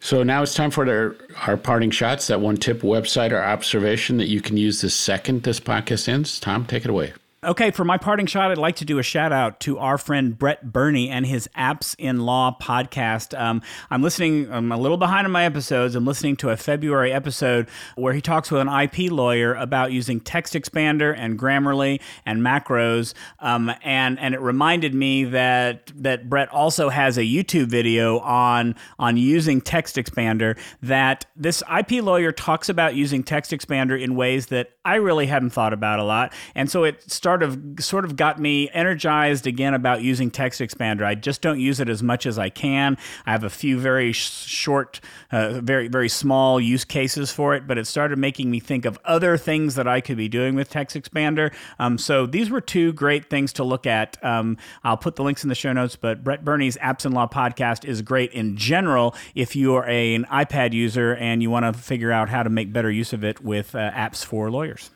So 0.00 0.22
now 0.22 0.42
it's 0.42 0.54
time 0.54 0.70
for 0.70 0.88
our, 0.88 1.16
our 1.46 1.58
parting 1.58 1.90
shots. 1.90 2.28
That 2.28 2.40
one 2.40 2.56
tip, 2.56 2.80
website, 2.80 3.32
or 3.32 3.42
observation 3.42 4.16
that 4.16 4.28
you 4.28 4.40
can 4.40 4.56
use 4.56 4.80
the 4.80 4.88
second 4.88 5.42
this 5.42 5.60
podcast 5.60 6.08
ends. 6.08 6.40
Tom, 6.40 6.64
take 6.64 6.84
it 6.84 6.90
away. 6.90 7.12
Okay, 7.42 7.70
for 7.70 7.86
my 7.86 7.96
parting 7.96 8.26
shot, 8.26 8.50
I'd 8.50 8.58
like 8.58 8.76
to 8.76 8.84
do 8.84 8.98
a 8.98 9.02
shout 9.02 9.32
out 9.32 9.60
to 9.60 9.78
our 9.78 9.96
friend 9.96 10.38
Brett 10.38 10.74
Burney 10.74 11.08
and 11.08 11.24
his 11.24 11.48
Apps 11.56 11.96
in 11.98 12.20
Law 12.20 12.54
podcast. 12.60 13.38
Um, 13.38 13.62
I'm 13.90 14.02
listening, 14.02 14.52
I'm 14.52 14.70
a 14.70 14.76
little 14.76 14.98
behind 14.98 15.24
on 15.24 15.30
my 15.30 15.46
episodes. 15.46 15.94
I'm 15.94 16.04
listening 16.04 16.36
to 16.36 16.50
a 16.50 16.58
February 16.58 17.14
episode 17.14 17.66
where 17.96 18.12
he 18.12 18.20
talks 18.20 18.50
with 18.50 18.60
an 18.60 18.68
IP 18.68 19.10
lawyer 19.10 19.54
about 19.54 19.90
using 19.90 20.20
Text 20.20 20.52
Expander 20.52 21.14
and 21.16 21.38
Grammarly 21.38 22.02
and 22.26 22.42
macros. 22.42 23.14
Um, 23.38 23.72
and, 23.82 24.18
and 24.18 24.34
it 24.34 24.40
reminded 24.42 24.94
me 24.94 25.24
that, 25.24 25.92
that 25.96 26.28
Brett 26.28 26.50
also 26.50 26.90
has 26.90 27.16
a 27.16 27.22
YouTube 27.22 27.68
video 27.68 28.18
on, 28.18 28.74
on 28.98 29.16
using 29.16 29.62
Text 29.62 29.96
Expander 29.96 30.58
that 30.82 31.24
this 31.36 31.62
IP 31.74 32.04
lawyer 32.04 32.32
talks 32.32 32.68
about 32.68 32.94
using 32.94 33.22
Text 33.22 33.50
Expander 33.50 33.98
in 33.98 34.14
ways 34.14 34.48
that 34.48 34.72
I 34.84 34.96
really 34.96 35.26
hadn't 35.26 35.50
thought 35.50 35.72
about 35.72 36.00
a 36.00 36.04
lot. 36.04 36.34
And 36.54 36.70
so 36.70 36.84
it 36.84 37.10
started 37.10 37.29
sort 37.30 37.42
of 37.44 37.60
sort 37.78 38.04
of 38.04 38.16
got 38.16 38.40
me 38.40 38.68
energized 38.72 39.46
again 39.46 39.72
about 39.72 40.02
using 40.02 40.30
Text 40.30 40.60
Expander. 40.60 41.04
I 41.04 41.14
just 41.14 41.42
don't 41.42 41.60
use 41.60 41.78
it 41.78 41.88
as 41.88 42.02
much 42.02 42.26
as 42.26 42.38
I 42.38 42.48
can. 42.48 42.98
I 43.24 43.30
have 43.30 43.44
a 43.44 43.50
few 43.50 43.78
very 43.78 44.12
short, 44.12 45.00
uh, 45.30 45.60
very 45.60 45.86
very 45.86 46.08
small 46.08 46.60
use 46.60 46.84
cases 46.84 47.30
for 47.30 47.54
it, 47.54 47.68
but 47.68 47.78
it 47.78 47.86
started 47.86 48.18
making 48.18 48.50
me 48.50 48.58
think 48.58 48.84
of 48.84 48.98
other 49.04 49.36
things 49.36 49.76
that 49.76 49.86
I 49.86 50.00
could 50.00 50.16
be 50.16 50.28
doing 50.28 50.56
with 50.56 50.70
Text 50.70 50.96
Expander. 50.96 51.52
Um, 51.78 51.98
so 51.98 52.26
these 52.26 52.50
were 52.50 52.60
two 52.60 52.92
great 52.92 53.30
things 53.30 53.52
to 53.54 53.64
look 53.64 53.86
at. 53.86 54.22
Um, 54.24 54.56
I'll 54.82 54.96
put 54.96 55.14
the 55.14 55.22
links 55.22 55.44
in 55.44 55.48
the 55.48 55.54
show 55.54 55.72
notes, 55.72 55.94
but 55.94 56.24
Brett 56.24 56.44
Burney's 56.44 56.76
Apps 56.78 57.06
in 57.06 57.12
Law 57.12 57.28
podcast 57.28 57.84
is 57.84 58.02
great 58.02 58.32
in 58.32 58.56
general 58.56 59.14
if 59.36 59.54
you 59.54 59.74
are 59.74 59.88
a, 59.88 60.16
an 60.16 60.24
iPad 60.24 60.72
user 60.72 61.14
and 61.14 61.42
you 61.42 61.50
want 61.50 61.64
to 61.64 61.80
figure 61.80 62.10
out 62.10 62.28
how 62.28 62.42
to 62.42 62.50
make 62.50 62.72
better 62.72 62.90
use 62.90 63.12
of 63.12 63.22
it 63.22 63.40
with 63.40 63.76
uh, 63.76 63.90
apps 63.92 64.24
for 64.24 64.50
lawyers. 64.50 64.90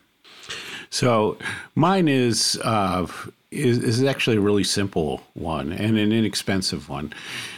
So 0.95 1.37
mine 1.75 2.07
is 2.07 2.57
uh, 2.63 3.05
is, 3.51 3.79
is 3.79 4.01
actually 4.05 4.37
a 4.37 4.39
really 4.39 4.63
simple 4.63 5.21
one 5.33 5.73
and 5.73 5.97
an 5.97 6.13
inexpensive 6.13 6.87
one. 6.87 7.13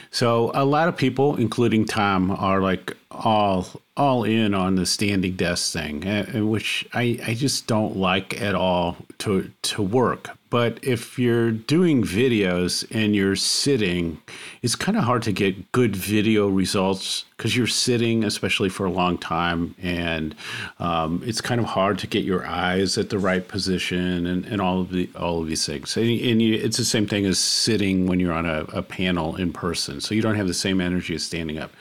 So 0.09 0.49
a 0.55 0.65
lot 0.65 0.87
of 0.87 0.97
people, 0.97 1.35
including 1.35 1.85
Tom, 1.85 2.31
are 2.31 2.61
like 2.61 2.97
all 3.11 3.67
all 3.95 4.23
in 4.23 4.55
on 4.55 4.73
the 4.73 4.87
standing 4.87 5.35
desk 5.35 5.71
thing, 5.71 6.49
which 6.49 6.87
I, 6.95 7.19
I 7.27 7.35
just 7.35 7.67
don't 7.67 7.95
like 7.95 8.41
at 8.41 8.55
all 8.55 8.97
to 9.19 9.51
to 9.61 9.83
work 9.83 10.35
but 10.49 10.79
if 10.81 11.19
you're 11.19 11.51
doing 11.51 12.03
videos 12.03 12.85
and 12.91 13.15
you're 13.15 13.35
sitting, 13.35 14.21
it's 14.61 14.75
kind 14.75 14.97
of 14.97 15.03
hard 15.03 15.23
to 15.23 15.31
get 15.31 15.71
good 15.71 15.95
video 15.95 16.47
results 16.47 17.25
because 17.35 17.55
you're 17.55 17.67
sitting, 17.67 18.23
especially 18.23 18.69
for 18.69 18.85
a 18.85 18.91
long 18.91 19.17
time, 19.17 19.75
and 19.81 20.35
um, 20.79 21.21
it's 21.25 21.41
kind 21.41 21.59
of 21.59 21.67
hard 21.67 21.99
to 21.99 22.07
get 22.07 22.23
your 22.23 22.45
eyes 22.45 22.97
at 22.97 23.09
the 23.09 23.19
right 23.19 23.47
position 23.47 24.25
and, 24.25 24.45
and 24.45 24.61
all 24.61 24.81
of 24.81 24.91
the 24.91 25.09
all 25.15 25.41
of 25.41 25.47
these 25.47 25.65
things. 25.65 25.97
And, 25.97 26.05
and 26.05 26.41
you, 26.41 26.55
it's 26.55 26.77
the 26.77 26.85
same 26.85 27.07
thing 27.07 27.25
as 27.25 27.39
sitting 27.39 28.07
when 28.07 28.19
you're 28.19 28.33
on 28.33 28.45
a, 28.45 28.61
a 28.73 28.81
panel 28.81 29.35
in 29.35 29.51
person, 29.51 30.01
so 30.01 30.15
you 30.15 30.21
don't 30.21 30.35
have 30.35 30.47
the 30.47 30.53
same 30.53 30.79
energy 30.79 31.15
as 31.15 31.23
standing 31.23 31.57
up. 31.57 31.71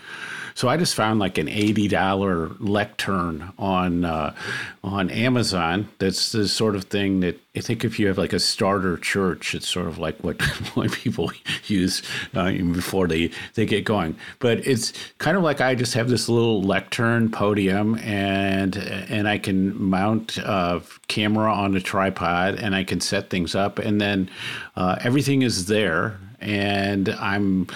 So 0.57 0.69
I 0.69 0.79
just 0.79 0.95
found 0.95 1.21
like 1.21 1.37
an 1.37 1.51
eighty 1.51 1.87
dollar 1.87 2.49
lectern 2.61 3.53
on 3.59 4.07
uh, 4.07 4.35
on 4.83 5.11
Amazon. 5.11 5.87
That's 5.99 6.33
the 6.33 6.49
sort 6.49 6.75
of 6.77 6.85
thing 6.85 7.21
that 7.21 7.39
I 7.55 7.61
think 7.61 7.85
if 7.85 7.99
you 7.99 8.07
have 8.07 8.17
like 8.17 8.33
a 8.33 8.41
starter 8.41 8.97
church, 8.97 9.55
it's 9.55 9.69
sort 9.69 9.87
of 9.87 9.99
like 9.99 10.17
what, 10.25 10.39
people 10.93 11.31
use 11.67 12.03
uh, 12.35 12.53
before 12.53 13.07
they 13.07 13.31
they 13.53 13.67
get 13.67 13.85
going. 13.85 14.17
But 14.39 14.67
it's 14.67 14.95
kind 15.19 15.37
of 15.37 15.43
like 15.43 15.61
I 15.61 15.75
just 15.75 15.93
have 15.93 16.09
this 16.09 16.27
little 16.27 16.63
lectern 16.63 17.31
podium, 17.31 17.99
and 17.99 18.79
and 18.79 19.29
I 19.29 19.37
can 19.37 19.79
mount 19.79 20.39
a 20.39 20.81
camera 21.09 21.53
on 21.53 21.77
a 21.77 21.81
tripod, 21.83 22.55
and 22.55 22.75
I 22.75 22.83
can 22.83 23.03
set 23.03 23.29
things 23.29 23.55
up, 23.55 23.79
and 23.79 24.01
then 24.01 24.31
uh, 24.75 24.97
everything 25.03 25.43
is 25.43 25.67
there 25.67 26.19
and 26.41 27.09
I'm 27.09 27.67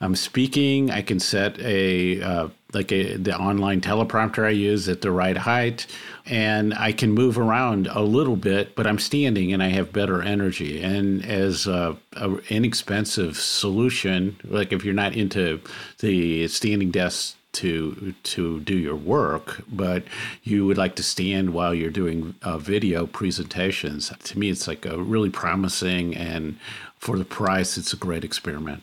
I'm 0.00 0.14
speaking. 0.14 0.90
I 0.90 1.02
can 1.02 1.20
set 1.20 1.58
a 1.60 2.22
uh, 2.22 2.48
like 2.72 2.92
a, 2.92 3.16
the 3.16 3.36
online 3.36 3.80
teleprompter 3.80 4.46
I 4.46 4.50
use 4.50 4.88
at 4.88 5.00
the 5.00 5.10
right 5.10 5.36
height, 5.36 5.86
and 6.26 6.74
I 6.74 6.92
can 6.92 7.12
move 7.12 7.38
around 7.38 7.88
a 7.88 8.02
little 8.02 8.36
bit, 8.36 8.76
but 8.76 8.86
I'm 8.86 8.98
standing 8.98 9.52
and 9.52 9.62
I 9.62 9.68
have 9.68 9.92
better 9.92 10.22
energy. 10.22 10.82
And 10.82 11.24
as 11.24 11.66
a, 11.66 11.96
a 12.12 12.36
inexpensive 12.48 13.36
solution, 13.36 14.36
like 14.44 14.72
if 14.72 14.84
you're 14.84 14.94
not 14.94 15.14
into 15.14 15.60
the 15.98 16.46
standing 16.48 16.90
desk 16.90 17.36
to 17.52 18.14
to 18.22 18.60
do 18.60 18.76
your 18.76 18.94
work, 18.94 19.62
but 19.68 20.04
you 20.44 20.66
would 20.66 20.78
like 20.78 20.94
to 20.96 21.02
stand 21.02 21.52
while 21.52 21.74
you're 21.74 21.90
doing 21.90 22.34
uh, 22.42 22.58
video 22.58 23.06
presentations. 23.06 24.12
To 24.22 24.38
me, 24.38 24.50
it's 24.50 24.68
like 24.68 24.86
a 24.86 24.98
really 24.98 25.30
promising 25.30 26.16
and 26.16 26.58
for 27.00 27.16
the 27.16 27.24
price, 27.24 27.78
it's 27.78 27.94
a 27.94 27.96
great 27.96 28.24
experiment. 28.24 28.82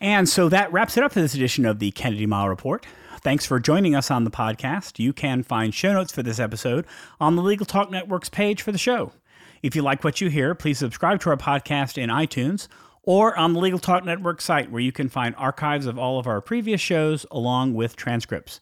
And 0.00 0.28
so 0.28 0.48
that 0.48 0.72
wraps 0.72 0.96
it 0.96 1.02
up 1.02 1.12
for 1.12 1.20
this 1.20 1.34
edition 1.34 1.66
of 1.66 1.80
the 1.80 1.90
Kennedy 1.90 2.26
Mighell 2.26 2.48
Report. 2.48 2.86
Thanks 3.20 3.44
for 3.44 3.58
joining 3.58 3.96
us 3.96 4.12
on 4.12 4.22
the 4.22 4.30
podcast. 4.30 5.00
You 5.00 5.12
can 5.12 5.42
find 5.42 5.74
show 5.74 5.92
notes 5.92 6.12
for 6.12 6.22
this 6.22 6.38
episode 6.38 6.86
on 7.20 7.34
the 7.34 7.42
Legal 7.42 7.66
Talk 7.66 7.90
Network's 7.90 8.28
page 8.28 8.62
for 8.62 8.70
the 8.70 8.78
show. 8.78 9.12
If 9.60 9.74
you 9.74 9.82
like 9.82 10.04
what 10.04 10.20
you 10.20 10.30
hear, 10.30 10.54
please 10.54 10.78
subscribe 10.78 11.20
to 11.22 11.30
our 11.30 11.36
podcast 11.36 11.98
in 11.98 12.10
iTunes 12.10 12.68
or 13.02 13.36
on 13.36 13.54
the 13.54 13.60
Legal 13.60 13.80
Talk 13.80 14.04
Network 14.04 14.40
site, 14.40 14.70
where 14.70 14.80
you 14.80 14.92
can 14.92 15.08
find 15.08 15.34
archives 15.36 15.86
of 15.86 15.98
all 15.98 16.20
of 16.20 16.28
our 16.28 16.40
previous 16.40 16.80
shows 16.80 17.26
along 17.32 17.74
with 17.74 17.96
transcripts. 17.96 18.60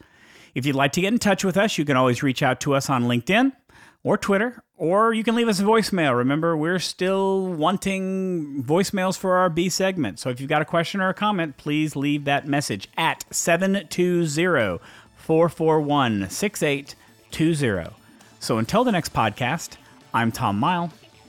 If 0.55 0.65
you'd 0.65 0.75
like 0.75 0.93
to 0.93 1.03
get 1.03 1.13
in 1.13 1.19
touch 1.19 1.45
with 1.45 1.59
us, 1.59 1.77
you 1.77 1.85
can 1.85 1.99
always 1.99 2.23
reach 2.23 2.43
out 2.43 2.61
to 2.61 2.75
us 2.75 2.89
on 2.89 3.05
LinkedIn 3.05 3.53
or 4.03 4.17
Twitter, 4.17 4.63
or 4.77 5.13
you 5.13 5.25
can 5.25 5.35
leave 5.35 5.49
us 5.49 5.61
a 5.61 5.63
voicemail. 5.63 6.17
Remember, 6.17 6.57
we're 6.57 6.79
still 6.79 7.47
wanting 7.47 8.63
voicemails 8.63 9.17
for 9.17 9.37
our 9.37 9.49
B 9.49 9.69
segment. 9.69 10.19
So 10.19 10.31
if 10.31 10.41
you've 10.41 10.49
got 10.49 10.63
a 10.63 10.67
question 10.67 11.01
or 11.01 11.09
a 11.09 11.15
comment, 11.15 11.57
please 11.57 11.97
leave 11.97 12.25
that 12.25 12.47
message 12.47 12.89
at 12.97 13.25
720 13.31 14.79
441 15.17 16.31
6820. 16.31 17.97
So 18.39 18.59
until 18.59 18.85
the 18.85 18.93
next 18.93 19.13
podcast, 19.13 19.77
I'm 20.15 20.31
Tom 20.31 20.61
Mighell. 20.61 20.93